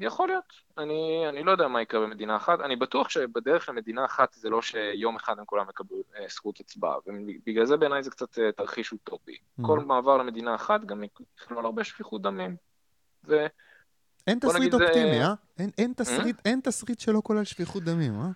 יכול 0.00 0.28
להיות. 0.28 0.44
אני, 0.78 1.28
אני 1.28 1.42
לא 1.42 1.50
יודע 1.50 1.68
מה 1.68 1.82
יקרה 1.82 2.00
במדינה 2.00 2.36
אחת. 2.36 2.60
אני 2.60 2.76
בטוח 2.76 3.08
שבדרך 3.08 3.68
למדינה 3.68 4.04
אחת 4.04 4.32
זה 4.32 4.50
לא 4.50 4.62
שיום 4.62 5.16
אחד 5.16 5.38
הם 5.38 5.44
כולם 5.44 5.66
יקבלו 5.70 6.02
אה, 6.16 6.26
זכות 6.28 6.60
הצבעה, 6.60 6.96
ובגלל 7.06 7.64
זה 7.64 7.76
בעיניי 7.76 8.02
זה 8.02 8.10
קצת 8.10 8.38
אה, 8.38 8.52
תרחיש 8.52 8.92
אוטופי. 8.92 9.32
Mm. 9.32 9.66
כל 9.66 9.80
מעבר 9.80 10.16
למדינה 10.16 10.54
אחת 10.54 10.84
גם 10.84 11.02
יכלול 11.40 11.64
הרבה 11.64 11.84
שפיכות 11.84 12.22
דמים. 12.22 12.56
ו... 13.24 13.46
אין 14.26 14.38
תסריט 14.38 14.74
אופטימי, 14.74 15.22
אה? 15.22 15.34
אין, 15.58 15.70
אין, 15.78 15.92
תסריט, 15.96 16.36
אין 16.44 16.60
תסריט 16.60 17.00
שלא 17.00 17.20
כולל 17.24 17.44
שפיכות 17.44 17.82
דמים, 17.84 18.20
אה? 18.20 18.28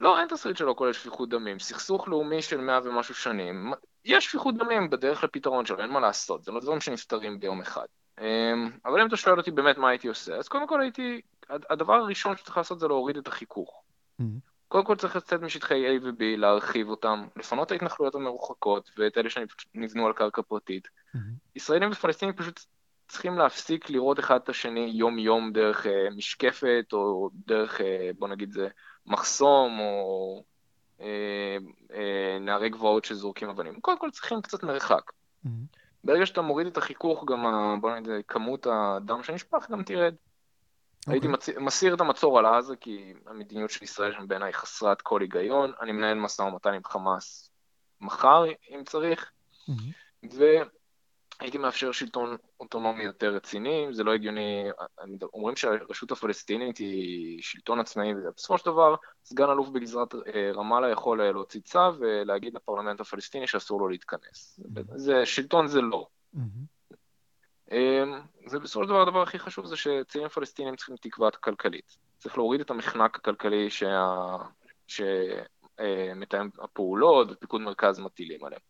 לא, 0.00 0.20
אין 0.20 0.28
תסריט 0.28 0.56
שלא 0.56 0.74
כולל 0.78 0.92
שפיכות 0.92 1.28
דמים. 1.28 1.58
סכסוך 1.58 2.08
לאומי 2.08 2.42
של 2.42 2.60
מאה 2.60 2.80
ומשהו 2.84 3.14
שנים, 3.14 3.72
יש 4.04 4.24
שפיכות 4.24 4.56
דמים 4.56 4.90
בדרך 4.90 5.24
לפתרון 5.24 5.66
שלו, 5.66 5.80
אין 5.80 5.90
מה 5.90 6.00
לעשות, 6.00 6.44
זה 6.44 6.52
לא 6.52 6.60
דברים 6.60 6.80
שנפתרים 6.80 7.40
ביום 7.40 7.60
אחד. 7.60 7.86
אמ, 8.20 8.70
אבל 8.84 9.00
אם 9.00 9.06
אתה 9.06 9.16
שואל 9.16 9.38
אותי 9.38 9.50
באמת 9.50 9.78
מה 9.78 9.88
הייתי 9.88 10.08
עושה, 10.08 10.36
אז 10.36 10.48
קודם 10.48 10.68
כל 10.68 10.80
הייתי, 10.80 11.20
הדבר 11.48 11.94
הראשון 11.94 12.36
שצריך 12.36 12.56
לעשות 12.56 12.80
זה 12.80 12.88
להוריד 12.88 13.16
את 13.16 13.28
החיכוך. 13.28 13.82
Mm-hmm. 14.20 14.24
קודם 14.68 14.84
כל 14.84 14.96
צריך 14.96 15.16
לצאת 15.16 15.40
משטחי 15.40 15.98
A 15.98 16.04
ו-B, 16.04 16.22
להרחיב 16.36 16.88
אותם, 16.88 17.26
לפנות 17.36 17.66
את 17.66 17.72
ההתנחלויות 17.72 18.14
המרוחקות 18.14 18.90
ואת 18.98 19.18
אלה 19.18 19.28
שנבנו 19.30 20.06
על 20.06 20.12
קרקע 20.12 20.42
פרטית. 20.42 20.88
Mm-hmm. 20.88 21.18
ישראלים 21.56 21.90
ופלסטינים 21.90 22.34
פשוט 22.34 22.60
צריכים 23.08 23.38
להפסיק 23.38 23.90
לראות 23.90 24.18
אחד 24.18 24.40
את 24.44 24.48
השני 24.48 24.90
יום-יום 24.94 25.52
דרך 25.52 25.86
uh, 25.86 25.88
משקפת, 26.16 26.84
או 26.92 27.30
דרך, 27.46 27.80
uh, 27.80 27.82
בוא 28.18 28.28
נגיד 28.28 28.52
זה, 28.52 28.68
מחסום, 29.06 29.78
או 29.80 30.42
uh, 30.98 31.02
uh, 31.88 31.94
נערי 32.40 32.68
גבעות 32.68 33.04
שזורקים 33.04 33.48
אבנים. 33.48 33.80
קודם 33.80 33.98
כל 33.98 34.10
צריכים 34.10 34.42
קצת 34.42 34.62
מרחק. 34.62 35.10
Mm-hmm. 35.46 35.79
ברגע 36.04 36.26
שאתה 36.26 36.42
מוריד 36.42 36.66
את 36.66 36.76
החיכוך, 36.76 37.24
גם, 37.24 37.46
ה, 37.46 37.74
בוא 37.80 37.96
נגיד, 37.96 38.12
כמות 38.28 38.66
הדם 38.70 39.22
שנשפך 39.22 39.70
גם 39.70 39.82
תרד. 39.82 40.14
Okay. 40.14 41.10
הייתי 41.12 41.26
אוקיי. 41.26 41.54
מצ... 41.56 41.58
מסיר 41.58 41.94
את 41.94 42.00
המצור 42.00 42.38
על 42.38 42.46
עזה, 42.46 42.76
כי 42.76 43.14
המדיניות 43.26 43.70
של 43.70 43.84
ישראל 43.84 44.12
שם 44.12 44.28
בעיניי 44.28 44.52
חסרת 44.52 45.02
כל 45.02 45.20
היגיון. 45.20 45.72
אני 45.80 45.92
מנהל 45.92 46.18
משא 46.18 46.42
ומתן 46.42 46.72
עם 46.74 46.84
חמאס 46.84 47.50
מחר, 48.00 48.44
אם 48.74 48.84
צריך. 48.84 49.30
Mm-hmm. 49.70 50.26
הייתי 51.40 51.58
מאפשר 51.58 51.92
שלטון 51.92 52.36
אוטונומי 52.60 53.04
יותר 53.04 53.34
רציני, 53.34 53.86
זה 53.90 54.04
לא 54.04 54.14
הגיוני, 54.14 54.64
אומרים 55.34 55.56
שהרשות 55.56 56.12
הפלסטינית 56.12 56.78
היא 56.78 57.42
שלטון 57.42 57.80
עצמאי, 57.80 58.14
ובסופו 58.14 58.58
של 58.58 58.66
דבר 58.66 58.94
סגן 59.24 59.50
אלוף 59.50 59.68
בגזרת 59.68 60.14
אה, 60.14 60.50
רמאללה 60.54 60.90
יכול 60.90 61.20
אה, 61.20 61.32
להוציא 61.32 61.60
צו 61.60 61.98
ולהגיד 61.98 62.54
לפרלמנט 62.54 63.00
הפלסטיני 63.00 63.46
שאסור 63.46 63.80
לו 63.80 63.88
להתכנס. 63.88 64.60
זה, 64.94 65.26
שלטון 65.26 65.66
זה 65.66 65.80
לא. 65.80 66.06
אמ, 67.72 68.20
ובסופו 68.52 68.84
של 68.84 68.88
דבר 68.88 69.02
הדבר 69.02 69.22
הכי 69.22 69.38
חשוב 69.38 69.66
זה 69.66 69.76
שצעירים 69.76 70.28
פלסטינים 70.28 70.76
צריכים 70.76 70.96
תקווה 70.96 71.30
כלכלית. 71.30 71.96
צריך 72.18 72.38
להוריד 72.38 72.60
את 72.60 72.70
המחנק 72.70 73.16
הכלכלי 73.16 73.70
שה... 73.70 74.36
שמתאם 74.86 76.48
אה, 76.60 76.64
הפעולות 76.64 77.28
ופיקוד 77.30 77.60
מרכז 77.60 78.00
מטילים 78.00 78.44
עליהם. 78.44 78.69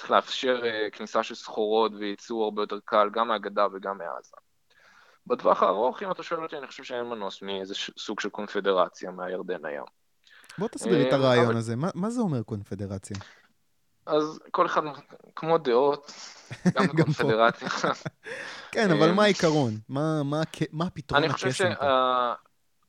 צריך 0.00 0.10
לאפשר 0.10 0.60
uh, 0.62 0.96
כניסה 0.96 1.22
של 1.22 1.34
סחורות 1.34 1.92
וייצור 1.98 2.44
הרבה 2.44 2.62
יותר 2.62 2.78
קל, 2.84 3.08
גם 3.12 3.28
מהגדה 3.28 3.66
וגם 3.72 3.98
מעזה. 3.98 4.32
בטווח 5.26 5.62
הארוך, 5.62 6.02
אם 6.02 6.10
אתה 6.10 6.22
שואל 6.22 6.42
אותי, 6.42 6.58
אני 6.58 6.66
חושב 6.66 6.82
שאין 6.82 7.04
מנוס 7.04 7.42
מאיזה 7.42 7.74
סוג 7.98 8.20
של 8.20 8.28
קונפדרציה 8.28 9.10
מהירדן 9.10 9.66
לים. 9.66 9.82
בוא 10.58 10.68
תסביר 10.68 11.08
את 11.08 11.12
אה, 11.12 11.18
הרעיון 11.18 11.44
אבל... 11.44 11.56
הזה, 11.56 11.76
מה, 11.76 11.88
מה 11.94 12.10
זה 12.10 12.20
אומר 12.20 12.42
קונפדרציה? 12.42 13.16
אז 14.06 14.40
כל 14.50 14.66
אחד, 14.66 14.82
כמו 15.36 15.58
דעות, 15.58 16.12
גם 16.74 16.86
בקונפדרציה. 16.96 17.68
כן, 18.72 18.90
אבל 18.90 19.12
מה 19.12 19.22
העיקרון? 19.22 19.72
מה, 19.88 20.22
מה, 20.22 20.42
מה 20.72 20.84
הפתרון 20.84 21.24
הקסם? 21.24 21.46
אני 21.46 21.52
חושב 21.52 21.72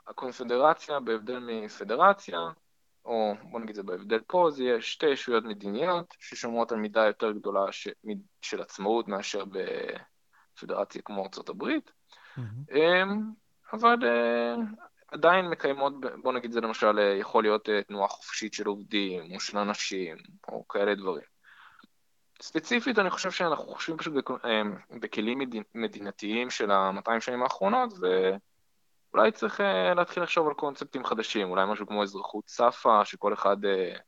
שהקונפדרציה, 0.08 1.00
בהבדל 1.00 1.40
מפדרציה, 1.40 2.40
או 3.06 3.34
בוא 3.52 3.60
נגיד 3.60 3.76
זה 3.76 3.84
בהבדל 3.84 4.20
פה, 4.28 4.48
זה 4.52 4.64
יהיה 4.64 4.82
שתי 4.82 5.10
ישויות 5.10 5.44
מדיניות 5.44 6.16
ששומרות 6.20 6.72
על 6.72 6.78
מידה 6.78 7.06
יותר 7.06 7.32
גדולה 7.32 7.72
ש... 7.72 7.88
של 8.42 8.62
עצמאות 8.62 9.08
מאשר 9.08 9.44
בפדרציה 9.46 11.02
כמו 11.02 11.24
ארצות 11.24 11.50
הברית, 11.50 11.92
mm-hmm. 12.38 12.42
אבל 13.74 13.98
אה, 14.04 14.56
עדיין 15.08 15.50
מקיימות, 15.50 15.94
בוא 16.22 16.34
נגיד 16.34 16.52
זה 16.52 16.62
למשל 16.62 17.00
אה, 17.00 17.18
יכול 17.20 17.44
להיות 17.44 17.70
אה, 17.70 17.84
תנועה 17.84 18.08
חופשית 18.08 18.54
של 18.54 18.68
עובדים 18.68 19.36
או 19.36 19.40
של 19.40 19.58
אנשים 19.58 20.18
או 20.48 20.68
כאלה 20.68 20.96
דברים. 20.96 21.32
ספציפית 22.42 23.00
אני 23.00 23.10
חושב 23.10 23.32
שאנחנו 23.32 23.66
חושבים 23.66 23.98
פשוט 23.98 24.14
בכלים 25.02 25.40
מדינתיים 25.76 26.50
של 26.50 26.72
ה-200 26.72 27.20
שנים 27.20 27.44
האחרונות, 27.44 27.94
ו... 28.02 28.06
אולי 29.14 29.32
צריך 29.32 29.60
uh, 29.60 29.64
להתחיל 29.96 30.24
לחשוב 30.24 30.48
על 30.48 30.54
קונספטים 30.54 31.06
חדשים, 31.06 31.50
אולי 31.50 31.66
משהו 31.68 31.88
כמו 31.88 32.04
אזרחות 32.04 32.50
סאפה, 32.50 33.06
שכל 33.06 33.34
אחד 33.34 33.66
uh, 33.66 34.00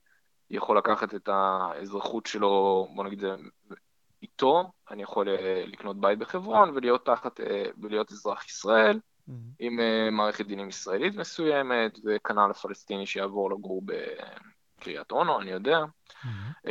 יכול 0.49 0.77
לקחת 0.77 1.15
את 1.15 1.29
האזרחות 1.31 2.25
שלו, 2.25 2.87
בוא 2.95 3.03
נגיד 3.03 3.19
זה, 3.19 3.35
איתו, 4.21 4.71
אני 4.91 5.03
יכול 5.03 5.27
uh, 5.27 5.67
לקנות 5.67 6.01
בית 6.01 6.19
בחברון 6.19 6.71
ולהיות 6.75 7.05
תחת, 7.05 7.39
uh, 7.39 7.43
ולהיות 7.81 8.11
אזרח 8.11 8.45
ישראל, 8.45 8.99
mm-hmm. 8.99 9.31
עם 9.59 9.79
uh, 9.79 10.11
מערכת 10.11 10.45
דינים 10.45 10.69
ישראלית 10.69 11.15
מסוימת, 11.15 11.99
וכנ"ל 12.05 12.51
הפלסטיני 12.51 13.05
שיעבור 13.05 13.51
לגור 13.51 13.81
בקריית 13.85 15.11
אונו, 15.11 15.41
אני 15.41 15.51
יודע. 15.51 15.79
Mm-hmm. 15.79 16.69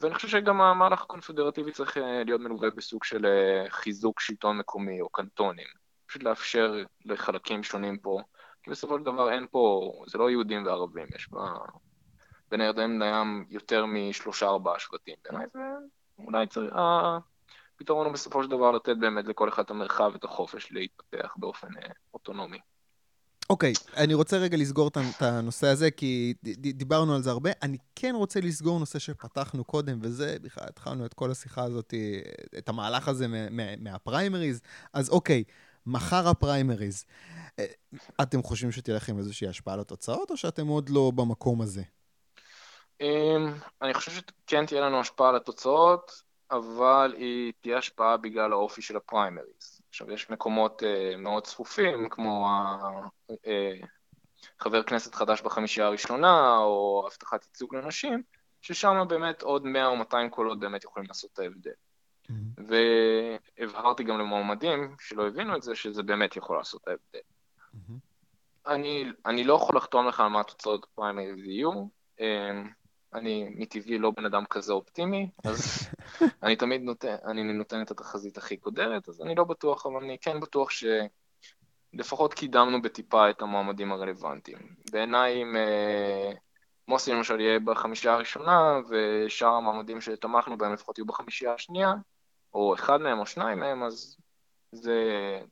ואני 0.00 0.14
חושב 0.14 0.28
שגם 0.28 0.60
המהלך 0.60 1.02
הקונפדרטיבי 1.02 1.72
צריך 1.72 1.96
להיות 2.24 2.40
מלווה 2.40 2.70
בסוג 2.70 3.04
של 3.04 3.26
חיזוק 3.68 4.20
שלטון 4.20 4.58
מקומי 4.58 5.00
או 5.00 5.08
קנטונים. 5.08 5.79
פשוט 6.10 6.22
לאפשר 6.22 6.82
לחלקים 7.04 7.62
שונים 7.62 7.98
פה, 7.98 8.20
כי 8.62 8.70
בסופו 8.70 8.98
של 8.98 9.04
דבר 9.04 9.32
אין 9.32 9.46
פה, 9.50 9.92
זה 10.06 10.18
לא 10.18 10.30
יהודים 10.30 10.66
וערבים, 10.66 11.06
יש 11.14 11.30
בה... 11.30 11.54
בין 12.50 12.60
הירדן 12.60 13.02
לים 13.02 13.44
יותר 13.50 13.86
משלושה 13.86 14.46
ארבעה 14.46 14.78
שבטים. 14.78 15.14
בעיניי 15.24 15.46
זה 15.54 15.60
אולי 16.18 16.46
צריך... 16.46 16.72
הפתרון 17.76 18.06
הוא 18.06 18.12
בסופו 18.12 18.42
של 18.42 18.50
דבר 18.50 18.70
לתת 18.70 18.96
באמת 18.96 19.24
לכל 19.24 19.48
אחד 19.48 19.62
את 19.62 19.70
המרחב 19.70 20.10
ואת 20.12 20.24
החופש 20.24 20.72
להתפתח 20.72 21.34
באופן 21.36 21.68
אה, 21.82 21.90
אוטונומי. 22.14 22.58
אוקיי, 23.50 23.72
okay, 23.72 23.96
אני 23.96 24.14
רוצה 24.14 24.38
רגע 24.38 24.56
לסגור 24.56 24.88
את 24.88 25.22
הנושא 25.22 25.66
הזה, 25.66 25.90
כי 25.90 26.34
דיברנו 26.58 27.14
על 27.14 27.22
זה 27.22 27.30
הרבה. 27.30 27.50
אני 27.62 27.76
כן 27.96 28.14
רוצה 28.14 28.40
לסגור 28.40 28.78
נושא 28.78 28.98
שפתחנו 28.98 29.64
קודם, 29.64 29.98
וזה, 30.02 30.36
בכלל 30.42 30.64
התחלנו 30.68 31.06
את 31.06 31.14
כל 31.14 31.30
השיחה 31.30 31.62
הזאת, 31.62 31.94
את 32.58 32.68
המהלך 32.68 33.08
הזה 33.08 33.26
מהפריימריז. 33.80 34.60
אז 34.92 35.10
אוקיי, 35.10 35.44
okay, 35.46 35.69
מחר 35.86 36.28
הפריימריז. 36.28 37.04
אה, 37.58 37.64
אתם 38.22 38.42
חושבים 38.42 38.72
שתלך 38.72 39.08
עם 39.08 39.18
איזושהי 39.18 39.48
השפעה 39.48 39.74
על 39.74 39.80
התוצאות, 39.80 40.30
או 40.30 40.36
שאתם 40.36 40.66
עוד 40.66 40.88
לא 40.88 41.12
במקום 41.14 41.60
הזה? 41.60 41.82
אמ, 43.00 43.52
אני 43.82 43.94
חושב 43.94 44.12
שכן 44.12 44.66
תהיה 44.66 44.80
לנו 44.80 45.00
השפעה 45.00 45.28
על 45.28 45.36
התוצאות, 45.36 46.22
אבל 46.50 47.14
היא 47.18 47.52
תהיה 47.60 47.78
השפעה 47.78 48.16
בגלל 48.16 48.52
האופי 48.52 48.82
של 48.82 48.96
הפריימריז. 48.96 49.80
עכשיו, 49.88 50.10
יש 50.10 50.30
מקומות 50.30 50.82
uh, 50.82 51.16
מאוד 51.16 51.46
צפופים, 51.46 52.08
כמו 52.08 52.48
uh, 53.32 53.36
חבר 54.60 54.82
כנסת 54.82 55.14
חדש 55.14 55.42
בחמישייה 55.42 55.86
הראשונה, 55.86 56.58
או 56.58 57.04
הבטחת 57.06 57.44
ייצוג 57.44 57.74
לנשים, 57.74 58.22
ששם 58.60 59.04
באמת 59.08 59.42
עוד 59.42 59.64
100 59.64 59.86
או 59.86 59.96
200 59.96 60.30
קולות 60.30 60.60
באמת 60.60 60.84
יכולים 60.84 61.08
לעשות 61.08 61.30
את 61.32 61.38
ההבדל. 61.38 61.70
והבהרתי 62.70 64.04
גם 64.04 64.18
למועמדים 64.18 64.96
שלא 65.00 65.26
הבינו 65.26 65.56
את 65.56 65.62
זה, 65.62 65.74
שזה 65.74 66.02
באמת 66.02 66.36
יכול 66.36 66.56
לעשות 66.56 66.88
ההבדל. 66.88 67.20
Mm-hmm. 67.74 68.10
אני, 68.66 69.12
אני 69.26 69.44
לא 69.44 69.54
יכול 69.54 69.76
לחתום 69.76 70.08
לך 70.08 70.20
על 70.20 70.28
מה 70.28 70.40
התוצאות 70.40 70.84
הפריימריז 70.84 71.38
יהיו. 71.38 71.72
אמ, 72.20 72.70
אני 73.14 73.48
מטבעי 73.54 73.98
לא 73.98 74.10
בן 74.10 74.24
אדם 74.24 74.44
כזה 74.50 74.72
אופטימי, 74.72 75.30
אז 75.44 75.88
אני 76.42 76.56
תמיד 76.56 76.82
נותן, 76.82 77.16
אני 77.24 77.42
נותן 77.42 77.82
את 77.82 77.90
התחזית 77.90 78.38
הכי 78.38 78.56
קודרת, 78.56 79.08
אז 79.08 79.22
אני 79.22 79.34
לא 79.34 79.44
בטוח, 79.44 79.86
אבל 79.86 80.04
אני 80.04 80.18
כן 80.20 80.40
בטוח 80.40 80.68
שלפחות 80.70 82.34
קידמנו 82.34 82.82
בטיפה 82.82 83.30
את 83.30 83.42
המועמדים 83.42 83.92
הרלוונטיים. 83.92 84.58
בעיניי 84.92 85.42
אם 85.42 85.56
אה, 85.56 86.32
מוסי 86.88 87.12
למשל 87.12 87.40
יהיה 87.40 87.58
בחמישייה 87.58 88.14
הראשונה, 88.14 88.80
ושאר 88.88 89.54
המועמדים 89.54 90.00
שתמכנו 90.00 90.58
בהם 90.58 90.72
לפחות 90.72 90.98
יהיו 90.98 91.06
בחמישייה 91.06 91.54
השנייה, 91.54 91.92
או 92.54 92.74
אחד 92.74 93.00
מהם 93.00 93.18
או 93.18 93.26
שניים 93.26 93.58
מהם, 93.58 93.82
אז 93.82 94.16
זה 94.72 94.94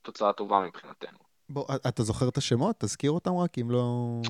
תוצאה 0.02 0.32
טובה 0.32 0.60
מבחינתנו. 0.60 1.18
בוא, 1.48 1.64
אתה 1.88 2.02
זוכר 2.02 2.28
את 2.28 2.36
השמות? 2.36 2.76
תזכיר 2.80 3.10
אותם 3.10 3.36
רק, 3.36 3.58
אם 3.58 3.70
לא... 3.70 4.20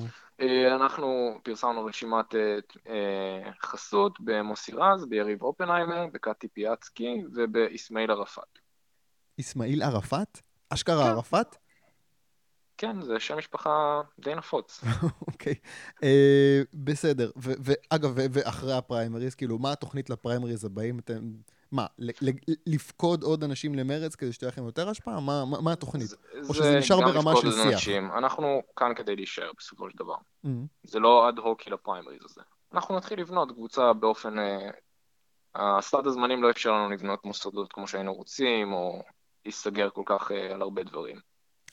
אה, 0.41 0.75
אנחנו 0.75 1.39
פרסמנו 1.43 1.85
רשימת 1.85 2.35
אה, 2.35 2.57
אה, 2.87 3.51
חסות 3.61 4.19
במוסי 4.19 4.71
רז, 4.71 5.05
ביריב 5.05 5.43
אופנהיימר, 5.43 6.05
בקטי 6.13 6.47
פיאצקי 6.47 7.23
ובאסמאעיל 7.35 8.11
ערפאת. 8.11 8.59
אסמאעיל 9.39 9.83
ערפאת? 9.83 10.41
אשכרה 10.69 11.03
כן. 11.03 11.09
ערפאת? 11.09 11.55
כן, 12.77 13.01
זה 13.01 13.19
שם 13.19 13.37
משפחה 13.37 14.01
די 14.19 14.35
נפוץ. 14.35 14.83
אוקיי, 15.27 15.55
אה, 16.03 16.61
בסדר. 16.73 17.31
ו- 17.37 17.53
ואגב, 17.63 18.11
ואחרי 18.15 18.73
הפריימריז, 18.73 19.35
כאילו, 19.35 19.59
מה 19.59 19.71
התוכנית 19.71 20.09
לפריימריז 20.09 20.65
הבאים? 20.65 20.99
אתם... 20.99 21.31
מה, 21.71 21.85
לפקוד 22.67 23.23
עוד 23.23 23.43
אנשים 23.43 23.75
למרץ 23.75 24.15
כדי 24.15 24.33
שתהיה 24.33 24.49
לכם 24.49 24.65
יותר 24.65 24.89
השפעה? 24.89 25.19
מה, 25.19 25.45
מה, 25.45 25.61
מה 25.61 25.71
התוכנית? 25.71 26.07
זה- 26.07 26.15
או 26.49 26.53
שזה 26.53 26.77
נשאר 26.77 27.01
ברמה 27.01 27.35
של 27.41 27.51
שיח? 27.51 27.65
אנשים. 27.65 28.11
אנחנו 28.11 28.61
כאן 28.75 28.93
כדי 28.95 29.15
להישאר 29.15 29.51
בסופו 29.57 29.89
של 29.89 29.97
דבר. 29.97 30.15
Mhm. 30.45 30.47
זה 30.83 30.99
לא 30.99 31.29
אד 31.29 31.37
הוקי 31.37 31.69
לפריימריז 31.69 32.21
הזה. 32.25 32.41
אנחנו 32.73 32.97
נתחיל 32.97 33.19
לבנות 33.19 33.51
קבוצה 33.51 33.93
באופן... 33.93 34.39
אה, 34.39 34.69
הסד 35.55 36.07
הזמנים 36.07 36.43
לא 36.43 36.51
אפשר 36.51 36.71
לנו 36.71 36.89
לבנות 36.89 37.25
מוסדות 37.25 37.73
כמו 37.73 37.87
שהיינו 37.87 38.13
רוצים, 38.13 38.73
או 38.73 39.03
להיסגר 39.45 39.89
כל 39.89 40.03
כך 40.05 40.31
אה, 40.31 40.53
על 40.53 40.61
הרבה 40.61 40.83
דברים. 40.83 41.19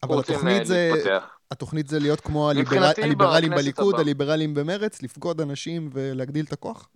אבל 0.03 0.15
אה, 0.15 0.21
התוכנית 0.21 0.67
זה, 0.67 0.91
להתפתח. 0.95 1.29
התוכנית 1.51 1.89
זה 1.89 1.99
להיות 1.99 2.21
כמו 2.21 2.51
הליבר... 2.51 2.71
מבחינתי, 2.71 3.03
הליברלים 3.03 3.51
בליכוד, 3.51 3.95
הבאה. 3.95 4.01
הליברלים 4.01 4.55
במרץ, 4.55 5.03
לפקוד 5.03 5.41
אנשים 5.41 5.91
ולהגדיל 5.93 6.45
את 6.45 6.53
הכוח? 6.53 6.89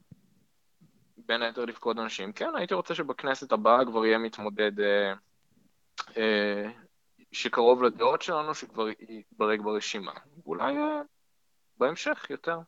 בין 1.31 1.43
היתר 1.43 1.65
לפקוד 1.65 1.99
אנשים. 1.99 2.33
כן, 2.33 2.51
הייתי 2.55 2.75
רוצה 2.75 2.95
שבכנסת 2.95 3.53
הבאה 3.53 3.85
כבר 3.85 4.07
יהיה 4.07 4.19
מתמודד 4.19 4.81
אה, 4.81 5.13
אה, 6.17 6.71
שקרוב 7.33 7.83
לדעות 7.83 8.23
שלנו, 8.23 8.55
שכבר 8.55 8.89
יתברג 9.09 9.61
ברשימה. 9.61 10.13
אולי 10.47 10.77
אה, 10.77 11.01
בהמשך 11.79 12.27
יותר. 12.31 12.59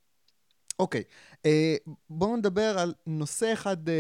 אוקיי, 0.79 1.03
אה, 1.47 1.77
בואו 2.11 2.37
נדבר 2.37 2.79
על 2.79 2.95
נושא 3.07 3.53
אחד 3.53 3.89
אה, 3.89 3.95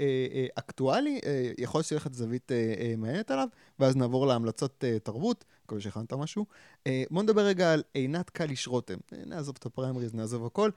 אה, 0.00 0.26
אה, 0.34 0.46
אקטואלי, 0.58 1.20
אה, 1.26 1.52
יכול 1.58 1.78
להיות 1.78 1.86
שיהיה 1.86 2.00
לך 2.00 2.08
זווית 2.12 2.52
אה, 2.52 2.74
אה, 2.78 2.94
מעניינת 2.96 3.30
עליו, 3.30 3.48
ואז 3.78 3.96
נעבור 3.96 4.26
להמלצות 4.26 4.84
אה, 4.84 4.98
תרבות, 4.98 5.44
מקווה 5.64 5.80
שהכנת 5.80 6.12
משהו. 6.12 6.46
אה, 6.86 7.04
בואו 7.10 7.22
נדבר 7.22 7.42
רגע 7.42 7.72
על 7.72 7.82
עינת 7.94 8.30
קליש 8.30 8.68
רותם. 8.68 8.98
אה, 9.12 9.18
נעזוב 9.26 9.56
את 9.58 9.66
הפריימריז, 9.66 10.14
נעזוב 10.14 10.46
הכל. 10.46 10.70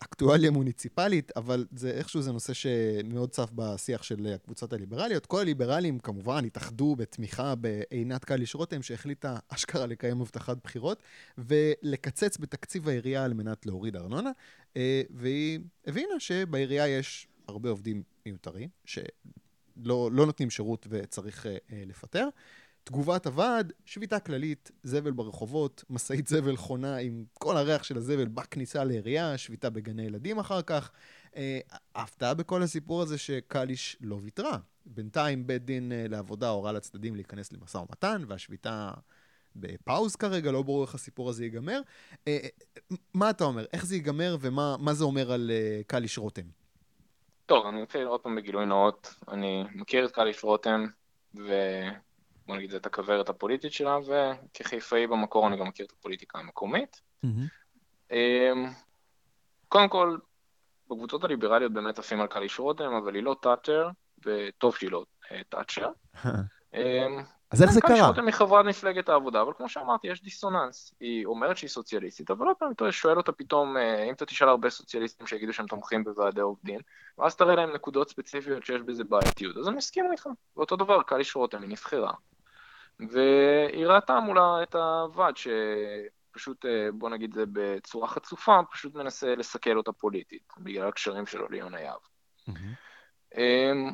אקטואליה 0.00 0.50
מוניציפלית, 0.50 1.32
אבל 1.36 1.66
זה 1.72 1.90
איכשהו 1.90 2.22
זה 2.22 2.32
נושא 2.32 2.52
שמאוד 2.52 3.30
צף 3.30 3.50
בשיח 3.54 4.02
של 4.02 4.32
הקבוצות 4.34 4.72
הליברליות. 4.72 5.26
כל 5.26 5.40
הליברלים 5.40 5.98
כמובן 5.98 6.44
התאחדו 6.44 6.96
בתמיכה 6.96 7.54
בעינת 7.54 8.24
קליש 8.24 8.54
רותם, 8.54 8.82
שהחליטה 8.82 9.38
אשכרה 9.48 9.86
לקיים 9.86 10.20
הבטחת 10.20 10.56
בחירות, 10.64 11.02
ולקצץ 11.38 12.38
בתקציב 12.38 12.88
העירייה 12.88 13.24
על 13.24 13.34
מנת 13.34 13.66
להוריד 13.66 13.96
ארנונה. 13.96 14.30
אה, 14.76 15.02
והיא 15.10 15.60
הבינה 15.86 16.20
שבעירייה 16.20 16.88
יש 16.88 17.26
הרבה 17.48 17.70
עובדים 17.70 18.02
מיותרים, 18.26 18.68
שלא 18.84 20.10
לא 20.12 20.26
נותנים 20.26 20.50
שירות 20.50 20.86
וצריך 20.90 21.46
אה, 21.46 21.56
אה, 21.72 21.82
לפטר. 21.86 22.28
תגובת 22.88 23.26
הוועד, 23.26 23.72
שביתה 23.84 24.20
כללית, 24.20 24.70
זבל 24.82 25.10
ברחובות, 25.10 25.84
משאית 25.90 26.26
זבל 26.26 26.56
חונה 26.56 26.96
עם 26.96 27.24
כל 27.32 27.56
הריח 27.56 27.82
של 27.82 27.96
הזבל 27.96 28.28
בכניסה 28.28 28.84
לעירייה, 28.84 29.38
שביתה 29.38 29.70
בגני 29.70 30.02
ילדים 30.02 30.38
אחר 30.38 30.62
כך. 30.62 30.90
אה, 31.36 31.60
ההפתעה 31.94 32.34
בכל 32.34 32.62
הסיפור 32.62 33.02
הזה 33.02 33.18
שקליש 33.18 33.96
לא 34.00 34.18
ויתרה. 34.22 34.58
בינתיים 34.86 35.46
בית 35.46 35.64
דין 35.64 35.92
אה, 35.92 36.04
לעבודה 36.08 36.48
הורה 36.48 36.72
לצדדים 36.72 37.14
להיכנס 37.14 37.52
למשא 37.52 37.78
ומתן, 37.78 38.22
והשביתה 38.28 38.90
בפאוז 39.56 40.16
כרגע, 40.16 40.52
לא 40.52 40.62
ברור 40.62 40.84
איך 40.84 40.94
הסיפור 40.94 41.28
הזה 41.28 41.44
ייגמר. 41.44 41.80
אה, 42.28 42.38
מה 43.14 43.30
אתה 43.30 43.44
אומר? 43.44 43.64
איך 43.72 43.86
זה 43.86 43.94
ייגמר 43.94 44.36
ומה 44.40 44.76
מה 44.78 44.94
זה 44.94 45.04
אומר 45.04 45.32
על 45.32 45.50
קליש 45.86 46.18
רותם? 46.18 46.46
טוב, 47.46 47.66
אני 47.66 47.82
מתחיל 47.82 48.06
עוד 48.06 48.20
פעם 48.20 48.36
בגילוי 48.36 48.66
נאות. 48.66 49.14
אני 49.28 49.64
מכיר 49.74 50.04
את 50.04 50.12
קליש 50.12 50.44
רותם, 50.44 50.86
ובוא 52.48 52.56
נגיד 52.56 52.74
את 52.74 52.86
הכוורת 52.86 53.28
הפוליטית 53.28 53.72
שלה, 53.72 53.98
וכחיפאי 54.06 55.06
במקור 55.06 55.48
אני 55.48 55.56
גם 55.56 55.66
מכיר 55.66 55.86
את 55.86 55.92
הפוליטיקה 55.98 56.38
המקומית. 56.38 57.00
אמ, 58.10 58.66
קודם 59.68 59.88
כל, 59.88 60.18
בקבוצות 60.90 61.24
הליברליות 61.24 61.72
באמת 61.72 61.98
עפים 61.98 62.20
על 62.20 62.26
קליש 62.26 62.58
רותם, 62.58 62.92
אבל 62.92 63.14
היא 63.14 63.22
לא 63.22 63.36
תאצ'ר, 63.42 63.88
וטוב 64.26 64.76
שהיא 64.76 64.90
לא 64.90 65.04
אה, 65.32 65.40
תאצ'ר. 65.48 65.88
אמ, 66.74 67.22
אז 67.50 67.62
איך 67.62 67.70
זה 67.70 67.80
קליש 67.80 67.98
קרה? 67.98 68.08
רותם 68.08 68.26
היא 68.26 68.34
חברת 68.34 68.64
מפלגת 68.64 69.08
העבודה, 69.08 69.42
אבל 69.42 69.52
כמו 69.56 69.68
שאמרתי, 69.68 70.08
יש 70.08 70.22
דיסוננס. 70.22 70.94
היא 71.00 71.26
אומרת 71.26 71.56
שהיא 71.56 71.70
סוציאליסטית, 71.70 72.30
אבל 72.30 72.46
עוד 72.46 72.56
פעם 72.56 72.72
אתה 72.72 72.92
שואל 72.92 73.16
אותה 73.16 73.32
פתאום, 73.32 73.76
אה, 73.76 74.04
אם 74.04 74.12
אתה 74.12 74.26
תשאל 74.26 74.48
הרבה 74.48 74.70
סוציאליסטים 74.70 75.26
שיגידו 75.26 75.52
שהם 75.52 75.66
תומכים 75.66 76.04
בוועדי 76.04 76.40
עובדים, 76.40 76.80
ואז 77.18 77.36
תראה 77.36 77.54
להם 77.54 77.72
נקודות 77.72 78.10
ספציפיות 78.10 78.66
שיש 78.66 78.82
בזה 78.82 79.04
בעייתיות, 79.04 79.56
אז 79.56 79.68
הם 79.68 79.78
יסכימו 79.78 80.12
איתך. 80.12 80.28
ואותו 80.56 80.76
דבר, 80.76 81.02
קליש 81.02 81.36
רותם, 81.36 81.62
היא 81.62 81.70
נבחרה. 81.70 82.12
והיא 83.00 83.86
ראתה 83.86 84.20
מולה 84.20 84.62
את 84.62 84.74
הוועד 84.74 85.34
שפשוט, 85.36 86.64
אה, 86.64 86.88
בוא 86.92 87.10
נגיד 87.10 87.34
זה 87.34 87.44
בצורה 87.52 88.08
חצופה, 88.08 88.60
פשוט 88.70 88.94
מנסה 88.94 89.34
לסכל 89.34 89.76
אותה 89.76 89.92
פוליטית, 89.92 90.52
בגלל 90.58 90.88
הקשרים 90.88 91.26
שלו 91.26 91.48
ליונה 91.48 91.80
יהב. 91.80 92.00
אמ, 93.36 93.90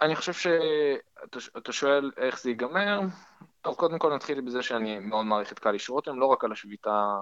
אני 0.00 0.16
חושב 0.16 0.32
שאתה 0.32 1.72
שואל 1.72 2.10
איך 2.16 2.40
זה 2.40 2.50
ייגמר, 2.50 3.00
טוב, 3.60 3.74
קודם 3.74 3.98
כל 3.98 4.14
נתחיל 4.14 4.40
בזה 4.40 4.62
שאני 4.62 4.98
מאוד 4.98 5.26
מעריך 5.26 5.52
את 5.52 5.58
קליש 5.58 5.90
רותם, 5.90 6.18
לא 6.18 6.26
רק 6.26 6.44
על 6.44 6.52
השביתה, 6.52 7.16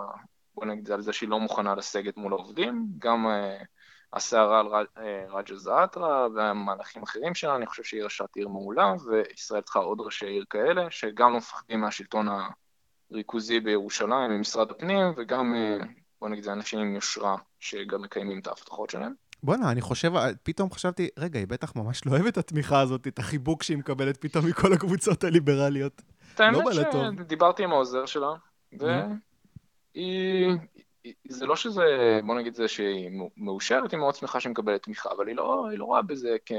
בוא 0.54 0.64
נגיד 0.64 0.86
זה 0.86 0.94
על 0.94 1.02
זה 1.02 1.12
שהיא 1.12 1.28
לא 1.28 1.40
מוכנה 1.40 1.74
לסגת 1.74 2.16
מול 2.16 2.32
העובדים, 2.32 2.86
גם 2.98 3.26
uh, 3.26 3.64
הסערה 4.12 4.60
על 4.60 4.86
אה, 4.98 5.24
רג'ה 5.28 5.56
זעאטרה 5.56 6.26
והמהלכים 6.34 7.02
אחרים 7.02 7.34
שלה, 7.34 7.56
אני 7.56 7.66
חושב 7.66 7.82
שהיא 7.82 8.02
ראשת 8.02 8.36
עיר 8.36 8.48
מעולה, 8.48 8.94
וישראל 9.06 9.60
צריכה 9.60 9.78
עוד 9.78 10.00
ראשי 10.00 10.26
עיר 10.26 10.44
כאלה, 10.50 10.90
שגם 10.90 11.32
לא 11.32 11.36
מפחדים 11.36 11.80
מהשלטון 11.80 12.28
הריכוזי 13.10 13.60
בירושלים, 13.60 14.30
ממשרד 14.30 14.70
הפנים, 14.70 15.06
וגם, 15.16 15.54
uh, 15.54 15.84
בוא 16.20 16.28
נגיד 16.28 16.44
זה 16.44 16.52
אנשים 16.52 16.78
עם 16.78 16.94
יושרה, 16.94 17.36
שגם 17.60 18.02
מקיימים 18.02 18.38
את 18.38 18.46
ההבטחות 18.46 18.90
שלהם. 18.90 19.12
בואנה, 19.42 19.70
אני 19.70 19.80
חושב, 19.80 20.12
פתאום 20.42 20.70
חשבתי, 20.70 21.08
רגע, 21.18 21.38
היא 21.38 21.46
בטח 21.46 21.76
ממש 21.76 22.06
לא 22.06 22.10
אוהבת 22.10 22.28
את 22.28 22.38
התמיכה 22.38 22.80
הזאת, 22.80 23.06
את 23.06 23.18
החיבוק 23.18 23.62
שהיא 23.62 23.78
מקבלת 23.78 24.16
פתאום 24.16 24.46
מכל 24.46 24.72
הקבוצות 24.72 25.24
הליברליות. 25.24 26.02
האמת 26.38 26.56
לא 26.56 26.64
בא 26.64 26.70
לה 26.70 26.92
טוב. 26.92 27.04
שדיברתי 27.18 27.64
עם 27.64 27.72
העוזר 27.72 28.06
שלה, 28.06 28.32
והיא... 28.72 30.58
זה 31.28 31.46
לא 31.46 31.56
שזה, 31.56 32.20
בוא 32.26 32.34
נגיד 32.34 32.54
זה 32.54 32.68
שהיא 32.68 33.10
מאו- 33.10 33.30
מאושרת, 33.36 33.92
היא 33.92 34.00
מאוד 34.00 34.14
שמחה 34.14 34.40
שהיא 34.40 34.50
מקבלת 34.50 34.82
תמיכה, 34.82 35.10
אבל 35.10 35.28
היא 35.28 35.36
לא, 35.36 35.68
היא 35.70 35.78
לא 35.78 35.84
רואה 35.84 36.02
בזה 36.02 36.36
כ... 36.46 36.52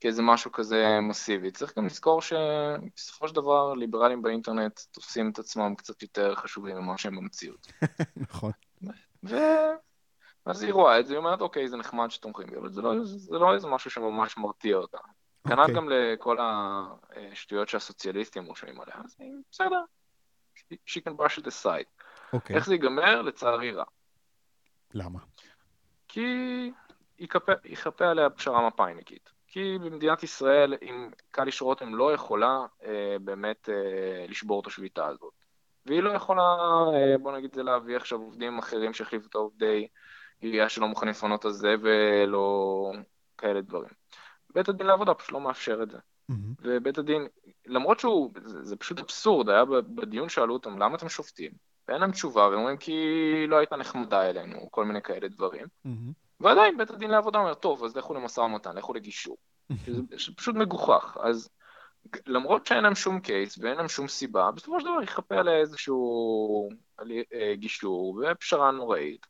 כאיזה 0.00 0.22
משהו 0.22 0.52
כזה 0.52 0.98
מסיבי. 1.02 1.50
צריך 1.50 1.78
גם 1.78 1.86
לזכור 1.86 2.22
שבסופו 2.22 3.28
של 3.28 3.34
דבר 3.34 3.74
ליברלים 3.74 4.22
באינטרנט 4.22 4.80
תופסים 4.90 5.30
את 5.30 5.38
עצמם 5.38 5.74
קצת 5.74 6.02
יותר 6.02 6.34
חשובים 6.34 6.76
ממה 6.76 6.98
שהם 6.98 7.16
במציאות. 7.16 7.72
נכון. 8.16 8.52
ו... 9.24 9.36
אז 10.46 10.62
היא 10.62 10.72
רואה 10.72 11.00
את 11.00 11.06
זה, 11.06 11.12
היא 11.12 11.18
אומרת, 11.18 11.40
אוקיי, 11.40 11.68
זה 11.68 11.76
נחמד 11.76 12.10
שתומכים 12.10 12.46
בי, 12.46 12.56
אבל 12.56 12.72
זה 12.72 12.82
לא, 12.82 13.04
זה 13.04 13.38
לא 13.38 13.54
איזה 13.54 13.68
משהו 13.68 13.90
שממש 13.90 14.36
מרתיע 14.36 14.76
אותה. 14.76 14.98
כנ"ל 15.48 15.60
אוקיי. 15.60 15.74
גם 15.74 15.88
לכל 15.88 16.36
השטויות 16.40 17.68
שהסוציאליסטים 17.68 18.44
רושמים 18.44 18.80
עליה, 18.80 18.94
אז 19.04 19.16
בסדר, 19.50 19.82
she 20.70 21.00
can 21.08 21.12
brush 21.12 21.38
it 21.38 21.46
aside. 21.46 22.01
אוקיי. 22.32 22.56
איך 22.56 22.66
זה 22.66 22.74
ייגמר? 22.74 23.22
לצערי 23.22 23.72
רע. 23.72 23.84
למה? 24.94 25.18
כי 26.08 26.20
ייכפה 27.18 27.52
ייכפה 27.64 28.06
עליה 28.06 28.30
פשרה 28.30 28.66
מפא"יניקית. 28.66 29.30
כי 29.46 29.78
במדינת 29.78 30.22
ישראל, 30.22 30.74
אם 30.82 31.10
קליש 31.30 31.62
רותם 31.62 31.94
לא 31.94 32.12
יכולה 32.12 32.66
אה, 32.84 33.16
באמת 33.20 33.68
אה, 33.68 34.26
לשבור 34.28 34.60
את 34.60 34.66
השביתה 34.66 35.06
הזאת. 35.06 35.32
והיא 35.86 36.02
לא 36.02 36.10
יכולה, 36.10 36.42
אה, 36.94 37.18
בוא 37.18 37.36
נגיד 37.36 37.54
זה 37.54 37.62
להביא 37.62 37.96
עכשיו 37.96 38.18
עובדים 38.18 38.58
אחרים 38.58 38.92
שהחליפו 38.92 39.26
את 39.28 39.34
העובדי 39.34 39.88
עירייה 40.40 40.68
שלא 40.68 40.88
מוכנים 40.88 41.10
לפנות 41.10 41.44
הזבל 41.44 42.34
או 42.34 42.92
כאלה 43.38 43.60
דברים. 43.60 43.90
בית 44.54 44.68
הדין 44.68 44.86
לעבודה 44.86 45.14
פשוט 45.14 45.32
לא 45.32 45.40
מאפשר 45.40 45.82
את 45.82 45.90
זה. 45.90 45.98
מהמם. 46.28 46.54
ובית 46.62 46.98
הדין, 46.98 47.26
למרות 47.66 48.00
שהוא, 48.00 48.32
זה, 48.44 48.64
זה 48.64 48.76
פשוט 48.76 48.98
אבסורד, 48.98 49.48
היה 49.48 49.64
בדיון 49.64 50.28
שאלו 50.28 50.54
אותם 50.54 50.78
למה 50.78 50.96
אתם 50.96 51.08
שופטים, 51.08 51.52
ואין 51.88 52.00
להם 52.00 52.12
תשובה, 52.12 52.48
והם 52.48 52.58
אומרים 52.58 52.76
כי 52.76 52.96
לא 53.48 53.56
הייתה 53.56 53.76
נחמדה 53.76 54.30
אלינו, 54.30 54.68
כל 54.70 54.84
מיני 54.84 55.02
כאלה 55.02 55.28
דברים. 55.28 55.66
מהמם. 55.84 56.12
ועדיין 56.40 56.76
בית 56.76 56.90
הדין 56.90 57.10
לעבודה 57.10 57.38
אומר, 57.38 57.54
טוב, 57.54 57.84
אז 57.84 57.96
לכו 57.96 58.14
למשא 58.14 58.40
ומתן, 58.40 58.76
לכו 58.76 58.94
לגישור. 58.94 59.36
שזה 59.86 60.02
שזה 60.16 60.36
פשוט 60.36 60.56
מגוחך. 60.56 61.16
אז 61.20 61.48
למרות 62.26 62.66
שאין 62.66 62.84
להם 62.84 62.94
שום 62.94 63.20
קייס 63.20 63.58
ואין 63.58 63.76
להם 63.76 63.88
שום 63.88 64.08
סיבה, 64.08 64.50
בסופו 64.50 64.80
של 64.80 64.86
דבר 64.86 65.02
יכפה 65.02 65.34
עליה 65.34 65.56
איזשהו 65.56 66.68
אה, 67.34 67.54
גישור 67.54 68.22
ופשרה 68.22 68.70
נוראית. 68.70 69.26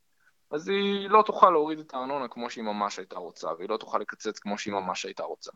אז 0.51 0.69
היא 0.69 1.11
לא 1.11 1.23
תוכל 1.27 1.51
להוריד 1.51 1.79
את 1.79 1.95
הארנונה 1.95 2.29
כמו 2.29 2.51
שהיא 2.51 2.65
ממש 2.65 2.99
הייתה 2.99 3.19
רוצה, 3.19 3.49
והיא 3.59 3.69
לא 3.69 3.77
תוכל 3.77 3.99
לקצץ 3.99 4.39
כמו 4.39 4.59
שהיא 4.59 4.75
ממש 4.75 5.05
הייתה 5.05 5.23
רוצה. 5.23 5.51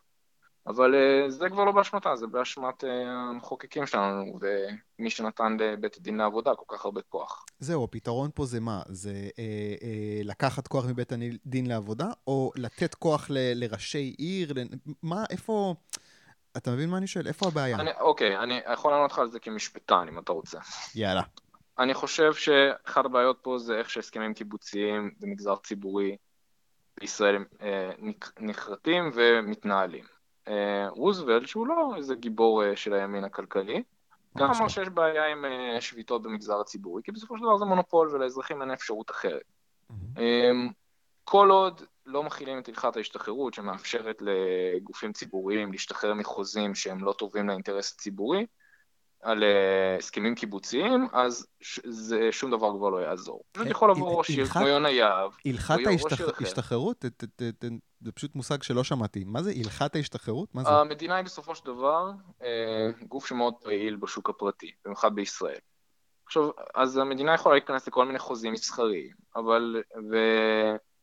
אבל 0.67 0.95
אה, 0.95 1.31
זה 1.31 1.49
כבר 1.49 1.65
לא 1.65 1.73
באשמתה, 1.73 2.17
זה 2.17 2.27
באשמת 2.27 2.85
אה, 2.85 2.91
המחוקקים 3.31 3.87
שלנו, 3.87 4.39
ומי 4.41 5.11
שנתן 5.11 5.57
לבית 5.61 5.97
הדין 5.97 6.17
לעבודה 6.17 6.55
כל 6.55 6.77
כך 6.77 6.85
הרבה 6.85 7.01
כוח. 7.09 7.45
זהו, 7.59 7.85
הפתרון 7.85 8.31
פה 8.35 8.45
זה 8.45 8.61
מה? 8.61 8.83
זה 8.87 9.11
אה, 9.39 9.45
אה, 9.83 10.21
לקחת 10.25 10.67
כוח 10.67 10.85
מבית 10.85 11.13
הדין 11.13 11.67
לעבודה, 11.67 12.07
או 12.27 12.53
לתת 12.57 12.95
כוח 12.95 13.27
ל, 13.31 13.37
לראשי 13.55 14.15
עיר? 14.19 14.53
ל, 14.53 14.61
מה, 15.03 15.25
איפה... 15.31 15.75
אתה 16.57 16.71
מבין 16.71 16.91
מה 16.91 16.99
אני 16.99 17.07
שואל? 17.07 17.27
איפה 17.27 17.47
הבעיה? 17.47 17.77
אני, 17.77 17.91
אוקיי, 18.01 18.39
אני 18.39 18.61
יכול 18.73 18.93
לענות 18.93 19.13
לך 19.13 19.19
על 19.19 19.31
זה 19.31 19.39
כמשפטן, 19.39 20.09
אם 20.09 20.19
אתה 20.19 20.33
רוצה. 20.33 20.59
יאללה. 20.95 21.23
אני 21.79 21.95
חושב 21.95 22.35
שאחת 22.35 23.05
הבעיות 23.05 23.39
פה 23.43 23.59
זה 23.59 23.79
איך 23.79 23.91
שהסכמים 23.91 24.35
קיבוציים 24.35 25.11
במגזר 25.21 25.57
ציבורי 25.57 26.17
בישראל 27.01 27.45
אה, 27.63 27.91
נחרטים 28.41 29.11
ומתנהלים. 29.15 30.16
אה, 30.49 30.89
רוזוולט, 30.89 31.47
שהוא 31.47 31.67
לא 31.67 31.93
איזה 31.97 32.15
גיבור 32.15 32.65
אה, 32.65 32.77
של 32.77 32.95
הימין 32.95 33.25
הכלכלי, 33.25 33.83
גם 34.37 34.51
אמר 34.51 34.69
שיש 34.69 34.89
בעיה 34.89 35.27
עם 35.27 35.45
אה, 35.45 35.81
שביתות 35.81 36.23
במגזר 36.23 36.61
הציבורי, 36.61 37.03
כי 37.03 37.13
בסופו 37.13 37.39
של 37.39 37.43
דבר 37.43 37.57
זה 37.57 37.65
מונופול 37.65 38.15
ולאזרחים 38.15 38.63
אין 38.63 38.71
אפשרות 38.71 39.11
אחרת. 39.11 39.43
אמ, 39.91 40.69
כל 41.25 41.51
עוד 41.51 41.83
לא 42.07 42.23
מכילים 42.23 42.59
את 42.59 42.69
הלכת 42.69 42.97
ההשתחררות 42.97 43.55
שמאפשרת 43.55 44.23
לגופים 44.23 45.13
ציבוריים 45.13 45.73
להשתחרר 45.73 46.15
מחוזים 46.15 46.75
שהם 46.75 47.05
לא 47.05 47.13
טובים 47.13 47.49
לאינטרס 47.49 47.93
הציבורי, 47.93 48.47
על 49.27 49.43
uh, 49.43 49.99
הסכמים 49.99 50.35
קיבוציים, 50.35 51.09
אז 51.13 51.47
ש- 51.61 51.81
זה, 51.85 52.29
שום 52.31 52.51
דבר 52.51 52.71
כבר 52.79 52.89
לא 52.89 52.99
יעזור. 52.99 53.43
פשוט 53.53 53.67
יכול 53.67 53.91
לבוא 53.91 54.19
ראש 54.19 54.31
עיר 54.31 54.47
כמו 54.47 54.67
יונה 54.67 54.91
יהב, 54.91 55.31
הלכת. 55.47 56.41
ההשתחררות? 56.41 57.05
זה 58.01 58.13
פשוט 58.13 58.35
מושג 58.35 58.63
שלא 58.63 58.85
שמעתי. 58.85 59.25
מה 59.25 59.43
זה 59.43 59.53
הלכת 59.57 59.97
ההשתחררות? 59.97 60.55
מה 60.55 60.63
זה? 60.63 60.69
המדינה 60.71 61.17
היא 61.17 61.25
בסופו 61.25 61.55
של 61.55 61.65
דבר 61.65 62.11
אה, 62.43 62.91
גוף 63.09 63.27
שמאוד 63.27 63.55
פעיל 63.63 63.97
בשוק 63.97 64.31
הפרטי, 64.31 64.71
במיוחד 64.85 65.15
בישראל. 65.15 65.59
עכשיו, 66.27 66.51
אז 66.75 66.97
המדינה 66.97 67.35
יכולה 67.35 67.55
להיכנס 67.55 67.89
לכל 67.89 68.07
מיני 68.07 68.19
חוזים 68.19 68.53
מסחריים, 68.53 69.15
אבל, 69.37 69.83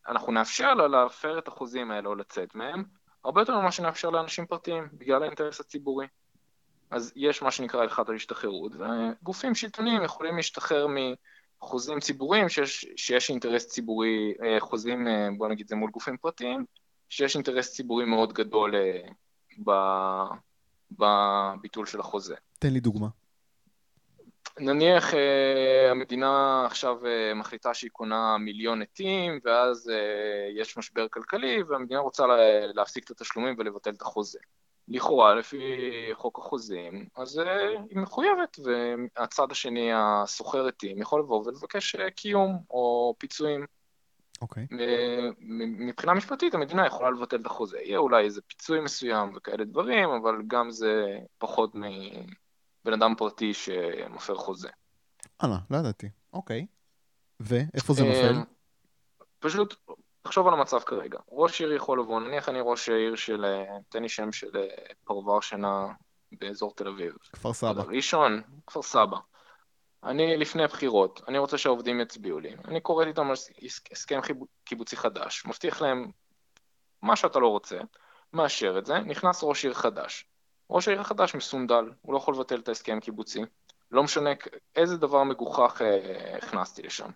ואנחנו 0.07 0.31
נאפשר 0.31 0.73
לה 0.73 0.87
להפר 0.87 1.37
את 1.37 1.47
החוזים 1.47 1.91
האלה 1.91 2.09
או 2.09 2.15
לצאת 2.15 2.55
מהם, 2.55 2.83
הרבה 3.25 3.41
יותר 3.41 3.59
ממה 3.59 3.71
שנאפשר 3.71 4.09
לאנשים 4.09 4.45
פרטיים, 4.45 4.87
בגלל 4.93 5.23
האינטרס 5.23 5.59
הציבורי. 5.59 6.07
אז 6.93 7.13
יש 7.15 7.41
מה 7.41 7.51
שנקרא 7.51 7.81
הלכת 7.81 8.09
ההשתחררות, 8.09 8.71
וגופים 8.75 9.55
שלטוניים 9.55 10.03
יכולים 10.03 10.37
להשתחרר 10.37 10.87
מחוזים 11.59 11.99
ציבוריים 11.99 12.49
שיש, 12.49 12.85
שיש 12.95 13.29
אינטרס 13.29 13.67
ציבורי, 13.67 14.33
אה, 14.43 14.59
חוזים, 14.59 15.07
אה, 15.07 15.29
בוא 15.37 15.47
נגיד 15.47 15.67
זה 15.67 15.75
מול 15.75 15.91
גופים 15.91 16.17
פרטיים, 16.17 16.65
שיש 17.09 17.35
אינטרס 17.35 17.73
ציבורי 17.73 18.05
מאוד 18.05 18.33
גדול 18.33 18.75
אה, 18.75 19.01
ב, 19.65 19.71
בביטול 20.91 21.85
של 21.85 21.99
החוזה. 21.99 22.35
תן 22.59 22.73
לי 22.73 22.79
דוגמה. 22.79 23.07
נניח 24.59 25.13
אה, 25.13 25.91
המדינה 25.91 26.63
עכשיו 26.65 27.05
אה, 27.05 27.33
מחליטה 27.33 27.73
שהיא 27.73 27.91
קונה 27.91 28.37
מיליון 28.37 28.81
עטים, 28.81 29.39
ואז 29.43 29.89
אה, 29.89 30.61
יש 30.61 30.77
משבר 30.77 31.07
כלכלי, 31.07 31.63
והמדינה 31.63 31.99
רוצה 31.99 32.27
לה, 32.27 32.35
להפסיק 32.73 33.05
את 33.05 33.11
התשלומים 33.11 33.55
ולבטל 33.57 33.89
את 33.89 34.01
החוזה. 34.01 34.39
לכאורה, 34.87 35.35
לפי 35.35 35.59
חוק 36.13 36.39
החוזים, 36.39 37.07
אז 37.15 37.39
אה, 37.39 37.69
היא 37.69 37.97
מחויבת, 37.97 38.59
והצד 38.63 39.51
השני, 39.51 39.89
הסוחר 39.93 40.67
עטים, 40.67 41.01
יכול 41.01 41.19
לבוא 41.19 41.43
ולבקש 41.45 41.95
אה, 41.95 42.11
קיום 42.11 42.59
או 42.69 43.15
פיצויים. 43.17 43.65
אוקיי. 44.41 44.67
אה, 44.79 45.29
מ- 45.39 45.87
מבחינה 45.87 46.13
משפטית 46.13 46.53
המדינה 46.53 46.87
יכולה 46.87 47.09
לבטל 47.11 47.35
את 47.41 47.45
החוזה. 47.45 47.77
יהיה 47.77 47.97
אולי 47.97 48.25
איזה 48.25 48.41
פיצוי 48.41 48.81
מסוים 48.81 49.33
וכאלה 49.35 49.65
דברים, 49.65 50.09
אבל 50.09 50.35
גם 50.47 50.71
זה 50.71 51.17
פחות 51.37 51.75
מבן 51.75 52.93
אדם 52.93 53.15
פרטי 53.17 53.53
שמפר 53.53 54.35
חוזה. 54.35 54.69
הלאה, 55.39 55.57
לא 55.71 55.77
ידעתי. 55.77 56.09
אוקיי. 56.33 56.65
ואיפה 57.39 57.93
זה 57.93 58.03
אה, 58.03 58.31
נופל? 58.31 58.49
פשוט 59.39 59.75
תחשוב 60.23 60.47
על 60.47 60.53
המצב 60.53 60.79
כרגע. 60.79 61.19
ראש 61.31 61.61
עיר 61.61 61.73
יכול 61.73 61.99
לבוא, 61.99 62.19
נניח 62.19 62.49
אני 62.49 62.59
ראש 62.61 62.89
העיר 62.89 63.15
של, 63.15 63.45
אה, 63.45 63.77
תן 63.89 64.01
לי 64.01 64.09
שם 64.09 64.31
של 64.31 64.57
אה, 64.57 64.67
פרבר 65.03 65.39
שינה 65.39 65.87
באזור 66.31 66.73
תל 66.75 66.87
אביב. 66.87 67.13
כפר 67.33 67.53
סבא. 67.53 67.83
ראשון, 67.87 68.41
כפר 68.67 68.81
סבא. 68.81 69.17
אני 70.03 70.37
לפני 70.37 70.67
בחירות, 70.67 71.21
אני 71.27 71.37
רוצה 71.37 71.57
שהעובדים 71.57 72.01
יצביעו 72.01 72.39
לי. 72.39 72.55
אני 72.65 72.81
קורא 72.81 73.05
איתם 73.05 73.27
על 73.27 73.35
הסכם 73.91 74.19
קיבוצי 74.63 74.97
חדש, 74.97 75.45
מבטיח 75.45 75.81
להם 75.81 76.11
מה 77.01 77.15
שאתה 77.15 77.39
לא 77.39 77.47
רוצה, 77.47 77.77
מאשר 78.33 78.75
את 78.79 78.85
זה, 78.85 78.99
נכנס 78.99 79.43
ראש 79.43 79.65
עיר 79.65 79.73
חדש. 79.73 80.25
ראש 80.69 80.87
העיר 80.87 81.01
החדש 81.01 81.35
מסונדל, 81.35 81.85
הוא 82.01 82.13
לא 82.13 82.17
יכול 82.17 82.33
לבטל 82.33 82.59
את 82.59 82.67
ההסכם 82.67 82.97
הקיבוצי. 82.97 83.41
לא 83.91 84.03
משנה 84.03 84.29
איזה 84.75 84.97
דבר 84.97 85.23
מגוחך 85.23 85.81
אה, 85.81 86.37
הכנסתי 86.37 86.81
לשם. 86.81 87.09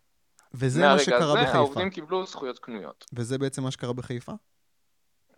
וזה 0.54 0.82
מה 0.82 0.88
מהרגע 0.88 1.04
שקרה 1.04 1.18
הזה 1.18 1.42
בחיפה. 1.42 1.58
העובדים 1.58 1.90
קיבלו 1.90 2.26
זכויות 2.26 2.60
קנויות. 2.60 3.06
וזה 3.14 3.38
בעצם 3.38 3.64
מה 3.64 3.72
שקרה 3.72 3.94
בחיפה? 3.94 4.34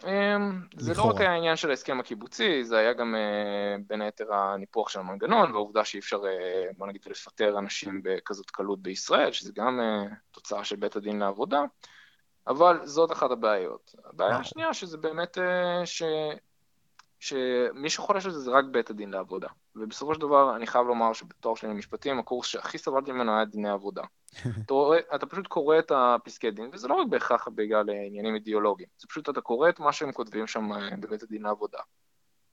אמ, 0.04 0.62
זה 0.78 0.92
לא 0.92 0.94
לכאורה. 0.94 1.14
רק 1.14 1.22
היה 1.22 1.32
העניין 1.32 1.56
של 1.56 1.70
ההסכם 1.70 2.00
הקיבוצי, 2.00 2.64
זה 2.64 2.78
היה 2.78 2.94
גם 2.94 3.16
אה, 3.16 3.76
בין 3.88 4.02
היתר 4.02 4.34
הניפוח 4.34 4.90
של 4.90 5.00
המנגנון, 5.00 5.52
והעובדה 5.52 5.86
שאי 5.86 6.00
אפשר, 6.00 6.22
אה, 6.26 6.72
בוא 6.78 6.88
נגיד, 6.88 7.02
לפטר 7.08 7.60
אנשים 7.60 8.02
בכזאת 8.04 8.50
קלות 8.50 8.82
בישראל, 8.82 9.32
שזה 9.32 9.52
גם 9.56 9.80
אה, 9.80 10.16
תוצאה 10.32 10.64
של 10.64 10.76
בית 10.76 10.96
הדין 10.96 11.20
לעבודה, 11.20 11.64
אבל 12.48 12.80
זאת 12.84 13.12
אחת 13.12 13.32
הבעיות. 13.32 13.96
הבעיה. 14.06 14.38
השנייה 14.38 14.74
שזה 14.74 14.98
באמת, 14.98 15.38
ש... 15.86 16.04
שמי 17.20 17.90
שחולש 17.90 18.26
על 18.26 18.32
זה 18.32 18.40
זה 18.40 18.52
רק 18.52 18.66
בית 18.72 18.90
הדין 18.90 19.12
לעבודה. 19.12 19.48
ובסופו 19.76 20.14
של 20.14 20.22
דבר, 20.22 20.56
אני 20.56 20.68
חייב 20.68 20.88
לומר 20.88 21.14
שבתואר 21.14 21.56
שלי 21.56 21.70
במשפטים, 21.70 22.20
הקורס 22.20 22.48
שהכי 22.48 22.78
סבלתי 22.78 23.12
ממנו 23.12 23.36
היה 23.36 23.46
דיני 23.46 23.70
עבודה. 23.70 24.04
אתה, 24.66 24.74
רואה, 24.74 25.00
אתה 25.16 25.26
פשוט 25.26 25.48
קורא 25.48 25.80
את 25.80 25.92
הפסקי 25.96 26.52
דין, 26.52 26.70
וזה 26.74 26.88
לא 26.88 26.94
רק 26.94 27.08
בהכרח 27.08 27.48
בגלל 27.48 27.90
עניינים 27.90 28.36
אידיאולוגיים, 28.36 28.90
זה 28.98 29.08
פשוט 29.08 29.30
אתה 29.30 29.42
קורא 29.42 29.70
את 29.70 29.80
מה 29.80 29.94
שהם 29.94 30.12
כותבים 30.12 30.48
שם 30.48 30.74
אה, 30.74 30.98
בבית 31.00 31.24
הדין 31.24 31.42
לעבודה. 31.42 31.80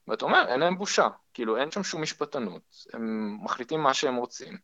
ואתה 0.09 0.25
אומר, 0.25 0.45
אין 0.49 0.61
להם 0.61 0.79
בושה, 0.79 1.09
כאילו 1.35 1.57
אין 1.57 1.71
שם 1.71 1.83
שום 1.83 2.03
משפטנות, 2.03 2.63
הם 2.93 3.37
מחליטים 3.45 3.81
מה 3.81 3.95
שהם 3.95 4.17
רוצים. 4.17 4.59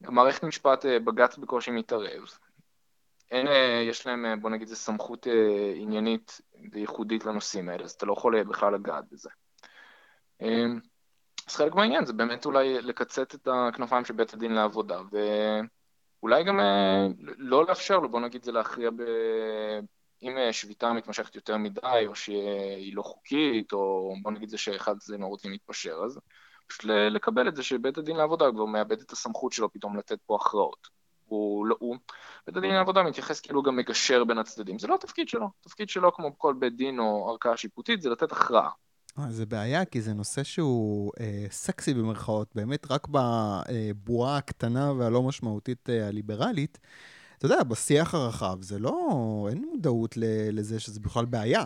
מערכת 0.00 0.42
משפט, 0.42 0.86
אה, 0.86 0.98
בג"ץ 0.98 1.36
בקושי 1.36 1.70
מתערב. 1.70 2.22
אין, 3.30 3.46
אה, 3.46 3.82
יש 3.88 4.06
להם, 4.06 4.40
בוא 4.40 4.50
נגיד, 4.50 4.68
זה 4.68 4.76
סמכות 4.76 5.26
עניינית 5.76 6.40
וייחודית 6.72 7.24
לנושאים 7.24 7.68
האלה, 7.68 7.84
אז 7.84 7.90
אתה 7.90 8.06
לא 8.06 8.12
יכול 8.12 8.42
בכלל 8.42 8.74
לגעת 8.74 9.04
בזה. 9.12 9.30
אז 11.48 11.56
חלק 11.56 11.74
מהעניין 11.74 12.04
זה 12.06 12.12
באמת 12.12 12.46
אולי 12.46 12.82
לקצץ 12.82 13.34
את 13.34 13.48
הכנפיים 13.52 14.04
של 14.04 14.14
בית 14.14 14.34
הדין 14.34 14.52
לעבודה, 14.52 15.00
ואולי 16.24 16.44
גם 16.44 16.60
אה, 16.60 17.06
לא 17.38 17.64
לאפשר 17.68 17.98
לו, 17.98 18.08
בוא 18.08 18.20
נגיד 18.20 18.44
זה 18.44 18.52
להכריע 18.52 18.90
ב... 18.90 19.02
אם 20.22 20.38
אה, 20.38 20.52
שביתה 20.52 20.92
מתמשכת 20.92 21.34
יותר 21.34 21.56
מדי, 21.56 22.04
או 22.06 22.14
שהיא 22.14 22.96
לא 22.96 23.02
חוקית, 23.02 23.72
או 23.72 24.14
בוא 24.22 24.30
נגיד 24.32 24.48
זה 24.48 24.58
שאחד 24.58 24.96
הצדדים 24.96 25.22
לא 25.22 25.26
רוצים 25.26 25.50
להתפשר, 25.50 26.00
אז 26.04 26.18
פשוט 26.66 26.84
לקבל 26.84 27.48
את 27.48 27.56
זה 27.56 27.62
שבית 27.62 27.98
הדין 27.98 28.16
לעבודה 28.16 28.44
כבר 28.52 28.64
מאבד 28.64 29.00
את 29.00 29.10
הסמכות 29.12 29.52
שלו 29.52 29.72
פתאום 29.72 29.96
לתת 29.96 30.18
פה 30.26 30.36
הכרעות. 30.36 30.88
הוא 31.24 31.66
לא, 31.66 31.76
הוא, 31.78 31.96
בית 32.46 32.56
הדין 32.56 32.74
לעבודה 32.74 33.02
מתייחס 33.02 33.40
כאילו 33.40 33.62
גם 33.62 33.76
מגשר 33.76 34.24
בין 34.24 34.38
הצדדים, 34.38 34.78
זה 34.78 34.86
לא 34.86 34.94
התפקיד 34.94 35.28
שלו, 35.28 35.48
התפקיד 35.60 35.88
שלו 35.88 36.12
כמו 36.12 36.38
כל 36.38 36.54
בית 36.58 36.76
דין 36.76 36.98
או 36.98 37.30
ערכאה 37.30 37.56
שיפוטית 37.56 38.02
זה 38.02 38.10
לתת 38.10 38.32
הכרעה. 38.32 38.70
אה, 39.18 39.30
זה 39.30 39.46
בעיה, 39.46 39.84
כי 39.84 40.00
זה 40.00 40.14
נושא 40.14 40.42
שהוא 40.44 41.12
אה, 41.20 41.46
סקסי 41.50 41.94
במרכאות, 41.94 42.48
באמת 42.54 42.90
רק 42.90 43.06
בבועה 43.10 44.36
הקטנה 44.36 44.92
והלא 44.92 45.22
משמעותית 45.22 45.90
אה, 45.90 46.08
הליברלית. 46.08 46.78
אתה 47.38 47.46
יודע, 47.46 47.62
בשיח 47.62 48.14
הרחב 48.14 48.62
זה 48.62 48.78
לא, 48.78 48.92
אין 49.50 49.64
מודעות 49.70 50.16
ל- 50.16 50.58
לזה 50.58 50.80
שזה 50.80 51.00
בכלל 51.00 51.24
בעיה. 51.24 51.64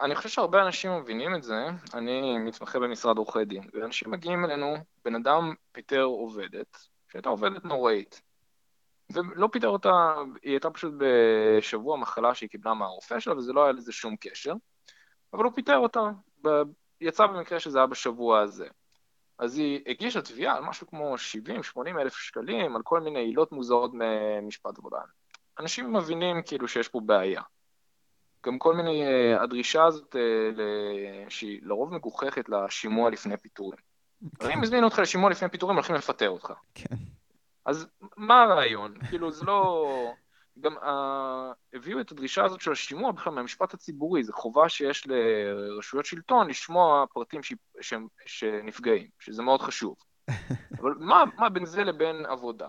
אני 0.00 0.14
חושב 0.14 0.28
שהרבה 0.28 0.62
אנשים 0.62 0.98
מבינים 1.00 1.34
את 1.34 1.42
זה, 1.42 1.66
אני 1.94 2.38
מתמחה 2.38 2.78
במשרד 2.78 3.16
עורכי 3.16 3.44
דין, 3.44 3.62
ואנשים 3.74 4.10
מגיעים 4.10 4.44
אלינו, 4.44 4.76
בן 5.04 5.14
אדם 5.14 5.54
פיטר 5.72 6.02
עובדת, 6.02 6.76
שהייתה 7.12 7.28
עובדת 7.28 7.64
נוראית, 7.64 8.22
ולא 9.12 9.48
פיטר 9.52 9.68
אותה, 9.68 10.14
היא 10.42 10.52
הייתה 10.52 10.70
פשוט 10.70 10.94
בשבוע 10.98 11.96
מחלה 11.96 12.34
שהיא 12.34 12.48
קיבלה 12.48 12.74
מהרופא 12.74 13.20
שלה, 13.20 13.36
וזה 13.36 13.52
לא 13.52 13.64
היה 13.64 13.72
לזה 13.72 13.92
שום 13.92 14.16
קשר, 14.16 14.54
אבל 15.32 15.44
הוא 15.44 15.52
פיטר 15.52 15.76
אותה, 15.76 16.10
ב... 16.44 16.48
יצא 17.00 17.26
במקרה 17.26 17.60
שזה 17.60 17.78
היה 17.78 17.86
בשבוע 17.86 18.40
הזה. 18.40 18.66
אז 19.38 19.58
היא 19.58 19.80
הגישה 19.86 20.22
תביעה 20.22 20.56
על 20.56 20.64
משהו 20.64 20.86
כמו 20.86 21.14
70-80 21.76 21.78
אלף 22.00 22.16
שקלים, 22.16 22.76
על 22.76 22.82
כל 22.82 23.00
מיני 23.00 23.20
עילות 23.20 23.52
מוזרות 23.52 23.90
ממשפט 23.94 24.78
עבודה. 24.78 24.98
אנשים 25.60 25.92
מבינים 25.92 26.42
כאילו 26.42 26.68
שיש 26.68 26.88
פה 26.88 27.00
בעיה. 27.00 27.42
גם 28.46 28.58
כל 28.58 28.74
מיני, 28.74 29.06
אה, 29.06 29.42
הדרישה 29.42 29.84
הזאת, 29.84 30.16
אה, 30.16 31.30
שהיא 31.30 31.60
לרוב 31.62 31.94
מגוחכת 31.94 32.48
לשימוע 32.48 33.10
לפני 33.10 33.36
פיטורים. 33.36 33.78
אבל 34.40 34.50
אם 34.50 34.62
הזמינו 34.62 34.86
אותך 34.86 34.98
לשימוע 34.98 35.30
לפני 35.30 35.48
פיטורים, 35.48 35.76
הולכים 35.76 35.94
לפטר 35.94 36.30
אותך. 36.30 36.52
כן. 36.74 36.94
אז 37.66 37.88
מה 38.16 38.42
הרעיון? 38.42 38.94
כאילו, 39.08 39.32
זה 39.32 39.44
לא... 39.44 40.12
גם 40.60 40.72
uh, 40.76 40.86
הביאו 41.74 42.00
את 42.00 42.12
הדרישה 42.12 42.44
הזאת 42.44 42.60
של 42.60 42.72
השימוע 42.72 43.12
בכלל 43.12 43.32
מהמשפט 43.32 43.74
הציבורי, 43.74 44.24
זו 44.24 44.32
חובה 44.32 44.68
שיש 44.68 45.06
לרשויות 45.06 46.06
שלטון 46.06 46.48
לשמוע 46.48 47.04
פרטים 47.12 47.42
ש... 47.42 47.52
ש... 47.80 47.94
שנפגעים, 48.26 49.06
שזה 49.18 49.42
מאוד 49.42 49.62
חשוב. 49.62 49.96
אבל 50.80 50.94
מה, 50.98 51.24
מה 51.38 51.48
בין 51.48 51.66
זה 51.66 51.84
לבין 51.84 52.26
עבודה? 52.26 52.68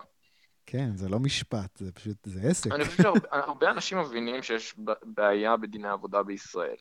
כן, 0.66 0.90
זה 0.96 1.10
לא 1.10 1.20
משפט, 1.20 1.78
זה 1.78 1.92
פשוט, 1.92 2.18
זה 2.24 2.50
עסק. 2.50 2.72
אני 2.72 2.86
חושב 2.86 3.04
שהרבה 3.04 3.72
אנשים 3.72 4.00
מבינים 4.00 4.44
שיש 4.44 4.76
בעיה 5.04 5.58
בדיני 5.58 5.88
עבודה 5.88 6.24
בישראל. 6.24 6.76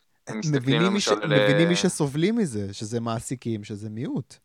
מבינים 0.52 0.92
מי 0.92 1.00
ש- 1.00 1.08
למשל... 1.08 1.26
ל- 1.26 1.44
מבינים 1.44 1.68
מי 1.68 1.76
שסובלים 1.76 2.36
מזה, 2.36 2.74
שזה 2.74 3.00
מעסיקים, 3.00 3.64
שזה 3.64 3.90
מיעוט. 3.90 4.36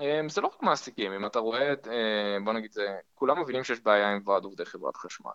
אמ, 0.00 0.28
זה 0.28 0.40
לא 0.40 0.46
רק 0.46 0.62
מעסיקים, 0.62 1.12
אם 1.12 1.26
אתה 1.26 1.38
רואה, 1.38 1.72
את, 1.72 1.88
אה, 1.88 2.36
בוא 2.44 2.52
נגיד 2.52 2.72
זה, 2.72 2.98
כולם 3.14 3.40
מבינים 3.40 3.64
שיש 3.64 3.80
בעיה 3.80 4.12
עם 4.12 4.20
ועד 4.24 4.44
עובדי 4.44 4.64
חברת 4.64 4.96
חשמל, 4.96 5.30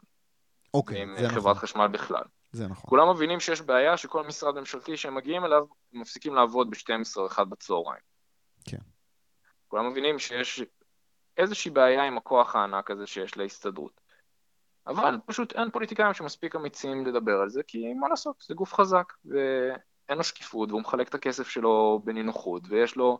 אוקיי, 0.73 1.05
זה 1.17 1.29
חברת 1.29 1.55
נכון. 1.55 1.67
חשמל 1.67 1.87
בכלל. 1.87 2.23
זה 2.51 2.67
נכון. 2.67 2.89
כולם 2.89 3.09
מבינים 3.09 3.39
שיש 3.39 3.61
בעיה 3.61 3.97
שכל 3.97 4.27
משרד 4.27 4.55
ממשלתי 4.55 4.97
שהם 4.97 5.15
מגיעים 5.15 5.45
אליו, 5.45 5.65
מפסיקים 5.93 6.35
לעבוד 6.35 6.69
ב-12 6.69 7.17
או 7.17 7.27
1 7.27 7.47
בצהריים. 7.47 8.01
כן. 8.65 8.77
כולם 9.67 9.89
מבינים 9.89 10.19
שיש 10.19 10.61
איזושהי 11.37 11.71
בעיה 11.71 12.03
עם 12.03 12.17
הכוח 12.17 12.55
הענק 12.55 12.91
הזה 12.91 13.07
שיש 13.07 13.37
להסתדרות. 13.37 14.01
אבל 14.87 15.17
פשוט 15.25 15.53
אין 15.53 15.71
פוליטיקאים 15.71 16.13
שמספיק 16.13 16.55
אמיצים 16.55 17.05
לדבר 17.05 17.39
על 17.41 17.49
זה, 17.49 17.63
כי 17.63 17.93
מה 17.93 18.07
לעשות, 18.07 18.43
זה 18.47 18.53
גוף 18.53 18.73
חזק, 18.73 19.13
ואין 19.25 20.17
לו 20.17 20.23
שקיפות, 20.23 20.69
והוא 20.69 20.81
מחלק 20.81 21.09
את 21.09 21.15
הכסף 21.15 21.47
שלו 21.47 22.01
בנינוחות, 22.03 22.63
ויש 22.69 22.95
לו 22.95 23.19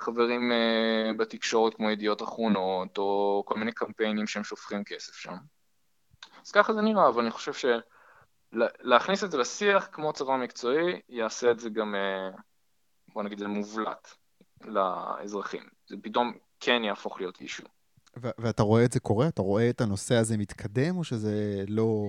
חברים 0.00 0.52
uh, 0.52 1.18
בתקשורת 1.18 1.74
כמו 1.74 1.90
ידיעות 1.90 2.22
אחרונות, 2.22 2.98
או 2.98 3.42
כל 3.46 3.58
מיני 3.58 3.72
קמפיינים 3.72 4.26
שהם 4.26 4.44
שופכים 4.44 4.84
כסף 4.84 5.14
שם. 5.14 5.34
אז 6.46 6.50
ככה 6.50 6.74
זה 6.74 6.80
נראה, 6.80 7.08
אבל 7.08 7.22
אני 7.22 7.30
חושב 7.30 7.52
שלהכניס 8.52 9.24
את 9.24 9.30
זה 9.30 9.38
לשיח 9.38 9.88
כמו 9.92 10.12
צבא 10.12 10.36
מקצועי, 10.36 11.00
יעשה 11.08 11.50
את 11.50 11.60
זה 11.60 11.70
גם, 11.70 11.94
uh, 11.94 12.40
בוא 13.14 13.22
נגיד, 13.22 13.38
זה 13.38 13.48
מובלט 13.48 14.08
לאזרחים. 14.64 15.62
זה 15.88 15.96
פתאום 16.02 16.32
כן 16.60 16.84
יהפוך 16.84 17.20
להיות 17.20 17.40
אישו. 17.40 17.64
ואתה 18.16 18.62
רואה 18.62 18.84
את 18.84 18.92
זה 18.92 19.00
קורה? 19.00 19.28
אתה 19.28 19.42
רואה 19.42 19.70
את 19.70 19.80
הנושא 19.80 20.14
הזה 20.14 20.36
מתקדם, 20.36 20.96
או 20.96 21.04
שזה 21.04 21.64
לא... 21.68 22.04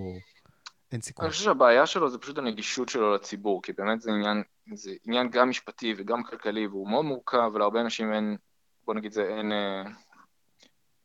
אין 0.95 1.01
סיכוי? 1.01 1.25
אני 1.25 1.31
חושב 1.31 1.43
שהבעיה 1.43 1.85
שלו 1.85 2.09
זה 2.09 2.17
פשוט 2.17 2.37
הנגישות 2.37 2.89
שלו 2.89 3.15
לציבור, 3.15 3.63
כי 3.63 3.73
באמת 3.73 4.01
זה 4.01 4.11
עניין, 4.11 4.43
זה 4.73 4.91
עניין 5.03 5.29
גם 5.29 5.49
משפטי 5.49 5.93
וגם 5.97 6.23
כלכלי, 6.23 6.67
והוא 6.67 6.89
מאוד 6.89 7.05
מורכב, 7.05 7.51
ולהרבה 7.53 7.81
אנשים 7.81 8.13
אין, 8.13 8.37
בוא 8.85 8.93
נגיד 8.93 9.11
זה, 9.11 9.23
אין, 9.23 9.51
אה, 9.51 9.83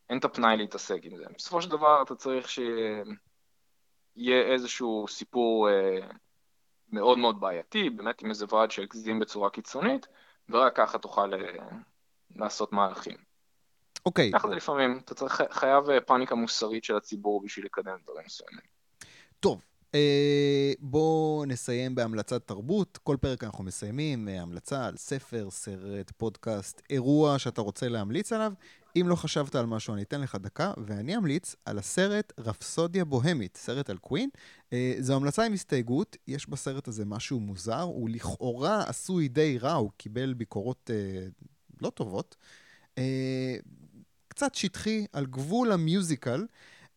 אין 0.09 0.17
את 0.17 0.25
הפנאי 0.25 0.57
להתעסק 0.57 0.99
עם 1.03 1.17
זה. 1.17 1.23
בסופו 1.35 1.61
של 1.61 1.69
דבר 1.69 2.01
אתה 2.01 2.15
צריך 2.15 2.49
שיהיה 2.49 4.41
איזשהו 4.53 5.05
סיפור 5.09 5.69
אה, 5.69 5.99
מאוד 6.89 7.17
מאוד 7.17 7.39
בעייתי, 7.39 7.89
באמת 7.89 8.21
עם 8.21 8.29
איזה 8.29 8.45
ועד 8.49 8.71
שהגזים 8.71 9.19
בצורה 9.19 9.49
קיצונית, 9.49 10.07
ורק 10.49 10.75
ככה 10.75 10.97
תוכל 10.97 11.33
אה, 11.33 11.39
לעשות 12.35 12.73
מהלכים. 12.73 13.17
אוקיי, 14.05 14.31
ככה 14.33 14.47
זה 14.47 14.55
לפעמים, 14.55 15.01
אתה 15.05 15.15
צריך, 15.15 15.41
חייב 15.51 15.89
אה, 15.89 16.01
פאניקה 16.01 16.35
מוסרית 16.35 16.83
של 16.83 16.95
הציבור 16.95 17.41
בשביל 17.43 17.65
לקדם 17.65 17.97
דברים 18.03 18.25
מסוימים. 18.25 18.65
טוב. 19.39 19.70
בואו 20.79 21.43
נסיים 21.47 21.95
בהמלצת 21.95 22.47
תרבות. 22.47 22.99
כל 23.03 23.17
פרק 23.21 23.43
אנחנו 23.43 23.63
מסיימים, 23.63 24.29
אה, 24.29 24.41
המלצה 24.41 24.85
על 24.85 24.97
ספר, 24.97 25.47
סרט, 25.51 26.11
פודקאסט, 26.17 26.81
אירוע 26.89 27.39
שאתה 27.39 27.61
רוצה 27.61 27.89
להמליץ 27.89 28.33
עליו. 28.33 28.53
אם 28.95 29.05
לא 29.07 29.15
חשבת 29.15 29.55
על 29.55 29.65
משהו, 29.65 29.93
אני 29.93 30.01
אתן 30.01 30.21
לך 30.21 30.35
דקה, 30.35 30.73
ואני 30.85 31.17
אמליץ 31.17 31.55
על 31.65 31.79
הסרט 31.79 32.33
רפסודיה 32.39 33.05
בוהמית, 33.05 33.57
סרט 33.57 33.89
על 33.89 33.97
קווין. 33.97 34.29
אה, 34.73 34.95
זו 34.99 35.15
המלצה 35.15 35.45
עם 35.45 35.53
הסתייגות, 35.53 36.17
יש 36.27 36.49
בסרט 36.49 36.87
הזה 36.87 37.05
משהו 37.05 37.39
מוזר, 37.39 37.81
הוא 37.81 38.09
לכאורה 38.09 38.83
עשוי 38.87 39.27
די 39.27 39.57
רע, 39.57 39.73
הוא 39.73 39.91
קיבל 39.97 40.33
ביקורות 40.33 40.91
אה, 40.93 41.27
לא 41.81 41.89
טובות. 41.89 42.35
אה, 42.97 43.55
קצת 44.27 44.55
שטחי, 44.55 45.05
על 45.13 45.25
גבול 45.25 45.71
המיוזיקל. 45.71 46.45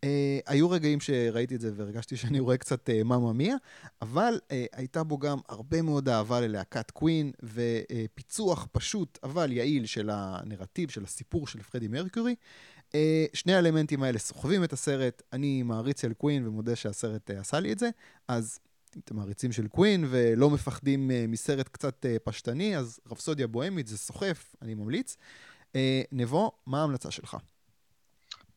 Uh, 0.05 0.07
היו 0.47 0.71
רגעים 0.71 1.01
שראיתי 1.01 1.55
את 1.55 1.61
זה 1.61 1.71
והרגשתי 1.77 2.17
שאני 2.17 2.41
רואה 2.41 2.57
קצת 2.57 2.89
uh, 2.89 3.05
מאמא 3.05 3.33
מיה, 3.33 3.57
אבל 4.03 4.41
uh, 4.43 4.53
הייתה 4.73 5.05
בו 5.05 5.19
גם 5.19 5.39
הרבה 5.49 5.83
מאוד 5.83 6.09
אהבה 6.09 6.41
ללהקת 6.41 6.91
קווין, 6.91 7.33
ופיצוח 7.43 8.69
פשוט 8.73 9.19
אבל 9.23 9.53
יעיל 9.53 9.87
של 9.87 10.11
הנרטיב, 10.13 10.91
של 10.91 11.05
הסיפור 11.05 11.47
של 11.47 11.63
פרדי 11.63 11.89
מרקיורי. 11.89 12.35
Uh, 12.89 12.95
שני 13.33 13.55
האלמנטים 13.55 14.03
האלה 14.03 14.19
סוחבים 14.19 14.65
את 14.65 14.73
הסרט, 14.73 15.23
אני 15.33 15.63
מעריץ 15.63 16.03
של 16.03 16.13
קווין 16.13 16.47
ומודה 16.47 16.77
שהסרט 16.77 17.31
uh, 17.31 17.35
עשה 17.35 17.61
לי 17.61 17.73
את 17.73 17.79
זה, 17.79 17.91
אז 18.29 18.59
אם 18.97 19.01
אתם 19.05 19.17
מעריצים 19.17 19.53
של 19.53 19.69
קווין 19.69 20.05
ולא 20.11 20.51
מפחדים 20.51 21.11
uh, 21.11 21.31
מסרט 21.31 21.69
קצת 21.69 22.05
uh, 22.05 22.19
פשטני, 22.25 22.77
אז 22.77 23.01
רפסודיה 23.11 23.47
בוהמית 23.47 23.87
זה 23.87 23.99
סוחף, 23.99 24.55
אני 24.63 24.75
ממליץ. 24.75 25.17
Uh, 25.73 25.77
נבו, 26.13 26.53
מה 26.67 26.81
ההמלצה 26.81 27.11
שלך? 27.11 27.37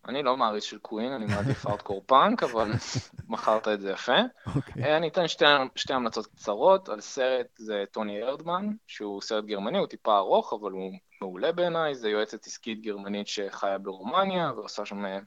אני 0.08 0.24
לא 0.24 0.38
מעריץ 0.38 0.64
של 0.64 0.78
קווין, 0.78 1.12
אני 1.12 1.26
מעדיף 1.26 1.68
ארטקור 1.68 2.04
פאנק, 2.06 2.44
אבל 2.44 2.72
מכרת 3.30 3.68
את 3.68 3.82
זה 3.82 3.92
יפה. 3.92 4.18
אוקיי. 4.56 4.84
אה, 4.84 4.98
אני 4.98 5.08
אתן 5.08 5.28
שתי, 5.28 5.46
שתי 5.76 5.94
המלצות 5.94 6.28
קצרות 6.28 6.90
על 6.90 7.02
סרט, 7.02 7.48
זה 7.58 7.84
טוני 7.92 8.24
ארדמן, 8.24 8.70
שהוא 8.88 9.22
סרט 9.22 9.46
גרמני, 9.46 9.78
הוא 9.78 9.88
טיפה 9.88 10.18
ארוך, 10.18 10.54
אבל 10.54 10.72
הוא 10.72 10.92
מעולה 11.22 11.52
בעיניי, 11.52 11.96
זה 11.96 12.10
יועצת 12.10 12.46
עסקית 12.46 12.82
גרמנית 12.82 13.28
שחיה 13.28 13.78
ברומניה, 13.78 14.52
ועושה 14.56 14.86
שם 14.86 15.06
אה, 15.06 15.20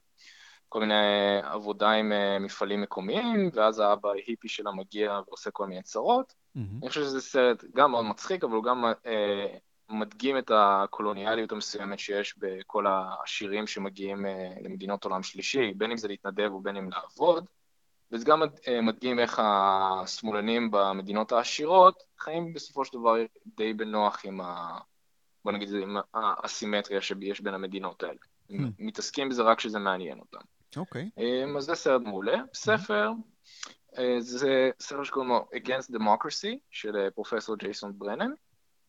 כל 0.68 0.80
מיני 0.80 0.94
עבודה 1.42 1.90
עם 1.90 2.12
אה, 2.12 2.38
מפעלים 2.38 2.82
מקומיים, 2.82 3.50
ואז 3.54 3.78
האבא 3.78 4.08
ההיפי 4.08 4.48
שלה 4.48 4.72
מגיע 4.72 5.20
ועושה 5.26 5.50
כל 5.50 5.66
מיני 5.66 5.82
צרות. 5.82 6.34
מהמם. 6.54 6.78
אני 6.82 6.88
חושב 6.88 7.00
שזה 7.00 7.20
סרט 7.20 7.64
גם 7.74 7.90
מאוד 7.90 8.04
מצחיק, 8.04 8.44
אבל 8.44 8.52
הוא 8.52 8.64
גם 8.64 8.84
אה, 9.06 9.46
מדגים 9.90 10.38
את 10.38 10.50
הקולוניאליות 10.54 11.52
המסוימת 11.52 11.98
שיש 11.98 12.34
בכל 12.38 12.86
העשירים 12.86 13.66
שמגיעים 13.66 14.26
אה, 14.26 14.52
למדינות 14.62 15.04
עולם 15.04 15.22
שלישי, 15.22 15.72
בין 15.76 15.90
אם 15.90 15.96
זה 15.96 16.08
להתנדב 16.08 16.54
ובין 16.54 16.76
אם 16.76 16.90
לעבוד, 16.90 17.44
וזה 18.12 18.24
גם 18.24 18.42
אה, 18.68 18.80
מדגים 18.80 19.18
איך 19.18 19.42
השמאלנים 19.44 20.70
במדינות 20.70 21.32
העשירות 21.32 22.02
חיים 22.18 22.52
בסופו 22.52 22.84
של 22.84 22.98
דבר 22.98 23.14
די 23.56 23.72
בנוח 23.72 24.20
עם 24.24 24.40
ה... 24.40 24.78
בוא 25.44 25.52
נגיד, 25.52 25.68
עם 25.74 25.96
האסימטריה 26.14 27.00
שיש 27.00 27.40
בין 27.40 27.54
המדינות 27.54 28.02
האלה. 28.02 28.18
Hmm. 28.50 28.54
מתעסקים 28.78 29.28
בזה 29.28 29.42
רק 29.42 29.58
כשזה 29.58 29.78
מעניין 29.78 30.18
אותם. 30.18 30.38
אוקיי. 30.76 31.10
אמ, 31.18 31.56
אז 31.56 31.64
זה 31.64 31.74
סרט 31.74 32.02
מעולה. 32.02 32.42
ספר, 32.54 33.10
אה, 33.98 34.16
זה 34.18 34.70
ספר 34.80 35.04
שקוראים 35.04 35.30
לו 35.30 35.48
Against 35.54 35.96
Democracy 35.96 36.56
של 36.70 36.96
אה, 36.96 37.10
פרופסור 37.10 37.56
ג'ייסון 37.56 37.92
ברנן. 37.98 38.30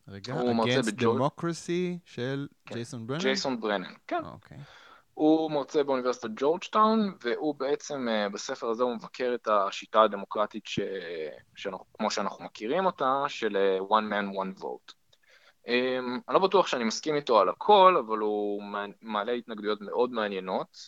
רגע, 0.08 0.32
הוא 0.34 0.54
מרצה 0.54 0.80
Democracy 0.98 1.98
של 2.04 2.46
כן. 2.66 2.74
ג'ייסון 2.74 3.06
ברנר? 3.06 3.20
ג'ייסון 3.20 3.60
ברנן, 3.60 3.92
כן. 4.06 4.24
אוקיי. 4.24 4.58
הוא 5.14 5.50
מרצה 5.50 5.82
באוניברסיטת 5.82 6.30
ג'ורג'טאון, 6.36 7.14
והוא 7.20 7.54
בעצם, 7.54 8.08
אה, 8.08 8.28
בספר 8.28 8.70
הזה 8.70 8.82
הוא 8.82 8.94
מבקר 8.94 9.32
את 9.34 9.48
השיטה 9.48 10.02
הדמוקרטית 10.02 10.66
ש... 10.66 10.80
שאנחנו, 11.54 11.84
כמו 11.94 12.10
שאנחנו 12.10 12.44
מכירים 12.44 12.86
אותה, 12.86 13.24
של 13.28 13.56
אה, 13.56 13.78
one 13.78 14.12
man 14.12 14.36
one 14.36 14.62
vote. 14.62 14.92
אמ, 15.68 16.20
אני 16.28 16.34
לא 16.34 16.38
בטוח 16.38 16.66
שאני 16.66 16.84
מסכים 16.84 17.14
איתו 17.14 17.40
על 17.40 17.48
הכל, 17.48 17.96
אבל 18.06 18.18
הוא 18.18 18.62
מע- 18.62 18.86
מעלה 19.02 19.32
התנגדויות 19.32 19.80
מאוד 19.80 20.10
מעניינות 20.10 20.78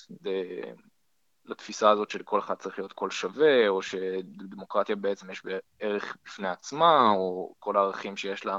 לתפיסה 1.45 1.91
הזאת 1.91 2.11
שלכל 2.11 2.39
אחד 2.39 2.55
צריך 2.55 2.79
להיות 2.79 2.93
קול 2.93 3.11
שווה, 3.11 3.69
או 3.69 3.83
שדמוקרטיה 3.83 4.97
בעצם 4.97 5.31
יש 5.31 5.45
בה 5.45 5.53
ערך 5.79 6.17
בפני 6.25 6.49
עצמה, 6.49 7.11
או 7.11 7.55
כל 7.59 7.77
הערכים 7.77 8.17
שיש 8.17 8.45
לה 8.47 8.59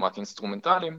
רק 0.00 0.16
אינסטרומנטליים. 0.16 0.98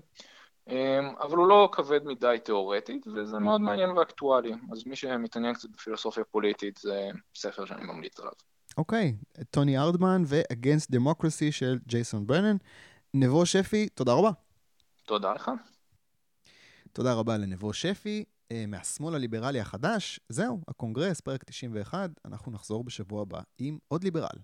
אמ, 0.70 0.76
אבל 1.22 1.38
הוא 1.38 1.48
לא 1.48 1.70
כבד 1.72 2.04
מדי 2.06 2.38
תיאורטית, 2.44 3.08
וזה 3.08 3.40
מאוד 3.40 3.62
מעניין 3.62 3.90
ואקטואלי. 3.90 4.54
אז 4.72 4.86
מי 4.86 4.96
שמתעניין 4.96 5.54
קצת 5.54 5.70
בפילוסופיה 5.70 6.24
פוליטית, 6.24 6.78
זה 6.78 7.10
ספר 7.36 7.66
שאני 7.66 7.84
ממליץ 7.84 8.20
עליו. 8.20 8.32
אוקיי, 8.78 9.16
טוני 9.52 9.78
ארדמן 9.78 10.24
ו-Against 10.26 10.96
Democracy 10.96 11.52
של 11.52 11.80
ג'ייסון 11.88 12.28
ברנן. 12.28 12.58
נבו 13.14 13.46
שפי, 13.46 13.90
תודה 13.90 14.14
רבה. 14.14 14.32
תודה 15.06 15.34
לך. 15.34 15.52
תודה 16.94 17.14
רבה 17.14 17.38
לנבו 17.38 17.74
שפי 17.74 18.24
אה, 18.52 18.66
מהשמאל 18.68 19.16
הליברלי 19.16 19.60
החדש. 19.60 20.20
זהו, 20.30 20.62
הקונגרס, 20.68 21.22
פרק 21.22 21.44
91, 21.44 22.10
אנחנו 22.26 22.52
נחזור 22.52 22.84
בשבוע 22.84 23.22
הבא 23.22 23.42
עם 23.58 23.78
עוד 23.88 24.04
ליברל. 24.04 24.38